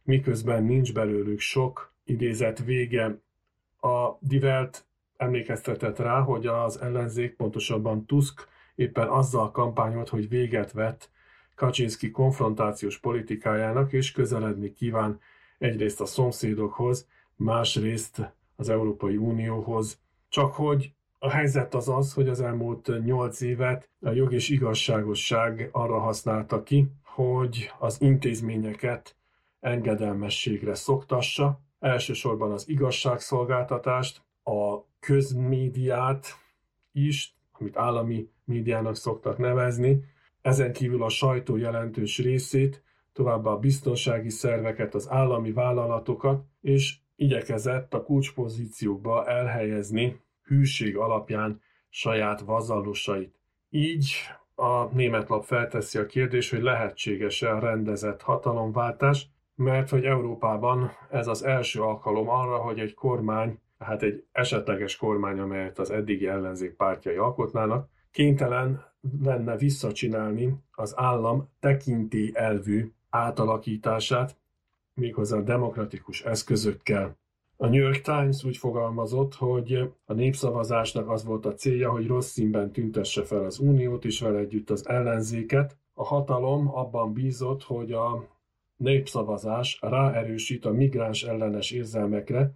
miközben 0.02 0.64
nincs 0.64 0.92
belőlük 0.92 1.40
sok 1.40 1.92
idézet 2.04 2.64
vége. 2.64 3.20
A 3.80 4.16
Divelt 4.20 4.84
emlékeztetett 5.16 5.98
rá, 5.98 6.20
hogy 6.20 6.46
az 6.46 6.80
ellenzék, 6.80 7.36
pontosabban 7.36 8.06
Tusk 8.06 8.48
éppen 8.74 9.08
azzal 9.08 9.50
kampányolt, 9.50 10.08
hogy 10.08 10.28
véget 10.28 10.72
vett 10.72 11.10
Kaczynski 11.54 12.10
konfrontációs 12.10 12.98
politikájának, 12.98 13.92
és 13.92 14.12
közeledni 14.12 14.72
kíván 14.72 15.20
egyrészt 15.58 16.00
a 16.00 16.06
szomszédokhoz, 16.06 17.08
másrészt 17.36 18.34
az 18.56 18.68
Európai 18.68 19.16
Unióhoz. 19.16 20.00
Csak 20.28 20.52
hogy 20.52 20.92
a 21.22 21.30
helyzet 21.30 21.74
az 21.74 21.88
az, 21.88 22.12
hogy 22.12 22.28
az 22.28 22.40
elmúlt 22.40 23.04
nyolc 23.04 23.40
évet 23.40 23.88
a 24.00 24.10
jog 24.10 24.32
és 24.32 24.48
igazságosság 24.48 25.68
arra 25.72 25.98
használta 25.98 26.62
ki, 26.62 26.90
hogy 27.02 27.70
az 27.78 28.00
intézményeket 28.00 29.16
engedelmességre 29.60 30.74
szoktassa, 30.74 31.60
elsősorban 31.78 32.52
az 32.52 32.68
igazságszolgáltatást, 32.68 34.22
a 34.44 34.84
közmédiát 35.00 36.26
is, 36.92 37.34
amit 37.52 37.76
állami 37.76 38.28
médiának 38.44 38.96
szoktak 38.96 39.38
nevezni, 39.38 40.04
ezen 40.42 40.72
kívül 40.72 41.02
a 41.02 41.08
sajtó 41.08 41.56
jelentős 41.56 42.18
részét, 42.18 42.82
továbbá 43.12 43.50
a 43.50 43.58
biztonsági 43.58 44.30
szerveket, 44.30 44.94
az 44.94 45.10
állami 45.10 45.52
vállalatokat, 45.52 46.44
és 46.60 46.96
igyekezett 47.16 47.94
a 47.94 48.02
kulcspozíciókba 48.02 49.26
elhelyezni 49.26 50.20
hűség 50.50 50.96
alapján 50.96 51.62
saját 51.88 52.40
vazallusait. 52.40 53.34
Így 53.68 54.12
a 54.54 54.84
német 54.84 55.28
lap 55.28 55.44
felteszi 55.44 55.98
a 55.98 56.06
kérdést, 56.06 56.50
hogy 56.50 56.62
lehetséges-e 56.62 57.54
a 57.54 57.58
rendezett 57.58 58.22
hatalomváltás, 58.22 59.26
mert 59.54 59.88
hogy 59.88 60.04
Európában 60.04 60.90
ez 61.10 61.26
az 61.26 61.44
első 61.44 61.80
alkalom 61.80 62.28
arra, 62.28 62.56
hogy 62.56 62.78
egy 62.78 62.94
kormány 62.94 63.58
hát 63.80 64.02
egy 64.02 64.24
esetleges 64.32 64.96
kormány, 64.96 65.38
amelyet 65.38 65.78
az 65.78 65.90
eddigi 65.90 66.26
ellenzék 66.26 66.72
pártjai 66.72 67.16
alkotnának, 67.16 67.88
kénytelen 68.10 68.84
lenne 69.22 69.56
visszacsinálni 69.56 70.54
az 70.70 70.92
állam 70.96 71.48
tekinti 71.60 72.30
elvű 72.34 72.92
átalakítását, 73.10 74.36
méghozzá 74.94 75.40
demokratikus 75.40 76.22
eszközökkel. 76.22 77.16
A 77.62 77.66
New 77.66 77.80
York 77.80 78.00
Times 78.00 78.44
úgy 78.44 78.56
fogalmazott, 78.56 79.34
hogy 79.34 79.92
a 80.04 80.12
népszavazásnak 80.12 81.08
az 81.08 81.24
volt 81.24 81.46
a 81.46 81.54
célja, 81.54 81.90
hogy 81.90 82.06
rossz 82.06 82.30
színben 82.30 82.72
tüntesse 82.72 83.24
fel 83.24 83.44
az 83.44 83.58
uniót 83.58 84.04
és 84.04 84.20
vele 84.20 84.38
együtt 84.38 84.70
az 84.70 84.88
ellenzéket. 84.88 85.76
A 85.94 86.04
hatalom 86.04 86.74
abban 86.74 87.12
bízott, 87.12 87.62
hogy 87.62 87.92
a 87.92 88.26
népszavazás 88.76 89.78
ráerősít 89.80 90.64
a 90.64 90.72
migráns 90.72 91.22
ellenes 91.22 91.70
érzelmekre, 91.70 92.52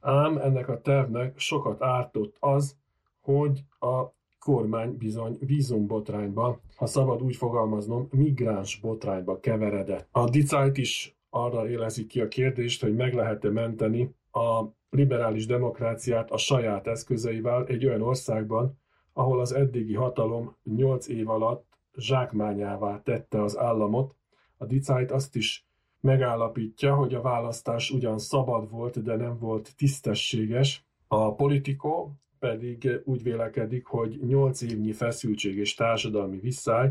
Ám 0.00 0.36
ennek 0.36 0.68
a 0.68 0.80
tervnek 0.80 1.38
sokat 1.38 1.82
ártott 1.82 2.36
az, 2.40 2.76
hogy 3.20 3.64
a 3.78 4.04
kormány 4.38 4.96
bizony 4.96 5.36
vízumbotrányba, 5.40 6.60
ha 6.76 6.86
szabad 6.86 7.22
úgy 7.22 7.36
fogalmaznom, 7.36 8.08
migráns 8.10 8.80
botrányba 8.80 9.40
keveredett. 9.40 10.08
A 10.10 10.30
Dicájt 10.30 10.76
is 10.76 11.16
arra 11.30 11.68
élezik 11.68 12.06
ki 12.06 12.20
a 12.20 12.28
kérdést, 12.28 12.82
hogy 12.82 12.94
meg 12.94 13.14
lehet-e 13.14 13.50
menteni 13.50 14.14
a 14.34 14.74
liberális 14.90 15.46
demokráciát 15.46 16.30
a 16.30 16.36
saját 16.36 16.86
eszközeivel 16.86 17.66
egy 17.66 17.86
olyan 17.86 18.02
országban, 18.02 18.78
ahol 19.12 19.40
az 19.40 19.52
eddigi 19.52 19.94
hatalom 19.94 20.56
8 20.62 21.08
év 21.08 21.28
alatt 21.28 21.78
zsákmányává 21.96 23.02
tette 23.02 23.42
az 23.42 23.58
államot. 23.58 24.16
A 24.56 24.64
Dicájt 24.64 25.10
azt 25.10 25.36
is 25.36 25.66
megállapítja, 26.00 26.94
hogy 26.94 27.14
a 27.14 27.20
választás 27.20 27.90
ugyan 27.90 28.18
szabad 28.18 28.70
volt, 28.70 29.02
de 29.02 29.16
nem 29.16 29.38
volt 29.38 29.76
tisztességes. 29.76 30.86
A 31.06 31.34
politikó 31.34 32.12
pedig 32.38 33.00
úgy 33.04 33.22
vélekedik, 33.22 33.86
hogy 33.86 34.18
8 34.26 34.62
évnyi 34.62 34.92
feszültség 34.92 35.56
és 35.56 35.74
társadalmi 35.74 36.38
visszáj, 36.38 36.90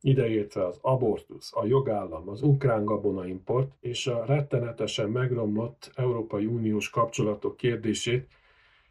ideértve 0.00 0.66
az 0.66 0.78
abortusz, 0.80 1.50
a 1.54 1.66
jogállam, 1.66 2.28
az 2.28 2.42
ukrán 2.42 2.84
gabonaimport 2.84 3.72
és 3.80 4.06
a 4.06 4.24
rettenetesen 4.24 5.10
megromlott 5.10 5.90
Európai 5.94 6.46
Uniós 6.46 6.90
kapcsolatok 6.90 7.56
kérdését 7.56 8.28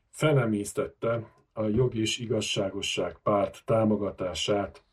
felemésztette 0.09 1.29
a 1.53 1.63
jog 1.63 1.95
és 1.95 2.19
igazságosság 2.19 3.17
párt 3.23 3.61
támogatását. 3.65 4.83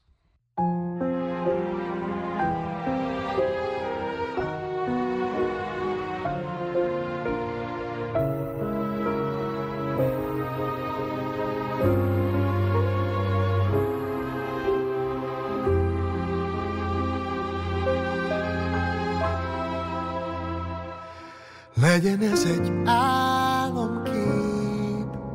Legyen 21.92 22.22
ez 22.22 22.44
egy 22.44 22.72
álomkép, 22.84 24.16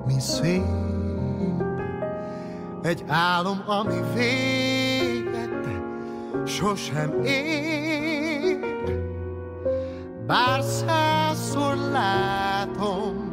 mi 0.05 0.20
szép, 0.20 0.64
egy 2.82 3.03
álom, 3.08 3.64
ami 3.66 3.99
véget 4.14 5.68
sosem 6.45 7.24
ér. 7.24 8.60
Bár 10.28 10.62
százszor 10.62 11.76
látom, 11.76 13.32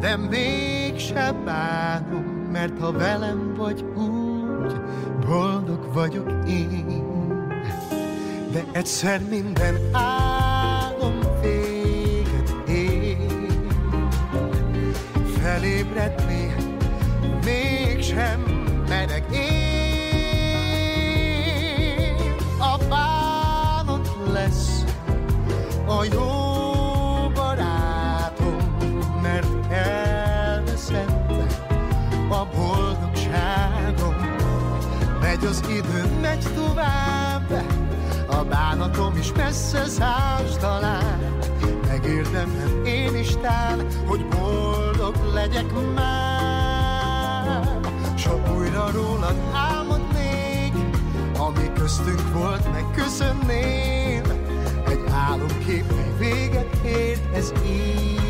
de 0.00 0.16
mégsem 0.16 1.44
bánom, 1.44 2.24
mert 2.52 2.78
ha 2.80 2.92
velem 2.92 3.54
vagy 3.56 3.84
úgy, 3.96 4.72
boldog 5.26 5.92
vagyok 5.92 6.48
én. 6.48 7.04
De 8.52 8.64
egyszer 8.72 9.20
minden 9.28 9.74
álom 9.92 10.21
Felébredni 15.92 16.54
mégsem 17.44 18.40
merek 18.88 19.24
én. 19.32 20.56
A 22.58 22.76
bánat 22.88 24.16
lesz 24.32 24.84
a 25.86 26.04
jó 26.12 26.30
barátom, 27.34 28.76
mert 29.22 29.72
elveszette 29.72 31.46
a 32.28 32.46
boldogságom. 32.56 34.16
Megy 35.20 35.44
az 35.44 35.62
idő, 35.68 36.18
megy 36.20 36.46
tovább, 36.54 37.64
a 38.28 38.44
bánatom 38.44 39.16
is 39.16 39.32
messze 39.32 39.84
száz 39.86 40.56
talán. 40.60 41.40
Megérdemlem 41.88 42.84
én 42.84 43.16
is 43.16 43.36
tán, 43.36 43.86
hogy 44.06 44.24
legyek 45.32 45.72
már. 45.94 47.80
S 48.16 48.24
ha 48.26 48.40
újra 48.56 48.90
rólad 48.92 49.36
álmodnék, 49.52 50.74
ami 51.38 51.72
köztünk 51.74 52.32
volt, 52.32 52.72
megköszönném. 52.72 54.22
Egy 54.86 55.04
álomkép, 55.10 55.84
mely 55.94 56.12
véget 56.18 56.74
ért, 56.84 57.34
ez 57.36 57.52
így 57.66 58.21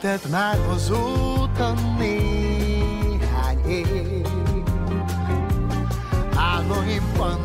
Eltelt 0.00 0.30
már 0.30 0.58
azóta 0.68 1.74
néhány 1.98 3.64
év. 3.68 4.26
Álmaimban 6.34 7.40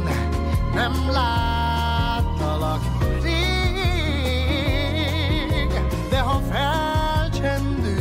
nem 0.73 0.91
láttalak 1.11 2.81
rég 3.21 3.73
De 6.09 6.19
ha 6.19 6.41
felcsendül 6.51 7.91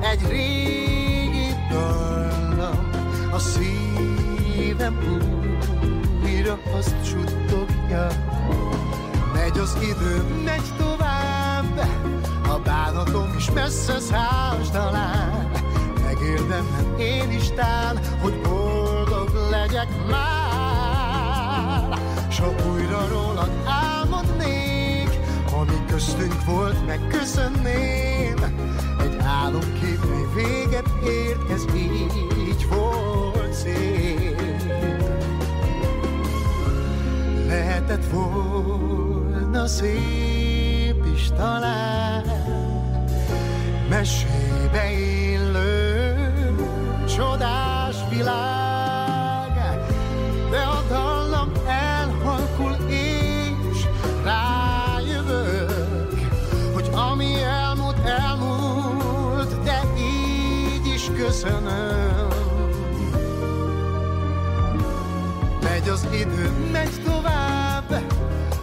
egy 0.00 0.28
régi 0.28 1.54
dallam 1.70 2.90
A 3.32 3.38
szívem 3.38 4.98
újra 6.22 6.58
azt 6.76 6.96
suttogja. 7.04 8.06
Megy 9.34 9.58
az 9.58 9.76
idő, 9.80 10.24
megy 10.44 10.72
tovább 10.76 10.93
bánatom 12.64 13.34
is 13.36 13.50
messze 13.50 13.98
száz 13.98 14.70
talán 14.72 15.50
Megérdemlem 16.04 16.98
én 16.98 17.30
is 17.30 17.50
tán, 17.50 17.98
hogy 18.20 18.40
boldog 18.40 19.30
legyek 19.50 19.88
már. 20.10 21.98
S 22.30 22.38
ha 22.38 22.54
újra 22.72 23.08
rólad 23.08 23.50
álmodnék 23.66 25.08
Ami 25.60 25.84
köztünk 25.86 26.44
volt, 26.44 26.86
megköszönném. 26.86 28.36
Egy 29.00 29.16
álomkép, 29.18 29.98
mely 30.08 30.44
véget 30.44 30.88
ért 31.04 31.50
Ez 31.50 31.64
így 31.74 32.68
volt 32.68 33.52
szép. 33.52 34.42
Lehetett 37.46 38.04
volna 38.10 39.66
szép 39.66 41.04
is 41.14 41.28
talán 41.36 42.33
mesébe 43.94 44.90
élő 44.90 46.14
csodás 47.16 47.96
világ, 48.10 49.78
de 50.50 50.58
a 50.58 50.82
dallam 50.88 51.52
elhalkul 51.66 52.76
és 52.88 53.86
rájövök, 54.24 56.14
hogy 56.72 56.88
ami 56.92 57.42
elmúlt, 57.42 57.98
elmúlt, 58.04 59.62
de 59.62 59.82
így 59.98 60.86
is 60.94 61.10
köszönöm. 61.16 62.28
Megy 65.62 65.88
az 65.88 66.06
idő, 66.12 66.52
megy 66.72 67.02
tovább, 67.04 68.02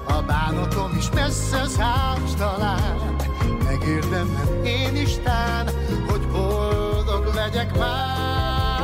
a 0.07 0.21
bánatom 0.21 0.95
is 0.97 1.09
messze 1.13 1.67
száz 1.67 2.35
talán, 2.37 3.15
Megérdemlem 3.63 4.30
én 4.95 5.01
istán, 5.01 5.69
hogy 6.09 6.27
boldog 6.27 7.31
legyek 7.35 7.77
már. 7.77 8.81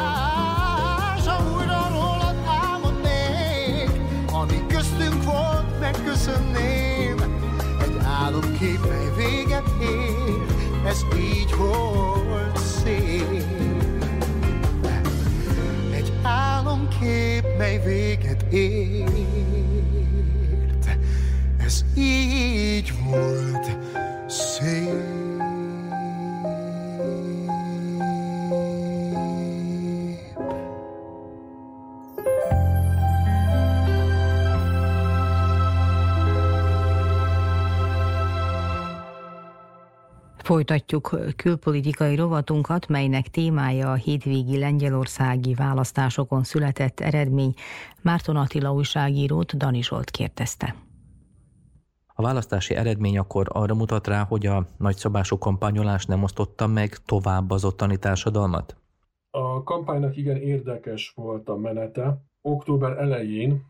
S 1.22 1.26
ha 1.28 1.44
újra 1.56 1.88
rólad 1.92 2.36
álmodnék, 2.46 3.90
ami 4.32 4.66
köztünk 4.68 5.24
volt, 5.24 5.80
megköszönném. 5.80 7.18
Egy 7.82 7.98
álomkép, 8.04 8.80
mely 8.88 9.12
véget 9.16 9.68
ér, 9.82 10.42
ez 10.86 11.02
így 11.16 11.56
volt 11.56 12.58
szép. 12.58 13.44
Egy 15.94 16.12
álomkép, 16.24 17.44
mely 17.58 17.82
véget 17.86 18.54
ért, 18.54 19.08
ez 21.58 21.86
így 21.96 22.94
volt 23.04 23.47
Folytatjuk 40.68 41.36
külpolitikai 41.36 42.16
rovatunkat, 42.16 42.88
melynek 42.88 43.28
témája 43.28 43.92
a 43.92 43.94
hétvégi 43.94 44.58
lengyelországi 44.60 45.54
választásokon 45.54 46.44
született 46.44 47.00
eredmény. 47.00 47.54
Márton 48.02 48.36
Attila 48.36 48.74
újságírót 48.74 49.58
Dani 49.58 49.82
Zsolt 49.82 50.10
kérdezte. 50.10 50.76
A 52.08 52.22
választási 52.22 52.76
eredmény 52.76 53.18
akkor 53.18 53.46
arra 53.50 53.76
mutat 53.76 54.08
rá, 54.08 54.24
hogy 54.24 54.46
a 54.46 54.68
nagyszabású 54.78 55.38
kampányolás 55.38 56.06
nem 56.06 56.24
osztotta 56.24 56.68
meg 56.68 56.98
tovább 57.06 57.52
az 57.52 57.66
ottani 57.66 57.98
társadalmat? 57.98 58.78
A 59.30 59.64
kampánynak 59.64 60.18
igen 60.18 60.38
érdekes 60.38 61.12
volt 61.16 61.50
a 61.50 61.56
menete. 61.56 62.18
Október 62.42 62.98
elején 62.98 63.66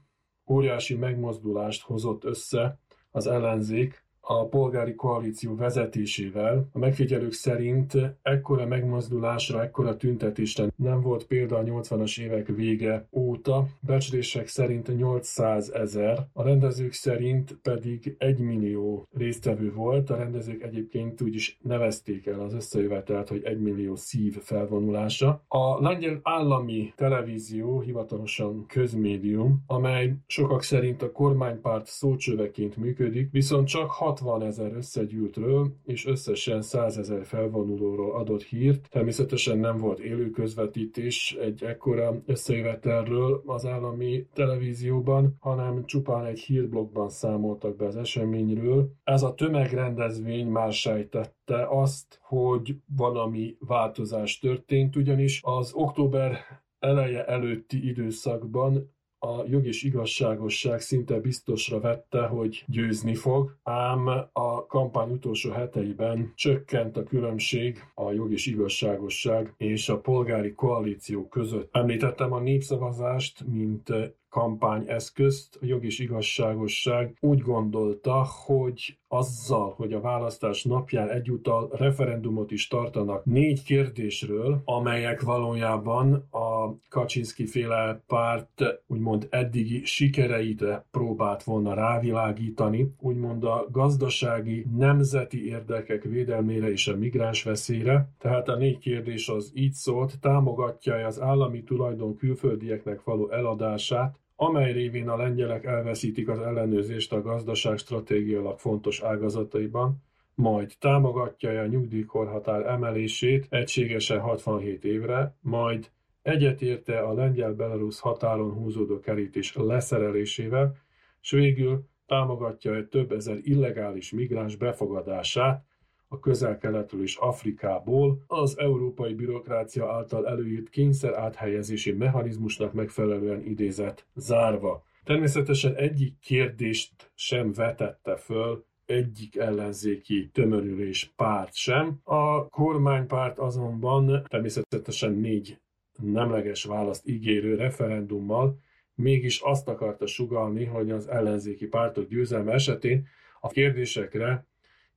óriási 0.50 0.96
megmozdulást 0.96 1.84
hozott 1.84 2.24
össze 2.24 2.80
az 3.12 3.28
ellenzék 3.28 4.07
a 4.28 4.48
polgári 4.48 4.96
koalíció 4.96 5.56
vezetésével. 5.56 6.70
A 6.72 6.78
megfigyelők 6.78 7.34
szerint 7.34 7.98
ekkora 8.22 8.66
megmozdulásra, 8.66 9.64
ekkora 9.64 9.98
tüntetésre 9.98 10.68
nem 10.76 11.02
volt 11.02 11.26
példa 11.26 11.58
a 11.58 11.64
80-as 11.64 12.20
évek 12.20 12.48
vége 12.48 13.08
óta. 13.12 13.66
Becslések 13.80 14.48
szerint 14.48 14.98
800 14.98 15.72
ezer, 15.72 16.28
a 16.34 16.44
rendezők 16.44 16.94
szerint 16.94 17.58
pedig 17.62 18.16
1 18.18 18.40
millió 18.40 19.08
résztvevő 19.18 19.74
volt. 19.74 20.10
A 20.10 20.16
rendezők 20.16 20.64
egyébként 20.64 21.22
úgy 21.22 21.36
is 21.36 21.58
nevezték 21.62 22.26
el 22.26 22.40
az 22.40 22.54
összejövetelt, 22.54 23.28
hogy 23.28 23.44
1 23.44 23.60
millió 23.60 23.96
szív 23.96 24.38
felvonulása. 24.42 25.44
A 25.48 25.82
lengyel 25.82 26.20
állami 26.24 26.94
televízió 26.96 27.80
hivatalosan 27.80 28.66
közmédium, 28.66 29.64
amely 29.68 30.14
sokak 30.26 30.64
szerint 30.64 31.02
a 31.02 31.12
kormánypárt 31.12 31.86
szócsöveként 31.86 32.78
működik, 32.78 33.32
viszont 33.32 33.68
csak 33.68 33.90
6 33.90 34.17
60 34.20 34.42
ezer 34.42 34.74
összegyűltről 34.74 35.72
és 35.86 36.06
összesen 36.06 36.62
100 36.62 36.98
ezer 36.98 37.26
felvonulóról 37.26 38.16
adott 38.16 38.44
hírt. 38.44 38.90
Természetesen 38.90 39.58
nem 39.58 39.78
volt 39.78 40.00
élő 40.00 40.30
közvetítés 40.30 41.38
egy 41.42 41.64
ekkora 41.64 42.22
összejövetelről 42.26 43.44
az 43.46 43.66
állami 43.66 44.28
televízióban, 44.34 45.36
hanem 45.40 45.86
csupán 45.86 46.26
egy 46.26 46.40
hírblogban 46.40 47.10
számoltak 47.10 47.76
be 47.76 47.86
az 47.86 47.96
eseményről. 47.96 48.92
Ez 49.04 49.24
a 49.24 49.34
tömegrendezvény 49.34 50.48
már 50.48 50.74
sejtette 50.74 51.68
azt, 51.70 52.20
hogy 52.22 52.76
valami 52.96 53.56
változás 53.60 54.40
történt, 54.40 54.96
ugyanis 54.96 55.42
az 55.44 55.74
október 55.74 56.38
eleje 56.80 57.26
előtti 57.26 57.88
időszakban 57.88 58.96
a 59.20 59.44
jog 59.48 59.66
és 59.66 59.84
igazságosság 59.84 60.82
szinte 60.82 61.20
biztosra 61.20 61.80
vette, 61.80 62.26
hogy 62.26 62.64
győzni 62.68 63.16
fog, 63.16 63.58
ám 63.64 64.08
a 64.32 64.66
kampány 64.66 65.12
utolsó 65.12 65.52
heteiben 65.52 66.32
csökkent 66.36 66.98
a 66.98 67.04
különbség 67.04 67.80
a 67.96 68.12
jog 68.12 68.32
és 68.32 68.46
igazságosság 68.46 69.54
és 69.58 69.90
a 69.90 70.00
polgári 70.00 70.54
koalíció 70.54 71.28
között. 71.28 71.76
Említettem 71.76 72.32
a 72.32 72.40
népszavazást, 72.40 73.46
mint 73.48 73.94
kampányeszközt 74.38 75.58
a 75.62 75.66
jog 75.66 75.86
és 75.86 76.00
igazságosság 76.00 77.18
úgy 77.20 77.40
gondolta, 77.40 78.28
hogy 78.46 78.98
azzal, 79.08 79.74
hogy 79.76 79.94
a 79.94 80.02
választás 80.02 80.64
napján 80.64 81.10
egyúttal 81.10 81.70
referendumot 81.72 82.52
is 82.52 82.68
tartanak 82.68 83.26
négy 83.26 83.64
kérdésről, 83.64 84.62
amelyek 84.66 85.22
valójában 85.22 86.14
a 86.32 86.76
Kaczynski 86.90 87.46
féle 87.46 88.04
párt 88.08 88.64
úgymond 88.88 89.28
eddigi 89.30 89.86
sikereit 89.86 90.64
próbált 90.92 91.44
volna 91.44 91.74
rávilágítani, 91.74 92.94
úgymond 93.00 93.44
a 93.44 93.68
gazdasági, 93.72 94.66
nemzeti 94.76 95.48
érdekek 95.48 96.04
védelmére 96.04 96.72
és 96.72 96.88
a 96.88 96.96
migráns 96.96 97.44
veszélyre. 97.44 98.10
Tehát 98.20 98.50
a 98.50 98.56
négy 98.56 98.78
kérdés 98.78 99.30
az 99.30 99.52
így 99.56 99.74
szólt, 99.74 100.20
támogatja 100.20 101.06
az 101.06 101.22
állami 101.22 101.64
tulajdon 101.64 102.16
külföldieknek 102.16 103.04
való 103.04 103.30
eladását, 103.30 104.20
amely 104.40 104.72
révén 104.72 105.10
a 105.10 105.18
lengyelek 105.18 105.64
elveszítik 105.64 106.30
az 106.30 106.40
ellenőrzést 106.40 107.14
a 107.14 107.22
gazdaság 107.22 107.78
stratégiailag 107.78 108.60
fontos 108.60 109.02
ágazataiban, 109.02 110.04
majd 110.36 110.74
támogatja 110.80 111.62
a 111.62 111.66
nyugdíjkorhatár 111.66 112.66
emelését 112.66 113.48
egységesen 113.50 114.20
67 114.20 114.86
évre, 114.86 115.36
majd 115.42 115.90
egyetérte 116.22 117.00
a 117.00 117.14
lengyel-belarusz 117.14 118.00
határon 118.00 118.52
húzódó 118.52 119.00
kerítés 119.00 119.56
leszerelésével, 119.56 120.76
s 121.22 121.32
végül 121.32 121.86
támogatja 122.06 122.76
egy 122.76 122.88
több 122.88 123.12
ezer 123.12 123.38
illegális 123.42 124.12
migráns 124.12 124.56
befogadását, 124.56 125.66
a 126.08 126.20
közel-keletről 126.20 127.02
és 127.02 127.16
Afrikából 127.16 128.24
az 128.28 128.58
európai 128.60 129.14
bürokrácia 129.14 129.92
által 129.92 130.28
előírt 130.28 130.70
kényszer 130.70 131.14
áthelyezési 131.14 131.92
mechanizmusnak 131.92 132.74
megfelelően 132.74 133.46
idézett 133.46 134.06
zárva. 134.16 134.84
Természetesen 135.04 135.76
egyik 135.76 136.20
kérdést 136.20 137.12
sem 137.16 137.54
vetette 137.54 138.16
föl 138.16 138.66
egyik 138.86 139.36
ellenzéki 139.36 140.30
tömörülés 140.34 141.14
párt 141.16 141.54
sem. 141.54 142.00
A 142.04 142.50
kormánypárt 142.50 143.40
azonban 143.40 144.26
természetesen 144.28 145.14
négy 145.14 145.60
nemleges 146.02 146.64
választ 146.64 147.08
ígérő 147.08 147.56
referendummal 147.56 148.60
mégis 148.98 149.40
azt 149.42 149.68
akarta 149.68 150.06
sugalni, 150.06 150.66
hogy 150.66 150.92
az 150.92 151.08
ellenzéki 151.08 151.68
pártok 151.68 152.08
győzelme 152.08 152.54
esetén 152.54 153.08
a 153.40 153.48
kérdésekre 153.48 154.46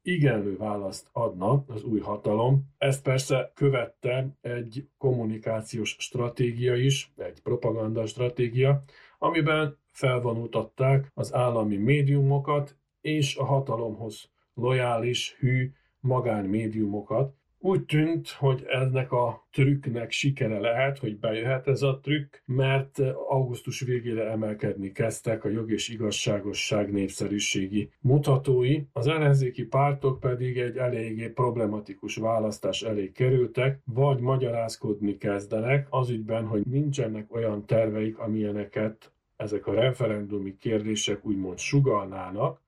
igenlő 0.03 0.57
választ 0.57 1.09
adna 1.13 1.65
az 1.67 1.83
új 1.83 2.01
hatalom. 2.01 2.63
Ezt 2.79 3.03
persze 3.03 3.53
követte 3.55 4.37
egy 4.41 4.89
kommunikációs 4.99 5.97
stratégia 5.99 6.75
is, 6.75 7.13
egy 7.17 7.41
propaganda 7.43 8.07
stratégia, 8.07 8.83
amiben 9.19 9.79
felvonultatták 9.87 11.11
az 11.15 11.35
állami 11.35 11.77
médiumokat 11.77 12.77
és 13.01 13.37
a 13.37 13.45
hatalomhoz 13.45 14.31
lojális, 14.55 15.37
hű 15.39 15.73
magánmédiumokat, 16.01 17.35
úgy 17.63 17.85
tűnt, 17.85 18.29
hogy 18.29 18.65
ennek 18.67 19.13
a 19.13 19.47
trükknek 19.53 20.11
sikere 20.11 20.59
lehet, 20.59 20.99
hogy 20.99 21.19
bejöhet 21.19 21.67
ez 21.67 21.83
a 21.83 21.99
trükk, 22.03 22.37
mert 22.45 22.99
augusztus 23.29 23.81
végére 23.81 24.31
emelkedni 24.31 24.93
kezdtek 24.93 25.45
a 25.45 25.49
jog 25.49 25.71
és 25.71 25.89
igazságosság 25.89 26.93
népszerűségi 26.93 27.91
mutatói, 28.01 28.83
az 28.93 29.07
ellenzéki 29.07 29.65
pártok 29.65 30.21
pedig 30.21 30.59
egy 30.59 30.77
eléggé 30.77 31.29
problematikus 31.29 32.17
választás 32.17 32.83
elé 32.83 33.13
kerültek, 33.13 33.81
vagy 33.85 34.21
magyarázkodni 34.21 35.17
kezdenek 35.17 35.87
az 35.91 36.11
ügyben, 36.11 36.47
hogy 36.47 36.63
nincsenek 36.67 37.35
olyan 37.35 37.67
terveik, 37.67 38.19
amilyeneket 38.19 39.13
ezek 39.37 39.67
a 39.67 39.75
referendumi 39.75 40.57
kérdések 40.57 41.27
úgymond 41.27 41.59
sugalnának, 41.59 42.61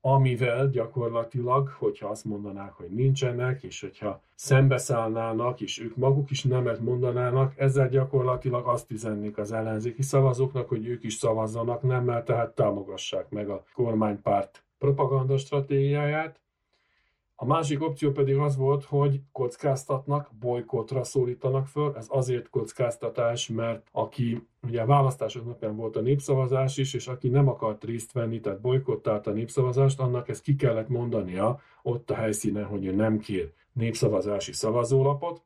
amivel 0.00 0.68
gyakorlatilag, 0.68 1.68
hogyha 1.68 2.08
azt 2.08 2.24
mondanák, 2.24 2.72
hogy 2.72 2.90
nincsenek, 2.90 3.62
és 3.62 3.80
hogyha 3.80 4.22
szembeszállnának, 4.34 5.60
és 5.60 5.80
ők 5.80 5.96
maguk 5.96 6.30
is 6.30 6.42
nemet 6.42 6.80
mondanának, 6.80 7.52
ezzel 7.56 7.88
gyakorlatilag 7.88 8.66
azt 8.66 8.90
üzennék 8.90 9.38
az 9.38 9.52
ellenzéki 9.52 10.02
szavazóknak, 10.02 10.68
hogy 10.68 10.86
ők 10.86 11.04
is 11.04 11.14
szavazzanak 11.14 11.82
nemmel, 11.82 12.22
tehát 12.24 12.54
támogassák 12.54 13.28
meg 13.30 13.48
a 13.48 13.64
kormánypárt 13.74 14.64
propaganda 14.78 15.36
stratégiáját, 15.36 16.40
a 17.40 17.44
másik 17.44 17.82
opció 17.82 18.12
pedig 18.12 18.36
az 18.36 18.56
volt, 18.56 18.84
hogy 18.84 19.20
kockáztatnak, 19.32 20.30
bolykotra 20.40 21.04
szólítanak 21.04 21.66
föl. 21.66 21.94
Ez 21.96 22.06
azért 22.08 22.48
kockáztatás, 22.48 23.48
mert 23.48 23.88
aki, 23.92 24.46
ugye 24.62 24.80
a 24.80 24.86
választások 24.86 25.44
napján 25.44 25.76
volt 25.76 25.96
a 25.96 26.00
népszavazás 26.00 26.76
is, 26.76 26.94
és 26.94 27.06
aki 27.06 27.28
nem 27.28 27.48
akart 27.48 27.84
részt 27.84 28.12
venni, 28.12 28.40
tehát 28.40 28.60
bolykottált 28.60 29.26
a 29.26 29.30
népszavazást, 29.30 30.00
annak 30.00 30.28
ezt 30.28 30.42
ki 30.42 30.54
kellett 30.56 30.88
mondania 30.88 31.60
ott 31.82 32.10
a 32.10 32.14
helyszínen, 32.14 32.64
hogy 32.64 32.84
ő 32.84 32.94
nem 32.94 33.18
kér 33.18 33.52
népszavazási 33.72 34.52
szavazólapot. 34.52 35.42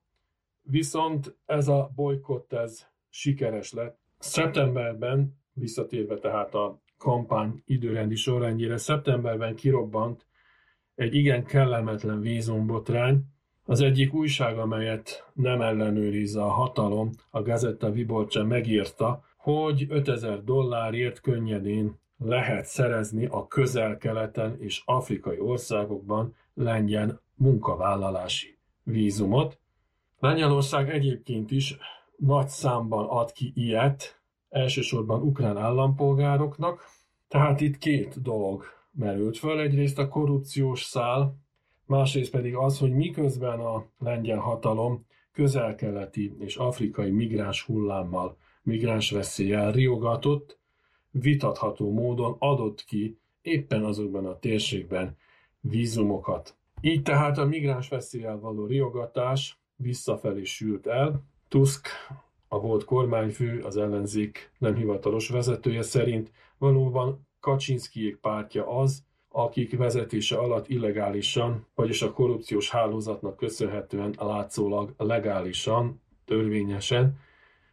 Viszont 0.62 1.36
ez 1.46 1.68
a 1.68 1.90
bolykott, 1.94 2.52
ez 2.52 2.86
sikeres 3.08 3.72
lett. 3.72 3.98
Szeptemberben, 4.18 5.38
visszatérve 5.52 6.18
tehát 6.18 6.54
a 6.54 6.80
kampány 6.98 7.62
időrendi 7.64 8.14
sorrendjére, 8.14 8.76
szeptemberben 8.76 9.54
kirobbant 9.54 10.26
egy 10.94 11.14
igen 11.14 11.44
kellemetlen 11.44 12.20
vízumbotrány. 12.20 13.24
Az 13.64 13.80
egyik 13.80 14.14
újság, 14.14 14.58
amelyet 14.58 15.30
nem 15.32 15.60
ellenőriz 15.60 16.36
a 16.36 16.48
hatalom, 16.48 17.10
a 17.30 17.42
Gazetta 17.42 17.90
Viborcsa 17.90 18.44
megírta, 18.44 19.24
hogy 19.36 19.86
5000 19.88 20.44
dollárért 20.44 21.20
könnyedén 21.20 22.00
lehet 22.18 22.64
szerezni 22.64 23.26
a 23.26 23.46
közel-keleten 23.46 24.56
és 24.60 24.82
afrikai 24.84 25.38
országokban 25.40 26.34
lengyel 26.54 27.20
munkavállalási 27.34 28.58
vízumot. 28.82 29.58
Lengyelország 30.18 30.90
egyébként 30.90 31.50
is 31.50 31.76
nagy 32.16 32.48
számban 32.48 33.06
ad 33.06 33.32
ki 33.32 33.52
ilyet, 33.54 34.20
elsősorban 34.48 35.22
ukrán 35.22 35.56
állampolgároknak, 35.56 36.84
tehát 37.28 37.60
itt 37.60 37.78
két 37.78 38.22
dolog 38.22 38.64
merült 38.92 39.38
föl. 39.38 39.60
Egyrészt 39.60 39.98
a 39.98 40.08
korrupciós 40.08 40.82
szál, 40.82 41.36
másrészt 41.86 42.30
pedig 42.30 42.54
az, 42.54 42.78
hogy 42.78 42.92
miközben 42.92 43.60
a 43.60 43.86
lengyel 43.98 44.38
hatalom 44.38 45.06
közelkeleti 45.32 46.36
és 46.38 46.56
afrikai 46.56 47.10
migráns 47.10 47.62
hullámmal, 47.62 48.36
migráns 48.62 49.10
veszéllyel 49.10 49.72
riogatott, 49.72 50.58
vitatható 51.10 51.92
módon 51.92 52.36
adott 52.38 52.84
ki 52.84 53.18
éppen 53.42 53.84
azokban 53.84 54.26
a 54.26 54.38
térségben 54.38 55.16
vízumokat. 55.60 56.56
Így 56.80 57.02
tehát 57.02 57.38
a 57.38 57.44
migráns 57.44 57.88
veszéllyel 57.88 58.38
való 58.38 58.66
riogatás 58.66 59.60
visszafelé 59.76 60.42
sült 60.44 60.86
el. 60.86 61.24
Tusk, 61.48 61.88
a 62.48 62.60
volt 62.60 62.84
kormányfő, 62.84 63.60
az 63.60 63.76
ellenzék 63.76 64.52
nem 64.58 64.74
hivatalos 64.74 65.28
vezetője 65.28 65.82
szerint 65.82 66.32
valóban 66.58 67.26
Kaczynszkijék 67.42 68.16
pártja 68.16 68.66
az, 68.66 69.04
akik 69.28 69.76
vezetése 69.76 70.36
alatt 70.36 70.68
illegálisan, 70.68 71.66
vagyis 71.74 72.02
a 72.02 72.12
korrupciós 72.12 72.70
hálózatnak 72.70 73.36
köszönhetően 73.36 74.14
látszólag 74.18 74.94
legálisan, 74.96 76.02
törvényesen, 76.24 77.18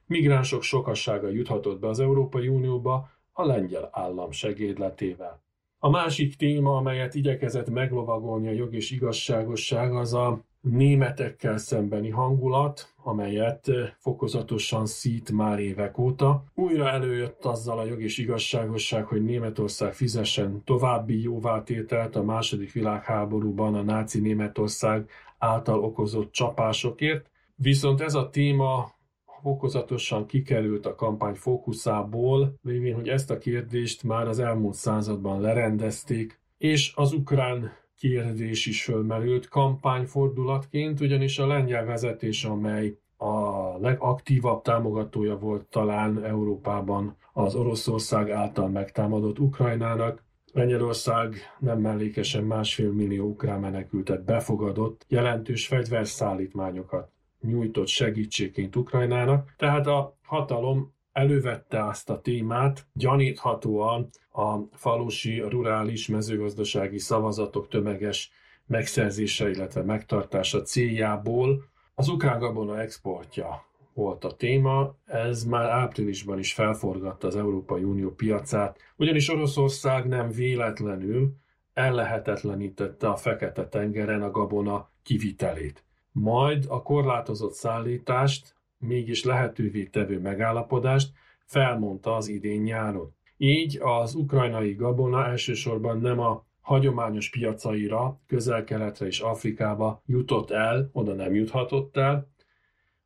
migránsok 0.05 0.61
sokassága 0.61 1.27
juthatott 1.27 1.79
be 1.79 1.87
az 1.87 1.99
Európai 1.99 2.47
Unióba 2.47 3.09
a 3.31 3.45
lengyel 3.45 3.89
állam 3.91 4.31
segédletével. 4.31 5.41
A 5.79 5.89
másik 5.89 6.35
téma, 6.35 6.75
amelyet 6.75 7.15
igyekezett 7.15 7.69
meglovagolni 7.69 8.47
a 8.47 8.51
jog 8.51 8.73
és 8.73 8.91
igazságosság, 8.91 9.95
az 9.95 10.13
a 10.13 10.43
németekkel 10.61 11.57
szembeni 11.57 12.09
hangulat, 12.09 12.93
amelyet 13.03 13.71
fokozatosan 13.97 14.85
szít 14.85 15.31
már 15.31 15.59
évek 15.59 15.97
óta. 15.97 16.43
Újra 16.55 16.89
előjött 16.89 17.45
azzal 17.45 17.79
a 17.79 17.85
jog 17.85 18.01
és 18.01 18.17
igazságosság, 18.17 19.05
hogy 19.05 19.23
Németország 19.23 19.93
fizessen 19.93 20.61
további 20.63 21.21
jóvátételt 21.21 22.15
a 22.15 22.23
második 22.23 22.71
világháborúban 22.71 23.75
a 23.75 23.81
náci 23.81 24.19
Németország 24.19 25.09
által 25.37 25.83
okozott 25.83 26.31
csapásokért. 26.31 27.29
Viszont 27.55 28.01
ez 28.01 28.13
a 28.13 28.29
téma 28.29 28.97
fokozatosan 29.41 30.25
kikerült 30.25 30.85
a 30.85 30.95
kampány 30.95 31.35
fókuszából, 31.35 32.53
lévén, 32.61 32.95
hogy 32.95 33.07
ezt 33.07 33.31
a 33.31 33.37
kérdést 33.37 34.03
már 34.03 34.27
az 34.27 34.39
elmúlt 34.39 34.75
században 34.75 35.41
lerendezték, 35.41 36.39
és 36.57 36.93
az 36.95 37.13
ukrán 37.13 37.71
kérdés 37.99 38.65
is 38.65 38.83
fölmerült 38.83 39.47
kampányfordulatként, 39.47 40.99
ugyanis 40.99 41.39
a 41.39 41.47
lengyel 41.47 41.85
vezetés, 41.85 42.43
amely 42.43 42.97
a 43.17 43.77
legaktívabb 43.77 44.61
támogatója 44.61 45.37
volt 45.37 45.65
talán 45.65 46.23
Európában 46.23 47.17
az 47.33 47.55
Oroszország 47.55 48.29
által 48.29 48.69
megtámadott 48.69 49.39
Ukrajnának. 49.39 50.23
Lengyelország 50.53 51.35
nem 51.59 51.79
mellékesen 51.79 52.43
másfél 52.43 52.91
millió 52.91 53.27
ukrán 53.27 53.59
menekültet 53.59 54.23
befogadott, 54.23 55.05
jelentős 55.07 55.67
fegyverszállítmányokat 55.67 57.11
nyújtott 57.41 57.87
segítségként 57.87 58.75
Ukrajnának, 58.75 59.53
tehát 59.57 59.87
a 59.87 60.17
hatalom 60.21 60.93
elővette 61.11 61.85
azt 61.85 62.09
a 62.09 62.21
témát, 62.21 62.87
gyaníthatóan 62.93 64.09
a 64.31 64.57
falusi, 64.71 65.39
rurális, 65.39 66.07
mezőgazdasági 66.07 66.99
szavazatok 66.99 67.67
tömeges 67.67 68.31
megszerzése, 68.65 69.49
illetve 69.49 69.83
megtartása 69.83 70.61
céljából 70.61 71.63
az 71.95 72.07
ukrán 72.07 72.39
gabona 72.39 72.81
exportja 72.81 73.67
volt 73.93 74.23
a 74.23 74.35
téma, 74.35 74.95
ez 75.05 75.43
már 75.43 75.69
áprilisban 75.69 76.39
is 76.39 76.53
felforgatta 76.53 77.27
az 77.27 77.35
Európai 77.35 77.83
Unió 77.83 78.09
piacát, 78.09 78.79
ugyanis 78.95 79.29
Oroszország 79.29 80.07
nem 80.07 80.29
véletlenül 80.29 81.35
ellehetetlenítette 81.73 83.09
a 83.09 83.15
Fekete-tengeren 83.15 84.21
a 84.21 84.31
gabona 84.31 84.89
kivitelét. 85.03 85.83
Majd 86.11 86.65
a 86.67 86.81
korlátozott 86.81 87.53
szállítást, 87.53 88.55
mégis 88.79 89.23
lehetővé 89.23 89.83
tevő 89.83 90.19
megállapodást 90.19 91.11
felmondta 91.45 92.15
az 92.15 92.27
idén 92.27 92.61
nyáron. 92.61 93.15
Így 93.37 93.79
az 93.81 94.15
ukrajnai 94.15 94.73
gabona 94.73 95.25
elsősorban 95.25 95.99
nem 95.99 96.19
a 96.19 96.45
hagyományos 96.61 97.29
piacaira, 97.29 98.19
közel-keletre 98.27 99.05
és 99.05 99.19
Afrikába 99.19 100.01
jutott 100.05 100.51
el, 100.51 100.89
oda 100.93 101.13
nem 101.13 101.33
juthatott 101.33 101.97
el 101.97 102.27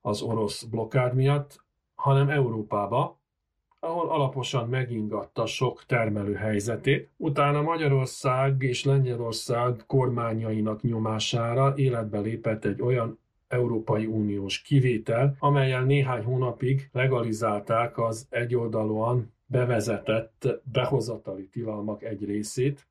az 0.01 0.21
orosz 0.21 0.63
blokkád 0.63 1.15
miatt, 1.15 1.63
hanem 1.95 2.29
Európába, 2.29 3.21
ahol 3.79 4.09
alaposan 4.09 4.69
megingatta 4.69 5.45
sok 5.45 5.85
termelő 5.85 6.33
helyzetét. 6.33 7.11
Utána 7.17 7.61
Magyarország 7.61 8.61
és 8.61 8.83
Lengyelország 8.83 9.83
kormányainak 9.87 10.81
nyomására 10.81 11.73
életbe 11.75 12.19
lépett 12.19 12.65
egy 12.65 12.81
olyan 12.81 13.19
Európai 13.53 14.05
Uniós 14.05 14.61
kivétel, 14.61 15.35
amelyel 15.39 15.83
néhány 15.83 16.23
hónapig 16.23 16.89
legalizálták 16.91 17.97
az 17.97 18.27
egyoldalúan 18.29 19.33
bevezetett 19.45 20.47
behozatali 20.71 21.47
tilalmak 21.47 22.03
egy 22.03 22.25
részét, 22.25 22.87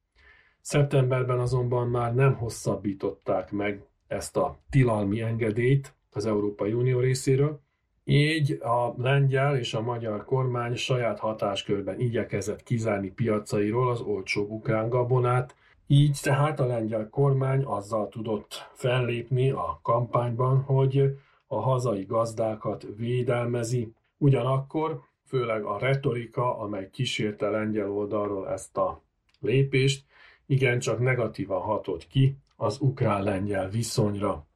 Szeptemberben 0.63 1.39
azonban 1.39 1.89
már 1.89 2.15
nem 2.15 2.35
hosszabbították 2.35 3.51
meg 3.51 3.83
ezt 4.07 4.37
a 4.37 4.59
tilalmi 4.71 5.21
engedélyt 5.21 5.95
az 6.13 6.27
Európai 6.27 6.73
Unió 6.73 7.01
részéről, 7.01 7.61
így 8.05 8.53
a 8.53 8.95
lengyel 8.97 9.57
és 9.57 9.75
a 9.75 9.81
magyar 9.81 10.25
kormány 10.25 10.75
saját 10.75 11.19
hatáskörben 11.19 12.01
igyekezett 12.01 12.63
kizárni 12.63 13.11
piacairól 13.11 13.91
az 13.91 14.01
olcsó 14.01 14.47
ukrán 14.47 14.89
gabonát, 14.89 15.55
így 15.87 16.19
tehát 16.23 16.61
a 16.61 16.67
lengyel 16.67 17.09
kormány 17.09 17.65
azzal 17.65 18.09
tudott 18.09 18.71
fellépni 18.73 19.51
a 19.51 19.79
kampányban, 19.83 20.63
hogy 20.63 21.19
a 21.47 21.61
hazai 21.61 22.05
gazdákat 22.05 22.87
védelmezi. 22.97 23.93
Ugyanakkor 24.19 25.01
főleg 25.27 25.65
a 25.65 25.79
retorika, 25.79 26.59
amely 26.59 26.91
kísérte 26.91 27.49
lengyel 27.49 27.91
oldalról 27.91 28.49
ezt 28.49 28.77
a 28.77 29.03
lépést, 29.41 30.05
igencsak 30.47 30.99
negatívan 30.99 31.61
hatott 31.61 32.07
ki 32.07 32.37
az 32.57 32.81
ukrán-lengyel 32.81 33.69
viszonyra. 33.69 34.47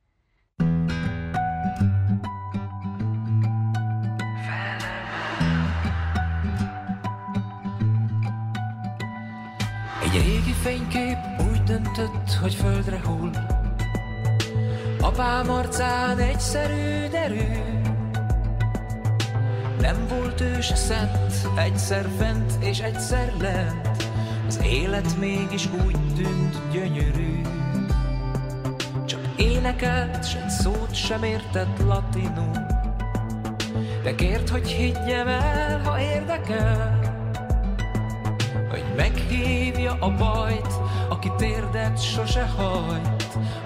Döntött, 11.96 12.32
hogy 12.40 12.54
földre 12.54 13.00
hull. 13.04 13.30
Apám 15.00 15.50
arcán 15.50 16.18
egyszerű 16.18 17.08
derű, 17.08 17.46
nem 19.80 20.06
volt 20.08 20.40
ő 20.40 20.60
se 20.60 20.74
szent, 20.74 21.48
egyszer 21.56 22.08
fent 22.18 22.52
és 22.60 22.78
egyszer 22.78 23.32
lent. 23.40 24.08
Az 24.46 24.60
élet 24.62 25.18
mégis 25.18 25.68
úgy 25.86 26.14
tűnt 26.14 26.70
gyönyörű 26.72 27.40
Csak 29.04 29.20
énekelt, 29.36 30.28
s 30.28 30.34
egy 30.34 30.48
szót 30.48 30.94
sem 30.94 31.22
értett 31.22 31.78
latinul 31.86 32.66
De 34.02 34.14
kért, 34.14 34.48
hogy 34.48 34.68
higgyem 34.68 35.28
el, 35.28 35.80
ha 35.84 36.00
érdekel 36.00 37.05
meghívja 38.96 39.96
a 40.00 40.10
bajt, 40.10 40.74
aki 41.08 41.32
térdet 41.36 42.02
sose 42.02 42.46
hajt 42.56 43.16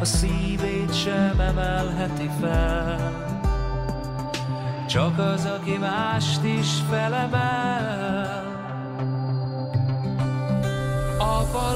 A 0.01 0.05
szívét 0.05 0.95
sem 1.03 1.41
emelheti 1.41 2.31
fel. 2.41 3.29
Csak 4.89 5.19
az, 5.19 5.45
aki 5.45 5.77
mást 5.77 6.45
is 6.45 6.69
felemel. 6.91 8.45
Apa 11.19 11.73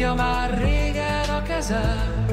fogja 0.00 0.14
már 0.14 0.58
régen 0.58 1.28
a 1.28 1.42
kezem 1.42 2.24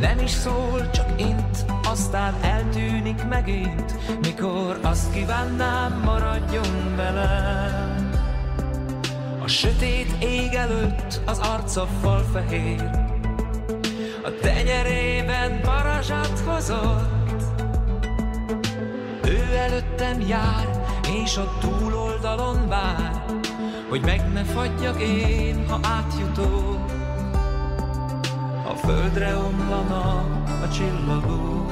Nem 0.00 0.18
is 0.18 0.30
szól, 0.30 0.90
csak 0.90 1.20
int, 1.20 1.64
aztán 1.84 2.34
eltűnik 2.42 3.24
megint 3.28 3.94
Mikor 4.20 4.78
azt 4.82 5.12
kívánnám, 5.12 6.00
maradjon 6.04 6.96
velem. 6.96 8.10
A 9.42 9.46
sötét 9.46 10.12
ég 10.22 10.54
előtt 10.54 11.20
az 11.26 11.38
arca 11.38 11.86
falfehér 12.02 12.90
A 14.24 14.30
tenyerében 14.40 15.60
parazsát 15.60 16.38
hozott. 16.46 17.42
Ő 19.24 19.56
előttem 19.56 20.20
jár, 20.20 20.68
és 21.24 21.36
a 21.36 21.52
túloldalon 21.60 22.68
vár 22.68 23.39
hogy 23.90 24.04
meg 24.04 24.32
ne 24.32 24.44
fagyjak 24.44 25.02
én, 25.02 25.68
ha 25.68 25.78
átjutok. 25.82 26.90
A 28.66 28.74
földre 28.74 29.36
omlana 29.36 30.18
a 30.62 30.68
csillagok. 30.72 31.69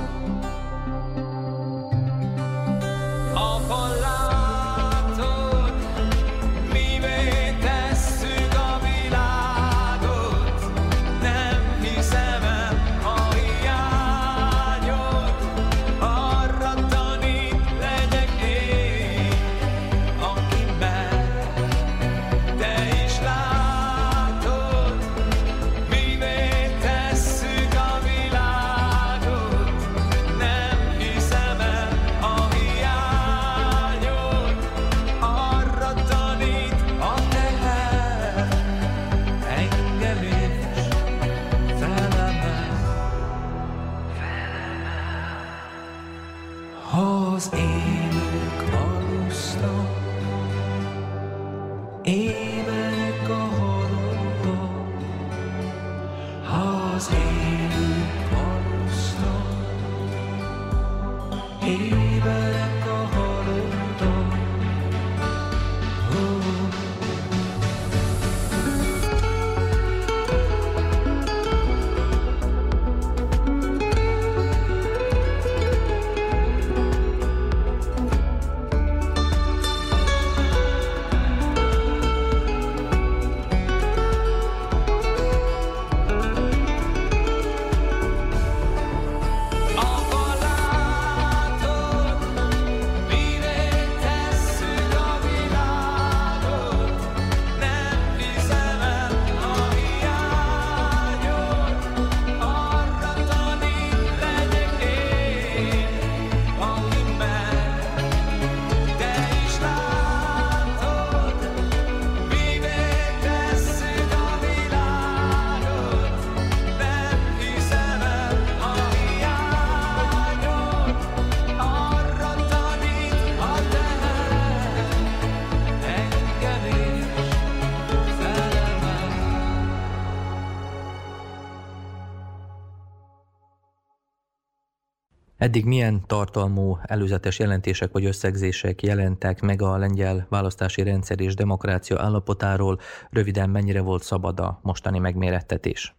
Eddig 135.49 135.65
milyen 135.65 136.03
tartalmú 136.07 136.79
előzetes 136.83 137.39
jelentések 137.39 137.93
vagy 137.93 138.05
összegzések 138.05 138.83
jelentek 138.83 139.41
meg 139.41 139.63
a 139.63 139.77
lengyel 139.77 140.27
választási 140.31 140.83
rendszer 140.83 141.21
és 141.21 141.35
demokrácia 141.35 142.01
állapotáról, 142.01 142.79
röviden 143.11 143.51
mennyire 143.51 143.81
volt 143.81 144.03
szabad 144.03 144.41
a 144.41 144.61
mostani 144.63 144.99
megmérettetés? 144.99 145.95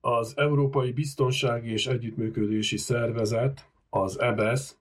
Az 0.00 0.32
Európai 0.36 0.92
Biztonsági 0.92 1.72
és 1.72 1.86
Együttműködési 1.86 2.76
Szervezet, 2.76 3.70
az 3.90 4.20
EBESZ 4.20 4.76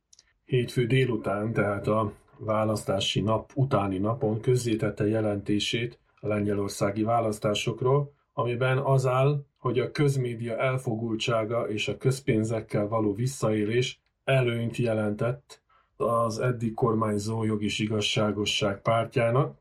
hétfő 0.45 0.85
délután, 0.85 1.53
tehát 1.53 1.87
a 1.87 2.13
választási 2.37 3.21
nap 3.21 3.51
utáni 3.55 3.97
napon 3.97 4.39
közzétette 4.39 5.07
jelentését 5.07 5.99
a 6.15 6.27
lengyelországi 6.27 7.03
választásokról, 7.03 8.13
amiben 8.33 8.77
az 8.77 9.05
áll, 9.05 9.45
hogy 9.61 9.79
a 9.79 9.91
közmédia 9.91 10.57
elfogultsága 10.57 11.69
és 11.69 11.87
a 11.87 11.97
közpénzekkel 11.97 12.87
való 12.87 13.13
visszaélés 13.13 13.99
előnyt 14.23 14.77
jelentett 14.77 15.61
az 15.97 16.39
eddig 16.39 16.73
kormányzó 16.73 17.43
jogis 17.43 17.79
igazságosság 17.79 18.81
pártjának. 18.81 19.57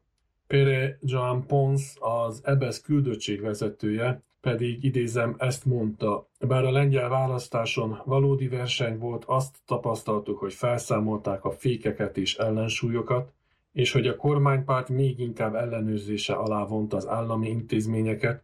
Pere 0.46 0.98
Jean 1.00 1.46
Pons, 1.46 1.94
az 1.98 2.40
EBESZ 2.44 2.80
küldöttség 2.80 3.40
vezetője, 3.40 4.22
pedig 4.40 4.84
idézem 4.84 5.34
ezt 5.38 5.64
mondta, 5.64 6.28
bár 6.38 6.64
a 6.64 6.70
lengyel 6.70 7.08
választáson 7.08 8.02
valódi 8.04 8.48
verseny 8.48 8.98
volt, 8.98 9.24
azt 9.24 9.56
tapasztaltuk, 9.66 10.38
hogy 10.38 10.52
felszámolták 10.52 11.44
a 11.44 11.50
fékeket 11.50 12.16
és 12.16 12.36
ellensúlyokat, 12.36 13.32
és 13.72 13.92
hogy 13.92 14.06
a 14.06 14.16
kormánypárt 14.16 14.88
még 14.88 15.18
inkább 15.18 15.54
ellenőrzése 15.54 16.32
alá 16.34 16.64
vonta 16.64 16.96
az 16.96 17.08
állami 17.08 17.48
intézményeket, 17.48 18.42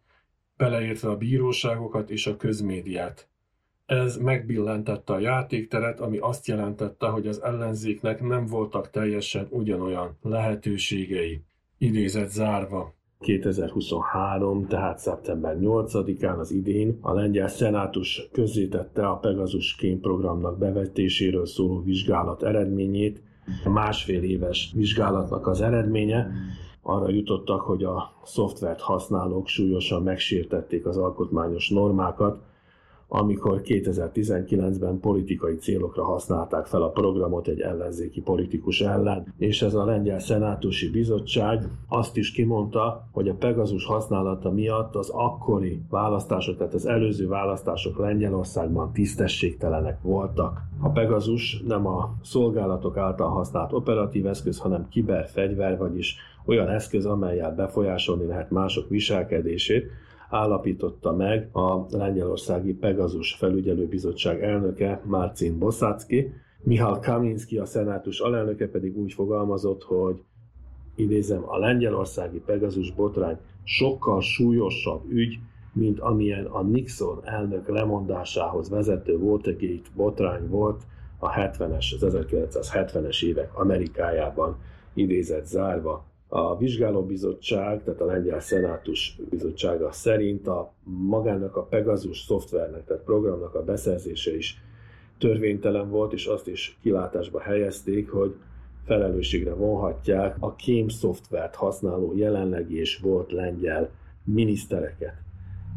beleértve 0.57 1.09
a 1.09 1.16
bíróságokat 1.16 2.11
és 2.11 2.27
a 2.27 2.37
közmédiát. 2.37 3.28
Ez 3.87 4.16
megbillentette 4.16 5.12
a 5.12 5.19
játékteret, 5.19 6.01
ami 6.01 6.19
azt 6.19 6.47
jelentette, 6.47 7.07
hogy 7.07 7.27
az 7.27 7.43
ellenzéknek 7.43 8.23
nem 8.23 8.47
voltak 8.47 8.91
teljesen 8.91 9.47
ugyanolyan 9.51 10.19
lehetőségei. 10.23 11.43
Idézet 11.78 12.31
zárva. 12.31 12.95
2023, 13.20 14.66
tehát 14.66 14.99
szeptember 14.99 15.57
8-án 15.61 16.39
az 16.39 16.51
idén 16.51 16.99
a 17.01 17.12
lengyel 17.12 17.49
szenátus 17.49 18.28
közzétette 18.33 19.09
a 19.09 19.16
Pegasus 19.16 19.74
kémprogramnak 19.74 20.59
bevetéséről 20.59 21.47
szóló 21.47 21.83
vizsgálat 21.83 22.43
eredményét, 22.43 23.23
a 23.65 23.69
másfél 23.69 24.23
éves 24.23 24.73
vizsgálatnak 24.74 25.47
az 25.47 25.61
eredménye, 25.61 26.31
arra 26.87 27.09
jutottak, 27.09 27.61
hogy 27.61 27.85
a 27.85 28.13
szoftvert 28.25 28.81
használók 28.81 29.47
súlyosan 29.47 30.03
megsértették 30.03 30.87
az 30.87 30.97
alkotmányos 30.97 31.69
normákat, 31.69 32.39
amikor 33.09 33.61
2019-ben 33.65 35.01
politikai 35.01 35.57
célokra 35.57 36.05
használták 36.05 36.66
fel 36.66 36.83
a 36.83 36.91
programot 36.91 37.49
egy 37.49 37.61
ellenzéki 37.61 38.20
politikus 38.20 38.81
ellen, 38.81 39.35
és 39.39 39.62
ez 39.62 39.74
a 39.74 39.85
lengyel 39.85 40.19
szenátusi 40.19 40.91
bizottság 40.91 41.69
azt 41.89 42.16
is 42.16 42.33
kimondta, 42.33 43.09
hogy 43.12 43.28
a 43.28 43.35
Pegazus 43.35 43.85
használata 43.85 44.51
miatt 44.51 44.95
az 44.95 45.09
akkori 45.09 45.83
választások, 45.91 46.57
tehát 46.57 46.74
az 46.74 46.87
előző 46.87 47.28
választások 47.28 47.99
Lengyelországban 47.99 48.93
tisztességtelenek 48.93 50.03
voltak. 50.03 50.61
A 50.81 50.89
Pegazus 50.89 51.62
nem 51.66 51.87
a 51.87 52.15
szolgálatok 52.23 52.97
által 52.97 53.28
használt 53.28 53.73
operatív 53.73 54.27
eszköz, 54.27 54.59
hanem 54.59 54.89
kiberfegyver, 54.89 55.78
vagyis 55.78 56.16
olyan 56.45 56.69
eszköz, 56.69 57.07
amelyel 57.07 57.55
befolyásolni 57.55 58.27
lehet 58.27 58.51
mások 58.51 58.89
viselkedését, 58.89 59.91
állapította 60.31 61.12
meg 61.12 61.48
a 61.53 61.86
Lengyelországi 61.90 62.74
Pegazus 62.74 63.35
felügyelőbizottság 63.35 64.43
elnöke 64.43 65.03
Marcin 65.05 65.59
Bosácki. 65.59 66.32
Michal 66.62 66.98
Kaminski, 66.98 67.59
a 67.59 67.65
szenátus 67.65 68.20
alelnöke 68.20 68.69
pedig 68.69 68.98
úgy 68.98 69.12
fogalmazott, 69.12 69.82
hogy 69.82 70.23
idézem, 70.94 71.43
a 71.47 71.59
lengyelországi 71.59 72.39
Pegazus 72.39 72.93
botrány 72.93 73.39
sokkal 73.65 74.20
súlyosabb 74.20 75.11
ügy, 75.11 75.39
mint 75.73 76.01
amilyen 76.01 76.44
a 76.44 76.62
Nixon 76.62 77.20
elnök 77.24 77.69
lemondásához 77.69 78.69
vezető 78.69 79.16
Watergate 79.16 79.89
botrány 79.94 80.48
volt 80.48 80.82
a 81.19 81.31
70-es, 81.31 81.94
az 82.01 82.16
1970-es 82.16 83.24
évek 83.24 83.59
Amerikájában 83.59 84.57
idézett 84.94 85.47
zárva. 85.47 86.05
A 86.37 86.57
vizsgálóbizottság, 86.57 87.83
tehát 87.85 88.01
a 88.01 88.05
lengyel 88.05 88.41
szenátus 88.41 89.19
bizottsága 89.31 89.93
szerint 89.93 90.47
a 90.47 90.73
magának 90.85 91.57
a 91.57 91.63
Pegasus 91.63 92.19
szoftvernek, 92.19 92.85
tehát 92.85 93.03
programnak 93.03 93.55
a 93.55 93.65
beszerzése 93.65 94.37
is 94.37 94.63
törvénytelen 95.19 95.91
volt, 95.91 96.13
és 96.13 96.27
azt 96.27 96.49
is 96.49 96.79
kilátásba 96.83 97.41
helyezték, 97.41 98.11
hogy 98.11 98.35
felelősségre 98.85 99.55
vonhatják 99.55 100.37
a 100.39 100.55
kém 100.55 100.89
szoftvert 100.89 101.55
használó 101.55 102.13
jelenlegi 102.17 102.79
és 102.79 102.99
volt 102.99 103.33
lengyel 103.33 103.91
minisztereket. 104.25 105.15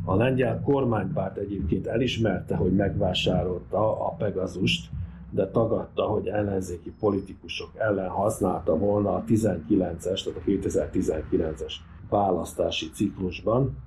A 0.05 0.15
lengyel 0.15 0.61
kormánypárt 0.61 1.37
egyébként 1.37 1.87
elismerte, 1.87 2.55
hogy 2.55 2.75
megvásárolta 2.75 4.07
a 4.07 4.15
Pegazust, 4.17 4.89
de 5.31 5.47
tagadta, 5.47 6.03
hogy 6.03 6.27
ellenzéki 6.27 6.93
politikusok 6.99 7.69
ellen 7.75 8.09
használta 8.09 8.77
volna 8.77 9.15
a 9.15 9.23
19-es, 9.27 10.23
tehát 10.23 10.39
a 10.39 10.49
2019-es 10.49 11.73
választási 12.09 12.89
ciklusban. 12.91 13.77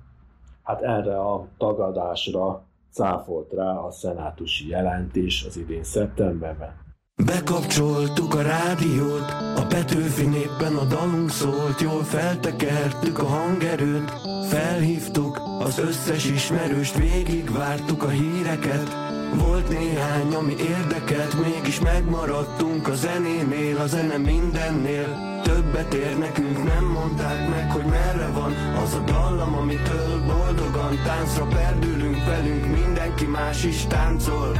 Hát 0.63 0.81
erre 0.81 1.19
a 1.19 1.47
tagadásra 1.57 2.63
cáfolt 2.91 3.53
rá 3.53 3.77
a 3.77 3.91
szenátusi 3.91 4.67
jelentés 4.67 5.45
az 5.47 5.57
idén 5.57 5.83
szeptemberben. 5.83 6.81
Bekapcsoltuk 7.25 8.33
a 8.33 8.41
rádiót, 8.41 9.31
a 9.55 9.65
Petőfi 9.69 10.25
néppen 10.25 10.75
a 10.75 10.85
dalunk 10.85 11.29
szólt, 11.29 11.81
jól 11.81 12.03
feltekertük 12.03 13.19
a 13.19 13.25
hangerőt, 13.25 14.11
felhívtuk 14.49 15.41
az 15.59 15.79
összes 15.79 16.25
ismerőst, 16.25 16.97
végigvártuk 16.97 18.03
a 18.03 18.09
híreket, 18.09 19.02
volt 19.35 19.69
néhány, 19.69 20.35
ami 20.35 20.55
érdekelt, 20.57 21.33
mégis 21.41 21.79
megmaradtunk 21.79 22.87
a 22.87 22.93
zenénél, 22.93 23.77
a 23.77 23.87
zene 23.87 24.17
mindennél. 24.17 25.41
Többet 25.43 25.93
ér 25.93 26.17
nekünk, 26.17 26.63
nem 26.63 26.85
mondták 26.85 27.49
meg, 27.49 27.71
hogy 27.71 27.85
merre 27.85 28.27
van 28.27 28.53
az 28.83 28.93
a 28.93 28.99
dallam, 28.99 29.55
amitől 29.55 30.25
boldogan 30.25 30.99
táncra 31.05 31.45
perdülünk 31.45 32.25
velünk, 32.25 32.65
mindenki 32.77 33.25
más 33.25 33.63
is 33.63 33.85
táncol. 33.85 34.51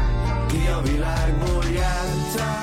Ki 0.47 0.67
a 0.67 0.81
világból 0.81 1.63
játszál, 1.73 2.62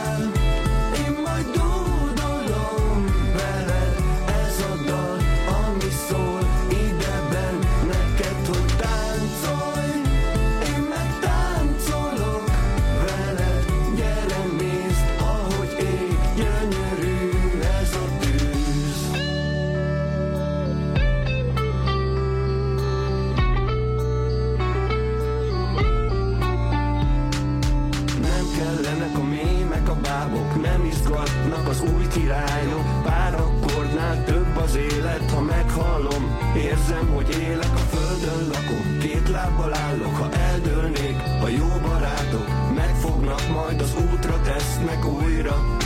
új 31.83 32.07
királyok 32.09 33.03
Pár 33.03 33.35
akkordnál 33.35 34.25
több 34.25 34.57
az 34.57 34.75
élet 34.75 35.31
Ha 35.31 35.41
meghallom, 35.41 36.39
érzem, 36.57 37.07
hogy 37.15 37.37
élek 37.43 37.75
A 37.75 37.97
földön 37.97 38.49
lakom, 38.49 38.99
két 39.01 39.29
lábbal 39.29 39.75
állok 39.75 40.17
Ha 40.17 40.29
eldőlnék, 40.33 41.17
a 41.43 41.49
jó 41.49 41.69
barátok 41.83 42.47
Megfognak, 42.75 43.49
majd 43.53 43.81
az 43.81 43.95
útra 44.13 44.41
tesznek 44.41 45.07
újra. 45.07 45.79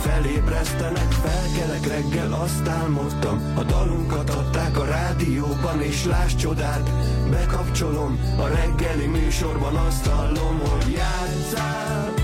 Felébresztenek, 0.00 1.10
felkelek 1.10 1.86
reggel, 1.86 2.32
azt 2.32 2.68
álmodtam. 2.68 3.52
A 3.56 3.62
dalunkat 3.62 4.30
adták 4.30 4.78
a 4.78 4.84
rádióban, 4.84 5.80
és 5.80 6.04
láss 6.04 6.34
csodát 6.34 6.90
Bekapcsolom 7.30 8.18
a 8.38 8.46
reggeli 8.46 9.06
műsorban, 9.06 9.76
azt 9.76 10.06
hallom, 10.06 10.58
hogy 10.58 10.92
játszál 10.92 12.23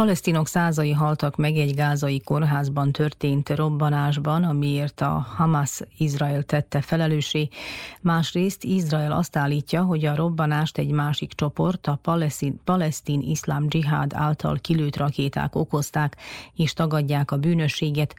Palesztinok 0.00 0.48
százai 0.48 0.92
haltak 0.92 1.36
meg 1.36 1.56
egy 1.56 1.74
gázai 1.74 2.20
kórházban 2.20 2.92
történt 2.92 3.48
robbanásban, 3.48 4.44
amiért 4.44 5.00
a 5.00 5.26
Hamas 5.36 5.80
Izrael 5.98 6.42
tette 6.42 6.80
felelőssé. 6.80 7.48
Másrészt 8.00 8.64
Izrael 8.64 9.12
azt 9.12 9.36
állítja, 9.36 9.82
hogy 9.82 10.04
a 10.04 10.14
robbanást 10.14 10.78
egy 10.78 10.90
másik 10.90 11.32
csoport, 11.32 11.86
a 11.86 11.98
palesztin, 12.02 12.60
palesztin 12.64 13.20
iszlám 13.20 13.68
dzsihád 13.68 14.12
által 14.14 14.58
kilőtt 14.60 14.96
rakéták 14.96 15.54
okozták, 15.54 16.16
és 16.54 16.72
tagadják 16.72 17.30
a 17.30 17.36
bűnösséget. 17.36 18.14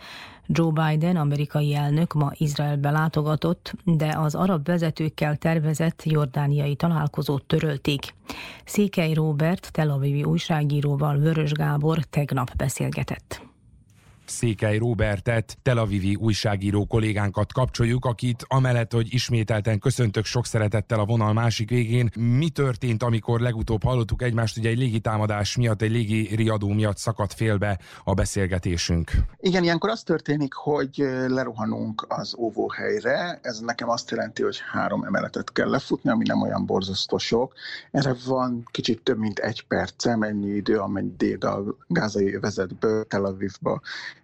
Joe 0.53 0.71
Biden, 0.71 1.15
amerikai 1.15 1.73
elnök 1.75 2.13
ma 2.13 2.31
Izraelbe 2.33 2.91
látogatott, 2.91 3.73
de 3.83 4.17
az 4.17 4.35
arab 4.35 4.65
vezetőkkel 4.65 5.35
tervezett 5.35 6.03
jordániai 6.03 6.75
találkozót 6.75 7.45
törölték. 7.45 8.13
Székely 8.65 9.13
Róbert, 9.13 9.71
Tel 9.71 9.89
Avivi 9.89 10.23
újságíróval 10.23 11.17
Vörös 11.17 11.51
Gábor 11.51 11.97
tegnap 12.03 12.55
beszélgetett. 12.55 13.50
Székely 14.31 14.77
Róbertet, 14.77 15.57
Tel 15.61 15.77
Avivi 15.77 16.15
újságíró 16.15 16.85
kollégánkat 16.85 17.53
kapcsoljuk, 17.53 18.05
akit 18.05 18.45
amellett, 18.47 18.91
hogy 18.93 19.13
ismételten 19.13 19.79
köszöntök 19.79 20.25
sok 20.25 20.45
szeretettel 20.45 20.99
a 20.99 21.05
vonal 21.05 21.33
másik 21.33 21.69
végén. 21.69 22.09
Mi 22.19 22.49
történt, 22.49 23.03
amikor 23.03 23.39
legutóbb 23.39 23.83
hallottuk 23.83 24.21
egymást, 24.21 24.57
ugye 24.57 24.69
egy 24.69 24.77
légitámadás 24.77 25.55
miatt, 25.57 25.81
egy 25.81 25.91
légi 25.91 26.35
riadó 26.35 26.67
miatt 26.67 26.97
szakadt 26.97 27.33
félbe 27.33 27.79
a 28.03 28.13
beszélgetésünk? 28.13 29.11
Igen, 29.39 29.63
ilyenkor 29.63 29.89
az 29.89 30.03
történik, 30.03 30.53
hogy 30.53 30.95
lerohanunk 31.27 32.05
az 32.07 32.35
óvóhelyre. 32.37 33.39
Ez 33.41 33.59
nekem 33.59 33.89
azt 33.89 34.11
jelenti, 34.11 34.43
hogy 34.43 34.61
három 34.71 35.03
emeletet 35.03 35.51
kell 35.51 35.69
lefutni, 35.69 36.09
ami 36.09 36.23
nem 36.27 36.41
olyan 36.41 36.65
borzasztó 36.65 37.17
sok. 37.17 37.53
Erre 37.91 38.15
van 38.25 38.67
kicsit 38.71 39.01
több 39.03 39.17
mint 39.17 39.39
egy 39.39 39.67
percem, 39.67 40.21
ennyi 40.21 40.49
idő, 40.49 40.77
ameddig 40.77 41.45
a 41.45 41.63
gázai 41.87 42.33
övezetből 42.33 43.05
Tel 43.07 43.25
Avivba 43.25 43.81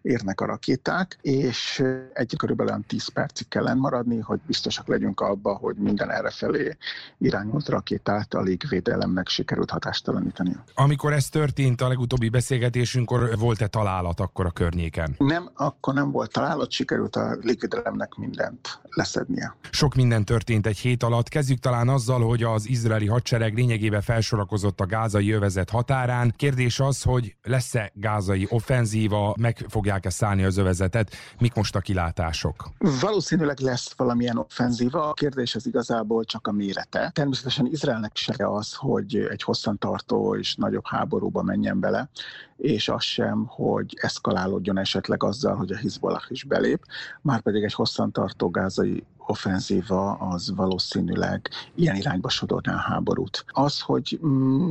érnek 0.08 0.42
a 0.42 0.46
rakéták, 0.46 1.18
és 1.22 1.84
egy 2.14 2.34
körülbelül 2.38 2.84
10 2.88 3.08
percig 3.08 3.48
kell 3.48 3.74
maradni, 3.74 4.20
hogy 4.20 4.40
biztosak 4.46 4.88
legyünk 4.88 5.20
abba, 5.20 5.54
hogy 5.54 5.76
minden 5.76 6.12
errefelé 6.12 6.78
irányult 7.18 7.70
rakétát 7.70 8.34
a 8.34 8.42
légvédelemnek 8.42 9.28
sikerült 9.28 9.70
hatástalanítani. 9.70 10.56
Amikor 10.74 11.14
ez 11.14 11.30
történt 11.30 11.82
a 11.82 11.88
legutóbbi 11.88 12.30
beszélgetésünkkor, 12.30 13.38
volt-e 13.38 13.68
találat 13.68 14.20
akkor 14.20 14.46
a 14.46 14.52
környéken? 14.52 15.16
Nem, 15.18 15.50
akkor 15.54 15.94
nem 15.94 16.12
volt 16.12 16.32
találat, 16.32 16.72
sikerült 16.72 17.16
a 17.16 17.38
légvédelemnek 17.42 18.16
mindent 18.16 18.80
leszednie. 18.90 19.56
Sok 19.70 19.96
minden 19.96 20.26
történt 20.26 20.66
egy 20.66 20.78
hét 20.78 21.04
alatt. 21.04 21.28
Kezdjük 21.28 21.60
talán 21.60 21.90
azzal, 21.90 22.22
hogy 22.22 22.44
az 22.44 22.68
izraeli 22.68 23.08
hadsereg 23.08 23.56
lényegében 23.56 24.02
felsorakozott 24.02 24.80
a 24.80 24.86
gázai 24.86 25.32
övezet 25.32 25.70
határán. 25.70 26.34
Kérdés 26.36 26.80
az, 26.80 27.02
hogy 27.04 27.36
lesz-e 27.44 27.92
gázai 27.94 28.48
offenzíva, 28.50 29.36
meg 29.40 29.66
fogják-e 29.98 30.10
szállni 30.10 30.44
az 30.44 30.58
övezetet? 30.58 31.16
Mik 31.40 31.54
most 31.54 31.76
a 31.76 31.80
kilátások? 31.80 32.70
Valószínűleg 33.02 33.60
lesz 33.60 33.94
valamilyen 33.98 34.38
offenzíva, 34.38 35.10
a 35.10 35.14
kérdés 35.14 35.56
az 35.56 35.66
igazából 35.66 36.24
csak 36.24 36.48
a 36.48 36.52
mérete. 36.52 37.12
Természetesen 37.14 37.66
Izraelnek 37.66 38.16
se 38.16 38.48
az, 38.48 38.74
hogy 38.74 39.16
egy 39.16 39.42
hosszantartó 39.42 40.36
és 40.36 40.56
nagyobb 40.56 40.86
háborúba 40.86 41.42
menjen 41.42 41.80
bele, 41.80 42.10
és 42.58 42.90
az 42.90 43.04
sem, 43.04 43.46
hogy 43.46 43.98
eszkalálódjon 44.02 44.78
esetleg 44.78 45.24
azzal, 45.24 45.56
hogy 45.56 45.72
a 45.72 45.78
Hizbollah 45.78 46.24
is 46.28 46.44
belép, 46.44 46.86
már 47.22 47.42
pedig 47.42 47.64
egy 47.64 47.74
hosszantartó 47.74 48.50
gázai 48.50 49.04
offenzíva 49.28 50.14
az 50.14 50.54
valószínűleg 50.56 51.50
ilyen 51.76 51.96
irányba 51.96 52.30
sodorná 52.30 52.74
a 52.74 52.92
háborút. 52.92 53.46
Az, 53.48 53.82
hogy 53.82 54.20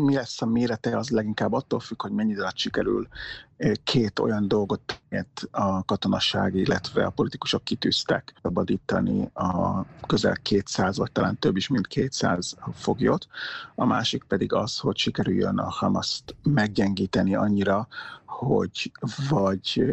mi 0.05 0.15
lesz 0.15 0.43
a 0.43 0.47
mérete, 0.47 0.97
az 0.97 1.11
leginkább 1.11 1.53
attól 1.53 1.81
függ, 1.81 2.03
hogy 2.03 2.12
mennyire 2.12 2.40
alatt 2.40 2.57
sikerül 2.57 3.09
két 3.84 4.18
olyan 4.18 4.48
dolgot, 4.48 5.00
amit 5.10 5.48
a 5.50 5.84
katonasság, 5.84 6.54
illetve 6.54 7.04
a 7.04 7.10
politikusok 7.10 7.64
kitűztek, 7.64 8.34
szabadítani 8.42 9.30
a 9.34 9.84
közel 10.06 10.36
200, 10.42 10.96
vagy 10.96 11.12
talán 11.12 11.38
több 11.38 11.56
is, 11.56 11.68
mint 11.68 11.86
200 11.86 12.56
foglyot. 12.74 13.26
A 13.74 13.84
másik 13.84 14.24
pedig 14.24 14.52
az, 14.52 14.78
hogy 14.78 14.96
sikerüljön 14.96 15.58
a 15.58 15.70
Hamaszt 15.70 16.34
meggyengíteni 16.42 17.34
annyira, 17.34 17.88
hogy 18.36 18.92
vagy 19.28 19.84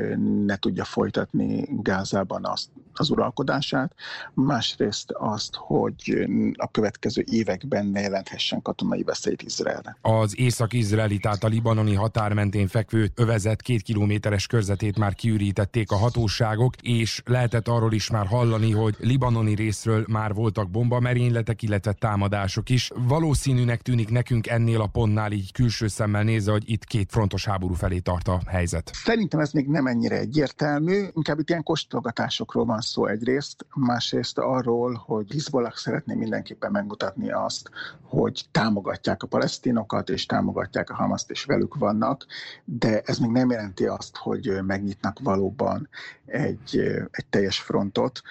ne 0.46 0.56
tudja 0.56 0.84
folytatni 0.84 1.68
Gázában 1.82 2.46
azt, 2.46 2.70
az 2.94 3.10
uralkodását, 3.10 3.94
másrészt 4.34 5.12
azt, 5.12 5.56
hogy 5.56 6.28
a 6.56 6.72
következő 6.72 7.24
években 7.32 7.86
ne 7.86 8.02
jelenthessen 8.02 8.62
katonai 8.62 9.04
veszélyt 9.04 9.42
Izraelre. 9.42 9.98
Az 10.02 10.40
észak-izraeli, 10.40 11.18
tehát 11.18 11.44
a 11.44 11.48
libanoni 11.48 11.94
határ 11.94 12.34
mentén 12.34 12.68
fekvő 12.68 13.12
övezet 13.16 13.62
két 13.62 13.82
kilométeres 13.82 14.48
körzetét 14.48 14.98
már 14.98 15.14
kiürítették 15.14 15.92
a 15.92 15.96
hatóságok, 15.96 16.76
és 16.82 17.22
lehetett 17.26 17.68
arról 17.68 17.94
is 17.94 18.10
már 18.10 18.26
hallani, 18.26 18.72
hogy 18.72 18.96
libanoni 19.00 19.56
részről 19.56 20.06
már 20.08 20.34
voltak 20.34 20.70
bombamerényletek, 20.70 21.62
illetve 21.62 21.92
támadások 21.94 22.70
is. 22.70 22.92
Valószínűnek 22.96 23.82
tűnik 23.82 24.10
nekünk 24.10 24.48
ennél 24.48 24.82
a 24.82 24.88
pontnál 24.88 25.32
így 25.32 25.52
külső 25.52 25.88
szemmel 25.88 26.24
nézve, 26.24 26.52
hogy 26.52 26.70
itt 26.70 26.84
két 26.84 27.12
frontos 27.12 27.46
háború 27.46 27.74
felé 27.74 28.00
tart 28.00 28.28
a 28.34 28.42
helyzet. 28.48 28.92
Szerintem 28.94 29.40
ez 29.40 29.52
még 29.52 29.68
nem 29.68 29.88
ennyire 29.88 30.18
egyértelmű, 30.18 31.06
inkább 31.14 31.40
itt 31.40 31.50
ilyen 31.50 31.64
kóstolgatásokról 31.64 32.66
van 32.66 32.80
szó 32.80 33.06
egyrészt, 33.06 33.66
másrészt 33.76 34.38
arról, 34.38 34.94
hogy 35.06 35.32
Hizbollah 35.32 35.74
szeretné 35.74 36.16
mindenképpen 36.16 36.72
megmutatni 36.72 37.32
azt, 37.32 37.70
hogy 38.02 38.46
támogatják 38.52 39.24
a 39.24 39.28
palesztinokat, 39.28 40.10
és 40.10 40.26
támogatják 40.26 40.90
a 40.90 40.96
Hamaszt, 40.96 41.32
és 41.32 41.44
velük 41.46 41.76
vannak, 41.76 42.26
de 42.66 43.02
ez 43.06 43.18
még 43.18 43.32
nem 43.32 43.50
jelenti 43.50 43.86
azt, 43.86 44.18
hogy 44.18 44.60
megnyitnak 44.66 45.20
valóban 45.20 45.90
egy, 46.26 46.78
egy 47.12 47.26
teljes 47.30 47.60
frontot. 47.60 48.22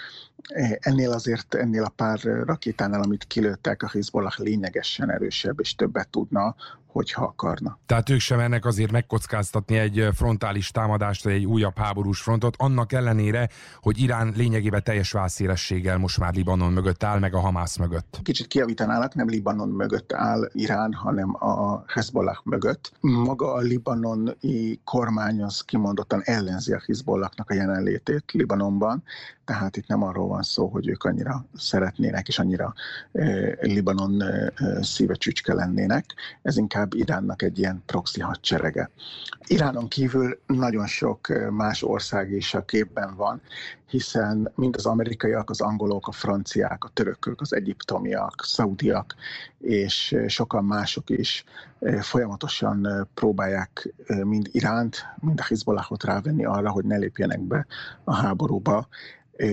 Ennél 0.79 1.11
azért, 1.11 1.55
ennél 1.55 1.85
a 1.85 1.93
pár 1.97 2.20
rakétánál, 2.23 3.03
amit 3.03 3.24
kilőttek, 3.24 3.83
a 3.83 3.89
Hezbollah 3.89 4.39
lényegesen 4.39 5.11
erősebb 5.11 5.61
és 5.61 5.74
többet 5.74 6.09
tudna, 6.09 6.55
hogyha 6.93 7.24
akarna. 7.24 7.78
Tehát 7.86 8.10
ők 8.10 8.20
sem 8.20 8.40
ennek 8.40 8.64
azért 8.64 8.90
megkockáztatni 8.90 9.78
egy 9.78 10.09
frontális 10.14 10.70
támadást, 10.70 11.24
vagy 11.24 11.32
egy 11.32 11.47
újabb 11.47 11.78
háborús 11.78 12.20
frontot, 12.20 12.55
annak 12.59 12.93
ellenére, 12.93 13.48
hogy 13.81 14.01
Irán 14.01 14.32
lényegében 14.36 14.82
teljes 14.82 15.12
válszélességgel 15.12 15.98
most 15.98 16.19
már 16.19 16.35
Libanon 16.35 16.73
mögött 16.73 17.02
áll, 17.02 17.19
meg 17.19 17.35
a 17.35 17.40
Hamász 17.40 17.77
mögött. 17.77 18.20
Kicsit 18.23 18.47
kiavítanálak, 18.47 19.14
nem 19.14 19.28
Libanon 19.28 19.69
mögött 19.69 20.12
áll 20.12 20.51
Irán, 20.52 20.93
hanem 20.93 21.35
a 21.35 21.85
Hezbollah 21.86 22.36
mögött. 22.44 22.93
Maga 23.01 23.52
a 23.52 23.59
libanoni 23.59 24.81
kormány 24.85 25.43
az 25.43 25.60
kimondottan 25.60 26.20
ellenzi 26.24 26.73
a 26.73 26.82
Hezbollahnak 26.86 27.51
a 27.51 27.55
jelenlétét 27.55 28.32
Libanonban, 28.32 29.02
tehát 29.44 29.77
itt 29.77 29.86
nem 29.86 30.02
arról 30.02 30.28
van 30.28 30.43
szó, 30.43 30.66
hogy 30.66 30.89
ők 30.89 31.05
annyira 31.05 31.44
szeretnének, 31.55 32.28
és 32.28 32.39
annyira 32.39 32.74
eh, 33.12 33.52
Libanon 33.60 34.23
eh, 34.23 34.48
szíve 34.81 35.14
csücske 35.14 35.55
lennének. 35.55 36.05
Ez 36.43 36.56
inkább 36.56 36.94
Iránnak 36.94 37.43
egy 37.43 37.59
ilyen 37.59 37.82
proxy 37.86 38.20
hadserege. 38.20 38.90
Iránon 39.47 39.89
kívül 39.89 40.40
nagyon 40.47 40.86
sok 40.86 41.51
más 41.51 41.82
ország 41.82 42.31
is 42.31 42.55
a 42.55 42.64
képben 42.64 43.16
van, 43.16 43.40
hiszen 43.86 44.52
mind 44.55 44.77
az 44.77 44.86
amerikaiak, 44.86 45.51
az 45.51 45.60
angolok, 45.60 46.09
a 46.09 46.12
franciák, 46.12 46.85
a 46.85 46.89
törökök, 46.89 47.40
az 47.40 47.52
egyiptomiak, 47.52 48.44
szaudiak 48.44 49.14
és 49.59 50.16
sokan 50.27 50.64
mások 50.64 51.10
is 51.10 51.44
folyamatosan 52.01 53.09
próbálják 53.14 53.94
mind 54.06 54.48
Iránt, 54.52 55.06
mind 55.20 55.40
a 55.40 55.44
Hezbollahot 55.44 56.05
rávenni 56.05 56.44
arra, 56.44 56.70
hogy 56.70 56.85
ne 56.85 56.97
lépjenek 56.97 57.40
be 57.40 57.66
a 58.05 58.14
háborúba, 58.14 58.89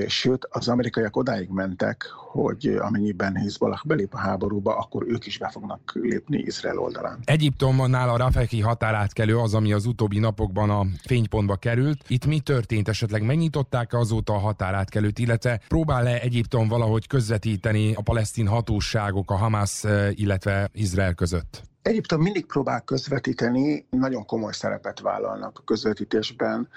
Sőt, 0.07 0.47
az 0.49 0.67
amerikaiak 0.67 1.17
odáig 1.17 1.49
mentek, 1.49 2.05
hogy 2.31 2.67
amennyiben 2.67 3.35
Hezbollah 3.35 3.83
belép 3.83 4.13
a 4.13 4.17
háborúba, 4.17 4.77
akkor 4.77 5.05
ők 5.07 5.25
is 5.25 5.37
be 5.37 5.49
fognak 5.49 5.91
lépni 5.93 6.37
Izrael 6.37 6.77
oldalán. 6.77 7.19
Egyiptomnál 7.23 8.09
a 8.09 8.17
Rafeki 8.17 8.61
határátkelő 8.61 9.37
az, 9.37 9.53
ami 9.53 9.73
az 9.73 9.85
utóbbi 9.85 10.19
napokban 10.19 10.69
a 10.69 10.85
fénypontba 11.05 11.55
került. 11.55 12.03
Itt 12.07 12.25
mi 12.25 12.39
történt 12.39 12.87
esetleg? 12.87 13.25
Megnyitották 13.25 13.93
azóta 13.93 14.33
a 14.33 14.37
határátkelőt, 14.37 15.19
illetve 15.19 15.61
próbál-e 15.67 16.19
Egyiptom 16.19 16.67
valahogy 16.67 17.07
közvetíteni 17.07 17.93
a 17.93 18.01
palesztin 18.01 18.47
hatóságok, 18.47 19.31
a 19.31 19.35
Hamas, 19.35 19.83
illetve 20.11 20.69
Izrael 20.73 21.13
között? 21.13 21.61
Egyiptom 21.81 22.21
mindig 22.21 22.45
próbál 22.45 22.81
közvetíteni, 22.81 23.85
nagyon 23.89 24.25
komoly 24.25 24.51
szerepet 24.51 24.99
vállalnak 24.99 25.59
a 25.59 25.63
közvetítésben, 25.63 26.67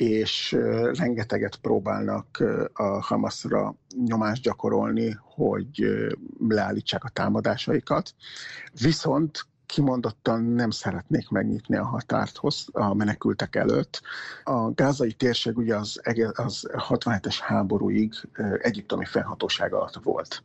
és 0.00 0.56
rengeteget 0.92 1.56
próbálnak 1.56 2.42
a 2.72 2.82
Hamasra 2.82 3.74
nyomást 4.04 4.42
gyakorolni, 4.42 5.18
hogy 5.22 5.84
leállítsák 6.48 7.04
a 7.04 7.08
támadásaikat. 7.08 8.14
Viszont 8.80 9.46
kimondottan 9.66 10.42
nem 10.42 10.70
szeretnék 10.70 11.28
megnyitni 11.28 11.76
a 11.76 11.84
határt 11.84 12.40
a 12.70 12.94
menekültek 12.94 13.56
előtt. 13.56 14.02
A 14.44 14.70
gázai 14.70 15.12
térség 15.12 15.56
ugye 15.56 15.76
az, 15.76 16.00
az 16.32 16.68
67-es 16.72 17.36
háborúig 17.40 18.12
egyiptomi 18.58 19.04
fennhatóság 19.04 19.72
alatt 19.72 20.00
volt 20.02 20.42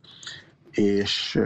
és 0.70 1.40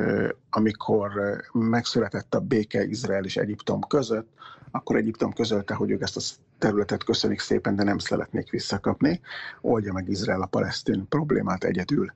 amikor 0.50 1.10
megszületett 1.52 2.34
a 2.34 2.40
béke 2.40 2.84
Izrael 2.84 3.24
és 3.24 3.36
Egyiptom 3.36 3.80
között, 3.80 4.28
akkor 4.70 4.96
Egyiptom 4.96 5.32
közölte, 5.32 5.74
hogy 5.74 5.90
ők 5.90 6.02
ezt 6.02 6.16
a 6.16 6.20
területet 6.58 7.04
köszönik 7.04 7.40
szépen, 7.40 7.76
de 7.76 7.82
nem 7.82 7.98
szeretnék 7.98 8.50
visszakapni, 8.50 9.20
oldja 9.60 9.92
meg 9.92 10.08
Izrael 10.08 10.42
a 10.42 10.46
palesztin 10.46 11.08
problémát 11.08 11.64
egyedül. 11.64 12.12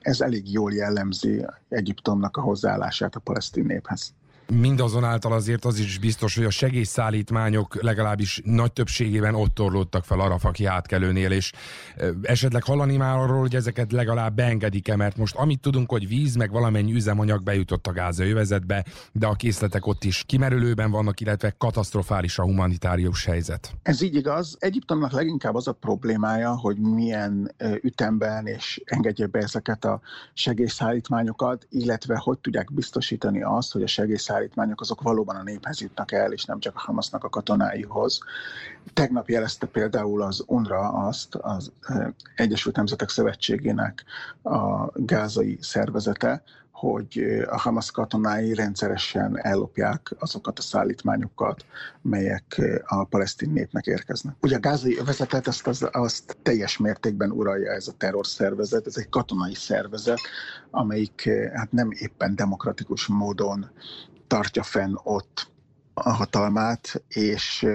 Ez 0.00 0.20
elég 0.20 0.52
jól 0.52 0.72
jellemzi 0.72 1.46
Egyiptomnak 1.68 2.36
a 2.36 2.40
hozzáállását 2.40 3.14
a 3.14 3.20
palesztin 3.20 3.64
néphez. 3.64 4.14
Mindazonáltal 4.52 5.32
azért 5.32 5.64
az 5.64 5.78
is 5.78 5.98
biztos, 5.98 6.34
hogy 6.36 6.44
a 6.44 6.50
segélyszállítmányok 6.50 7.82
legalábbis 7.82 8.40
nagy 8.44 8.72
többségében 8.72 9.34
ott 9.34 9.54
torlódtak 9.54 10.04
fel 10.04 10.20
a 10.20 10.28
Rafaki 10.28 10.64
átkelőnél, 10.64 11.30
és 11.30 11.52
esetleg 12.22 12.62
hallani 12.62 12.96
már 12.96 13.16
arról, 13.16 13.40
hogy 13.40 13.54
ezeket 13.54 13.92
legalább 13.92 14.34
beengedik-e, 14.34 14.96
mert 14.96 15.16
most 15.16 15.34
amit 15.34 15.60
tudunk, 15.60 15.90
hogy 15.90 16.08
víz, 16.08 16.34
meg 16.34 16.50
valamennyi 16.50 16.92
üzemanyag 16.92 17.42
bejutott 17.42 17.86
a 17.86 17.92
gázai 17.92 18.30
övezetbe, 18.30 18.84
de 19.12 19.26
a 19.26 19.32
készletek 19.32 19.86
ott 19.86 20.04
is 20.04 20.24
kimerülőben 20.26 20.90
vannak, 20.90 21.20
illetve 21.20 21.54
katasztrofális 21.58 22.38
a 22.38 22.42
humanitárius 22.42 23.24
helyzet. 23.24 23.74
Ez 23.82 24.02
így 24.02 24.14
igaz. 24.14 24.56
Egyiptomnak 24.58 25.12
leginkább 25.12 25.54
az 25.54 25.68
a 25.68 25.72
problémája, 25.72 26.56
hogy 26.56 26.78
milyen 26.78 27.54
ütemben 27.82 28.46
és 28.46 28.80
engedje 28.84 29.26
be 29.26 29.38
ezeket 29.38 29.84
a 29.84 30.00
segélyszállítmányokat, 30.34 31.66
illetve 31.70 32.16
hogy 32.16 32.38
tudják 32.38 32.72
biztosítani 32.72 33.42
azt, 33.42 33.72
hogy 33.72 33.82
a 33.82 33.86
segélyszállítmányok 33.86 34.34
szállítmányok 34.36 34.80
azok 34.80 35.02
valóban 35.02 35.36
a 35.36 35.42
néphez 35.42 35.80
jutnak 35.80 36.12
el, 36.12 36.32
és 36.32 36.44
nem 36.44 36.58
csak 36.58 36.74
a 36.76 36.80
Hamasnak 36.80 37.24
a 37.24 37.28
katonáihoz. 37.28 38.18
Tegnap 38.92 39.28
jelezte 39.28 39.66
például 39.66 40.22
az 40.22 40.44
UNRWA 40.46 40.88
azt, 40.88 41.34
az 41.34 41.72
Egyesült 42.34 42.76
Nemzetek 42.76 43.08
Szövetségének 43.08 44.04
a 44.42 44.86
gázai 44.94 45.58
szervezete, 45.60 46.42
hogy 46.76 47.44
a 47.46 47.58
Hamas 47.58 47.90
katonái 47.90 48.54
rendszeresen 48.54 49.38
ellopják 49.40 50.14
azokat 50.18 50.58
a 50.58 50.62
szállítmányokat, 50.62 51.64
melyek 52.02 52.60
a 52.86 53.04
palesztin 53.04 53.50
népnek 53.50 53.86
érkeznek. 53.86 54.34
Ugye 54.40 54.56
a 54.56 54.60
gázai 54.60 54.98
övezetet 54.98 55.46
azt, 55.46 55.66
azt, 55.66 55.82
azt 55.82 56.36
teljes 56.42 56.78
mértékben 56.78 57.30
uralja 57.30 57.72
ez 57.72 57.88
a 57.88 57.92
terrorszervezet, 57.98 58.86
ez 58.86 58.96
egy 58.96 59.08
katonai 59.08 59.54
szervezet, 59.54 60.20
amelyik 60.70 61.28
hát 61.54 61.72
nem 61.72 61.88
éppen 61.90 62.34
demokratikus 62.34 63.06
módon 63.06 63.70
tartja 64.26 64.62
fenn 64.62 64.94
ott 65.02 65.50
a 65.94 66.10
hatalmát, 66.10 67.02
és 67.08 67.66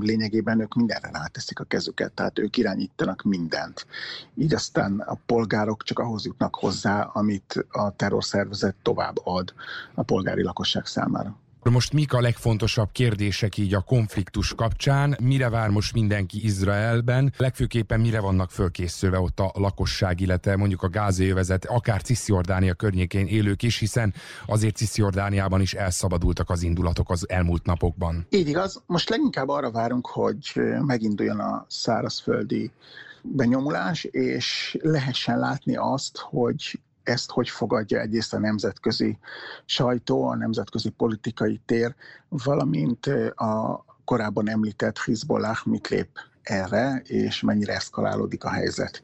lényegében 0.00 0.60
ők 0.60 0.74
mindenre 0.74 1.10
ráteszik 1.12 1.60
a 1.60 1.64
kezüket, 1.64 2.12
tehát 2.12 2.38
ők 2.38 2.56
irányítanak 2.56 3.22
mindent. 3.22 3.86
Így 4.34 4.54
aztán 4.54 5.00
a 5.00 5.18
polgárok 5.26 5.82
csak 5.82 5.98
ahhoz 5.98 6.24
jutnak 6.24 6.54
hozzá, 6.54 7.02
amit 7.02 7.64
a 7.70 7.90
terrorszervezet 7.96 8.74
tovább 8.82 9.16
ad 9.24 9.54
a 9.94 10.02
polgári 10.02 10.42
lakosság 10.42 10.86
számára. 10.86 11.36
Most 11.62 11.92
mik 11.92 12.12
a 12.12 12.20
legfontosabb 12.20 12.88
kérdések 12.92 13.56
így 13.56 13.74
a 13.74 13.80
konfliktus 13.80 14.54
kapcsán? 14.54 15.16
Mire 15.22 15.48
vár 15.48 15.68
most 15.68 15.92
mindenki 15.92 16.44
Izraelben? 16.44 17.32
Legfőképpen 17.36 18.00
mire 18.00 18.20
vannak 18.20 18.50
fölkészülve 18.50 19.18
ott 19.18 19.40
a 19.40 19.52
lakosság, 19.54 20.20
illetve 20.20 20.56
mondjuk 20.56 20.82
a 20.82 20.88
gázővezet, 20.88 21.64
akár 21.64 22.02
Cisziordánia 22.02 22.74
környékén 22.74 23.26
élők 23.26 23.62
is, 23.62 23.78
hiszen 23.78 24.14
azért 24.46 24.76
Cisziordániában 24.76 25.60
is 25.60 25.74
elszabadultak 25.74 26.50
az 26.50 26.62
indulatok 26.62 27.10
az 27.10 27.28
elmúlt 27.28 27.64
napokban. 27.64 28.26
Így 28.30 28.48
igaz. 28.48 28.82
Most 28.86 29.08
leginkább 29.08 29.48
arra 29.48 29.70
várunk, 29.70 30.06
hogy 30.06 30.52
meginduljon 30.86 31.40
a 31.40 31.64
szárazföldi 31.68 32.70
benyomulás, 33.22 34.04
és 34.04 34.76
lehessen 34.82 35.38
látni 35.38 35.76
azt, 35.76 36.18
hogy 36.18 36.80
ezt 37.10 37.30
hogy 37.30 37.48
fogadja 37.48 38.00
egyrészt 38.00 38.34
a 38.34 38.38
nemzetközi 38.38 39.18
sajtó, 39.64 40.24
a 40.24 40.36
nemzetközi 40.36 40.90
politikai 40.90 41.60
tér, 41.66 41.94
valamint 42.28 43.06
a 43.34 43.84
korábban 44.04 44.48
említett 44.48 44.98
Hezbollah 44.98 45.64
mit 45.64 45.88
lép 45.88 46.08
erre, 46.42 47.02
és 47.04 47.40
mennyire 47.40 47.74
eszkalálódik 47.74 48.44
a 48.44 48.50
helyzet. 48.50 49.02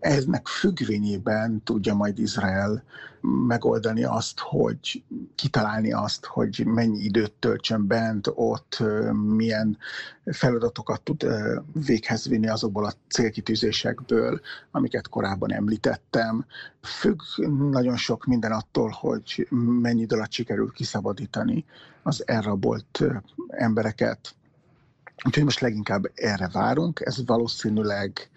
Eznek 0.00 0.46
függvényében 0.46 1.62
tudja 1.64 1.94
majd 1.94 2.18
Izrael 2.18 2.84
megoldani 3.20 4.04
azt, 4.04 4.38
hogy 4.38 5.02
kitalálni 5.34 5.92
azt, 5.92 6.24
hogy 6.24 6.62
mennyi 6.64 6.98
időt 6.98 7.32
töltsön 7.32 7.86
bent, 7.86 8.30
ott 8.34 8.82
milyen 9.12 9.78
feladatokat 10.24 11.00
tud 11.02 11.26
véghez 11.86 12.28
vinni 12.28 12.48
azokból 12.48 12.84
a 12.84 12.92
célkitűzésekből, 13.08 14.40
amiket 14.70 15.08
korábban 15.08 15.52
említettem. 15.52 16.46
Függ 16.82 17.20
nagyon 17.70 17.96
sok 17.96 18.24
minden 18.24 18.52
attól, 18.52 18.90
hogy 19.00 19.46
mennyi 19.80 20.00
idő 20.00 20.16
alatt 20.16 20.32
sikerül 20.32 20.72
kiszabadítani 20.72 21.64
az 22.02 22.22
elrabolt 22.26 23.04
embereket, 23.48 24.34
Úgyhogy 25.24 25.44
most 25.44 25.60
leginkább 25.60 26.10
erre 26.14 26.48
várunk, 26.52 27.00
ez 27.00 27.26
valószínűleg 27.26 28.28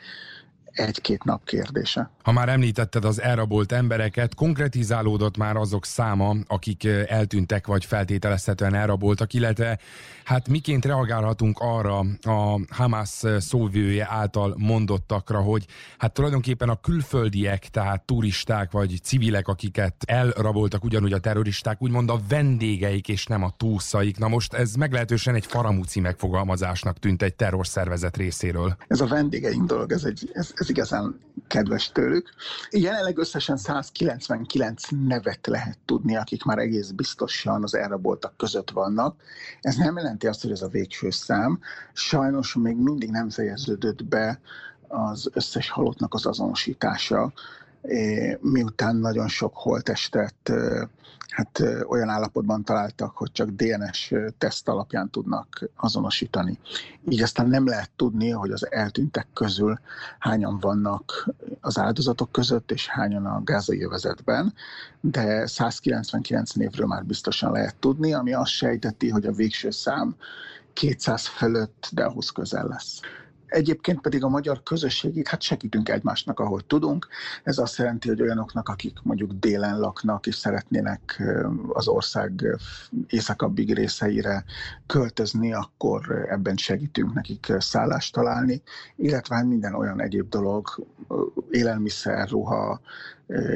egy-két 0.74 1.24
nap 1.24 1.46
kérdése. 1.46 2.10
Ha 2.24 2.32
már 2.32 2.50
említetted 2.50 3.06
az 3.06 3.22
elrabolt 3.22 3.72
embereket, 3.72 4.36
konkretizálódott 4.36 5.38
már 5.38 5.56
azok 5.56 5.86
száma, 5.86 6.36
akik 6.48 6.86
eltűntek 7.08 7.68
vagy 7.68 7.86
feltételezhetően 7.86 8.74
elraboltak, 8.74 9.34
illetve 9.34 9.80
hát 10.24 10.48
miként 10.48 10.86
reagálhatunk 10.86 11.58
arra 11.60 12.00
a 12.22 12.60
Hamas 12.70 13.24
szóvője 13.38 14.08
által 14.10 14.56
mondottakra, 14.58 15.42
hogy 15.42 15.66
hát 15.98 16.14
tulajdonképpen 16.14 16.70
a 16.70 16.80
külföldiek, 16.80 17.68
tehát 17.68 18.06
turisták 18.06 18.72
vagy 18.72 19.00
civilek, 19.04 19.48
akiket 19.48 19.96
elraboltak 20.06 20.84
ugyanúgy 20.84 21.14
a 21.14 21.20
terroristák, 21.20 21.82
úgymond 21.82 22.10
a 22.10 22.20
vendégeik 22.30 23.08
és 23.08 23.26
nem 23.26 23.44
a 23.44 23.54
túszaik. 23.58 24.18
Na 24.18 24.28
most 24.28 24.54
ez 24.54 24.76
meglehetősen 24.76 25.36
egy 25.36 25.46
faramúci 25.46 26.00
megfogalmazásnak 26.00 27.00
tűnt 27.00 27.22
egy 27.22 27.36
terrorszervezet 27.36 28.18
részéről. 28.18 28.76
Ez 28.88 29.02
a 29.02 29.08
vendégeink 29.08 29.68
dolog, 29.68 29.92
ez, 29.92 30.04
egy, 30.04 30.30
ez, 30.34 30.52
ez 30.62 30.70
igazán 30.70 31.20
kedves 31.48 31.92
tőlük. 31.92 32.30
Jelenleg 32.72 33.18
összesen 33.18 33.58
199 33.58 34.84
nevet 35.08 35.48
lehet 35.48 35.78
tudni, 35.86 36.16
akik 36.16 36.44
már 36.44 36.58
egész 36.58 36.90
biztosan 36.90 37.64
az 37.64 37.76
elraboltak 37.76 38.38
között 38.38 38.70
vannak. 38.70 39.22
Ez 39.62 39.76
nem 39.76 39.98
jelenti 39.98 40.28
azt, 40.28 40.42
hogy 40.42 40.52
ez 40.52 40.62
a 40.62 40.68
végső 40.68 41.10
szám. 41.10 41.60
Sajnos 41.94 42.56
még 42.56 42.76
mindig 42.76 43.10
nem 43.10 43.30
fejeződött 43.30 44.06
be 44.06 44.40
az 44.88 45.30
összes 45.34 45.70
halottnak 45.70 46.14
az 46.14 46.26
azonosítása, 46.26 47.34
miután 48.42 48.96
nagyon 48.96 49.28
sok 49.28 49.52
holtestet 49.56 50.52
hát 51.32 51.64
olyan 51.88 52.10
állapotban 52.10 52.64
találtak, 52.64 53.18
hogy 53.18 53.32
csak 53.32 53.50
DNS 53.50 54.14
teszt 54.38 54.68
alapján 54.68 55.10
tudnak 55.10 55.70
azonosítani. 55.76 56.60
Így 57.10 57.22
aztán 57.22 57.48
nem 57.48 57.66
lehet 57.66 57.90
tudni, 57.96 58.30
hogy 58.30 58.52
az 58.52 58.72
eltűntek 58.72 59.28
közül 59.34 59.80
hányan 60.20 60.60
vannak 60.60 61.30
az 61.62 61.78
áldozatok 61.78 62.32
között, 62.32 62.72
és 62.72 62.88
hányan 62.88 63.26
a 63.26 63.42
gázai 63.44 63.84
övezetben, 63.84 64.54
de 65.02 65.48
199 65.48 66.52
névről 66.52 66.88
már 66.88 67.06
biztosan 67.06 67.52
lehet 67.52 67.76
tudni, 67.76 68.14
ami 68.14 68.34
azt 68.34 68.52
sejteti, 68.52 69.10
hogy 69.10 69.26
a 69.26 69.32
végső 69.32 69.70
szám 69.70 70.16
200 70.74 71.28
fölött, 71.28 71.90
de 71.92 72.04
ahhoz 72.04 72.30
közel 72.30 72.68
lesz. 72.68 73.00
Egyébként 73.52 74.02
pedig 74.02 74.24
a 74.24 74.30
magyar 74.30 74.64
közösségig, 74.64 75.28
hát 75.28 75.42
segítünk 75.42 75.90
egymásnak, 75.90 76.40
ahogy 76.40 76.66
tudunk. 76.66 77.08
Ez 77.44 77.58
azt 77.58 77.78
jelenti, 77.78 78.08
hogy 78.08 78.22
olyanoknak, 78.22 78.70
akik 78.70 79.00
mondjuk 79.04 79.32
délen 79.32 79.80
laknak, 79.80 80.28
és 80.28 80.36
szeretnének 80.36 81.24
az 81.68 81.88
ország 81.88 82.58
északabbig 83.08 83.74
részeire 83.74 84.44
költözni, 84.86 85.54
akkor 85.54 86.28
ebben 86.30 86.58
segítünk 86.58 87.14
nekik 87.14 87.54
szállást 87.58 88.14
találni, 88.14 88.62
illetve 88.96 89.36
hát 89.36 89.46
minden 89.46 89.74
olyan 89.74 90.02
egyéb 90.02 90.30
dolog, 90.30 90.88
élelmiszer, 91.50 92.30
ruha, 92.30 92.82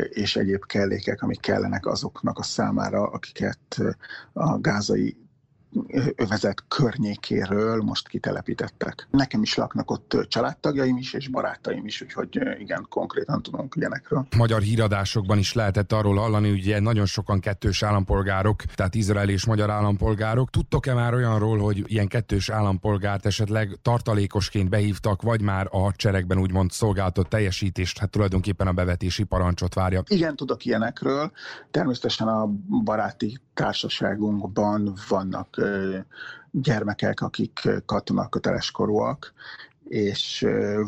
és 0.10 0.36
egyéb 0.36 0.66
kellékek, 0.66 1.22
amik 1.22 1.40
kellenek 1.40 1.86
azoknak 1.86 2.40
a 2.40 2.44
számára, 2.44 3.08
akiket 3.08 3.82
a 4.34 4.60
gázai 4.60 5.18
övezet 6.16 6.64
környékéről 6.68 7.82
most 7.82 8.08
kitelepítettek. 8.08 9.08
Nekem 9.12 9.42
is 9.42 9.56
laknak 9.56 9.92
ott 9.92 10.18
családtagjaim 10.28 10.98
is, 10.98 11.14
és 11.14 11.28
barátaim 11.28 11.86
is, 11.86 12.02
úgyhogy 12.02 12.40
igen, 12.60 12.86
konkrétan 12.90 13.42
tudunk 13.42 13.76
ilyenekről. 13.76 14.28
Magyar 14.38 14.62
híradásokban 14.62 15.38
is 15.38 15.54
lehetett 15.54 15.92
arról 15.92 16.16
hallani, 16.16 16.50
hogy 16.50 16.60
ugye 16.60 16.80
nagyon 16.80 17.06
sokan 17.06 17.40
kettős 17.40 17.84
állampolgárok, 17.84 18.64
tehát 18.64 18.96
izrael 18.96 19.30
és 19.30 19.46
magyar 19.46 19.70
állampolgárok. 19.70 20.50
Tudtok-e 20.50 20.94
már 20.94 21.14
olyanról, 21.14 21.58
hogy 21.58 21.84
ilyen 21.88 22.08
kettős 22.08 22.50
állampolgárt 22.50 23.26
esetleg 23.26 23.78
tartalékosként 23.82 24.70
behívtak, 24.70 25.22
vagy 25.22 25.42
már 25.42 25.68
a 25.72 25.80
hadseregben 25.80 26.38
úgymond 26.40 26.72
szolgáltott 26.72 27.30
teljesítést, 27.30 27.98
hát 27.98 28.10
tulajdonképpen 28.10 28.68
a 28.68 28.74
bevetési 28.74 29.24
parancsot 29.24 29.74
várja? 29.74 30.04
Igen, 30.08 30.36
tudok 30.36 30.66
ilyenekről. 30.66 31.32
Természetesen 31.72 32.28
a 32.28 32.46
baráti 32.84 33.40
társaságunkban 33.56 34.94
vannak 35.10 35.62
gyermekek, 36.52 37.22
akik 37.22 37.70
katonaköteles 37.86 38.72
korúak, 38.72 39.34
és 39.88 40.46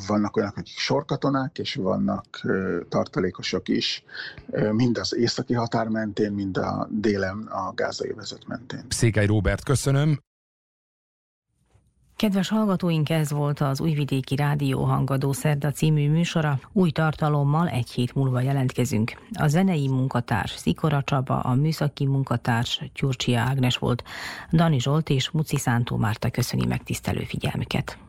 vannak 0.08 0.36
olyanok, 0.36 0.58
akik 0.58 0.78
sorkatonák, 0.78 1.58
és 1.58 1.76
vannak 1.76 2.42
tartalékosok 2.90 3.68
is, 3.68 4.04
mind 4.72 4.98
az 4.98 5.16
északi 5.16 5.54
határ 5.54 5.88
mentén, 5.88 6.32
mind 6.32 6.58
a 6.58 6.88
délen 6.92 7.38
a 7.38 7.74
gázai 7.74 8.12
vezet 8.12 8.48
mentén. 8.48 8.86
Székely 8.90 9.26
Róbert, 9.26 9.64
köszönöm. 9.64 10.20
Kedves 12.18 12.50
hallgatóink, 12.50 13.10
ez 13.10 13.32
volt 13.32 13.60
az 13.60 13.82
Újvidéki 13.82 14.36
Rádió 14.36 14.84
Hangadó 14.84 15.32
Szerda 15.34 15.72
című 15.72 16.10
műsora. 16.10 16.60
Új 16.74 16.92
tartalommal 16.92 17.68
egy 17.68 17.90
hét 17.90 18.16
múlva 18.16 18.42
jelentkezünk. 18.42 19.22
A 19.34 19.48
zenei 19.48 19.88
munkatárs 19.88 20.52
Szikora 20.52 21.04
Csaba, 21.04 21.40
a 21.40 21.54
műszaki 21.54 22.06
munkatárs 22.06 22.82
Gyurcsia 22.96 23.40
Ágnes 23.40 23.78
volt. 23.78 24.04
Dani 24.52 24.80
Zsolt 24.80 25.10
és 25.10 25.30
Muci 25.30 25.58
Szántó 25.58 25.98
Márta 25.98 26.30
köszöni 26.30 26.66
megtisztelő 26.66 27.24
figyelmüket. 27.24 28.07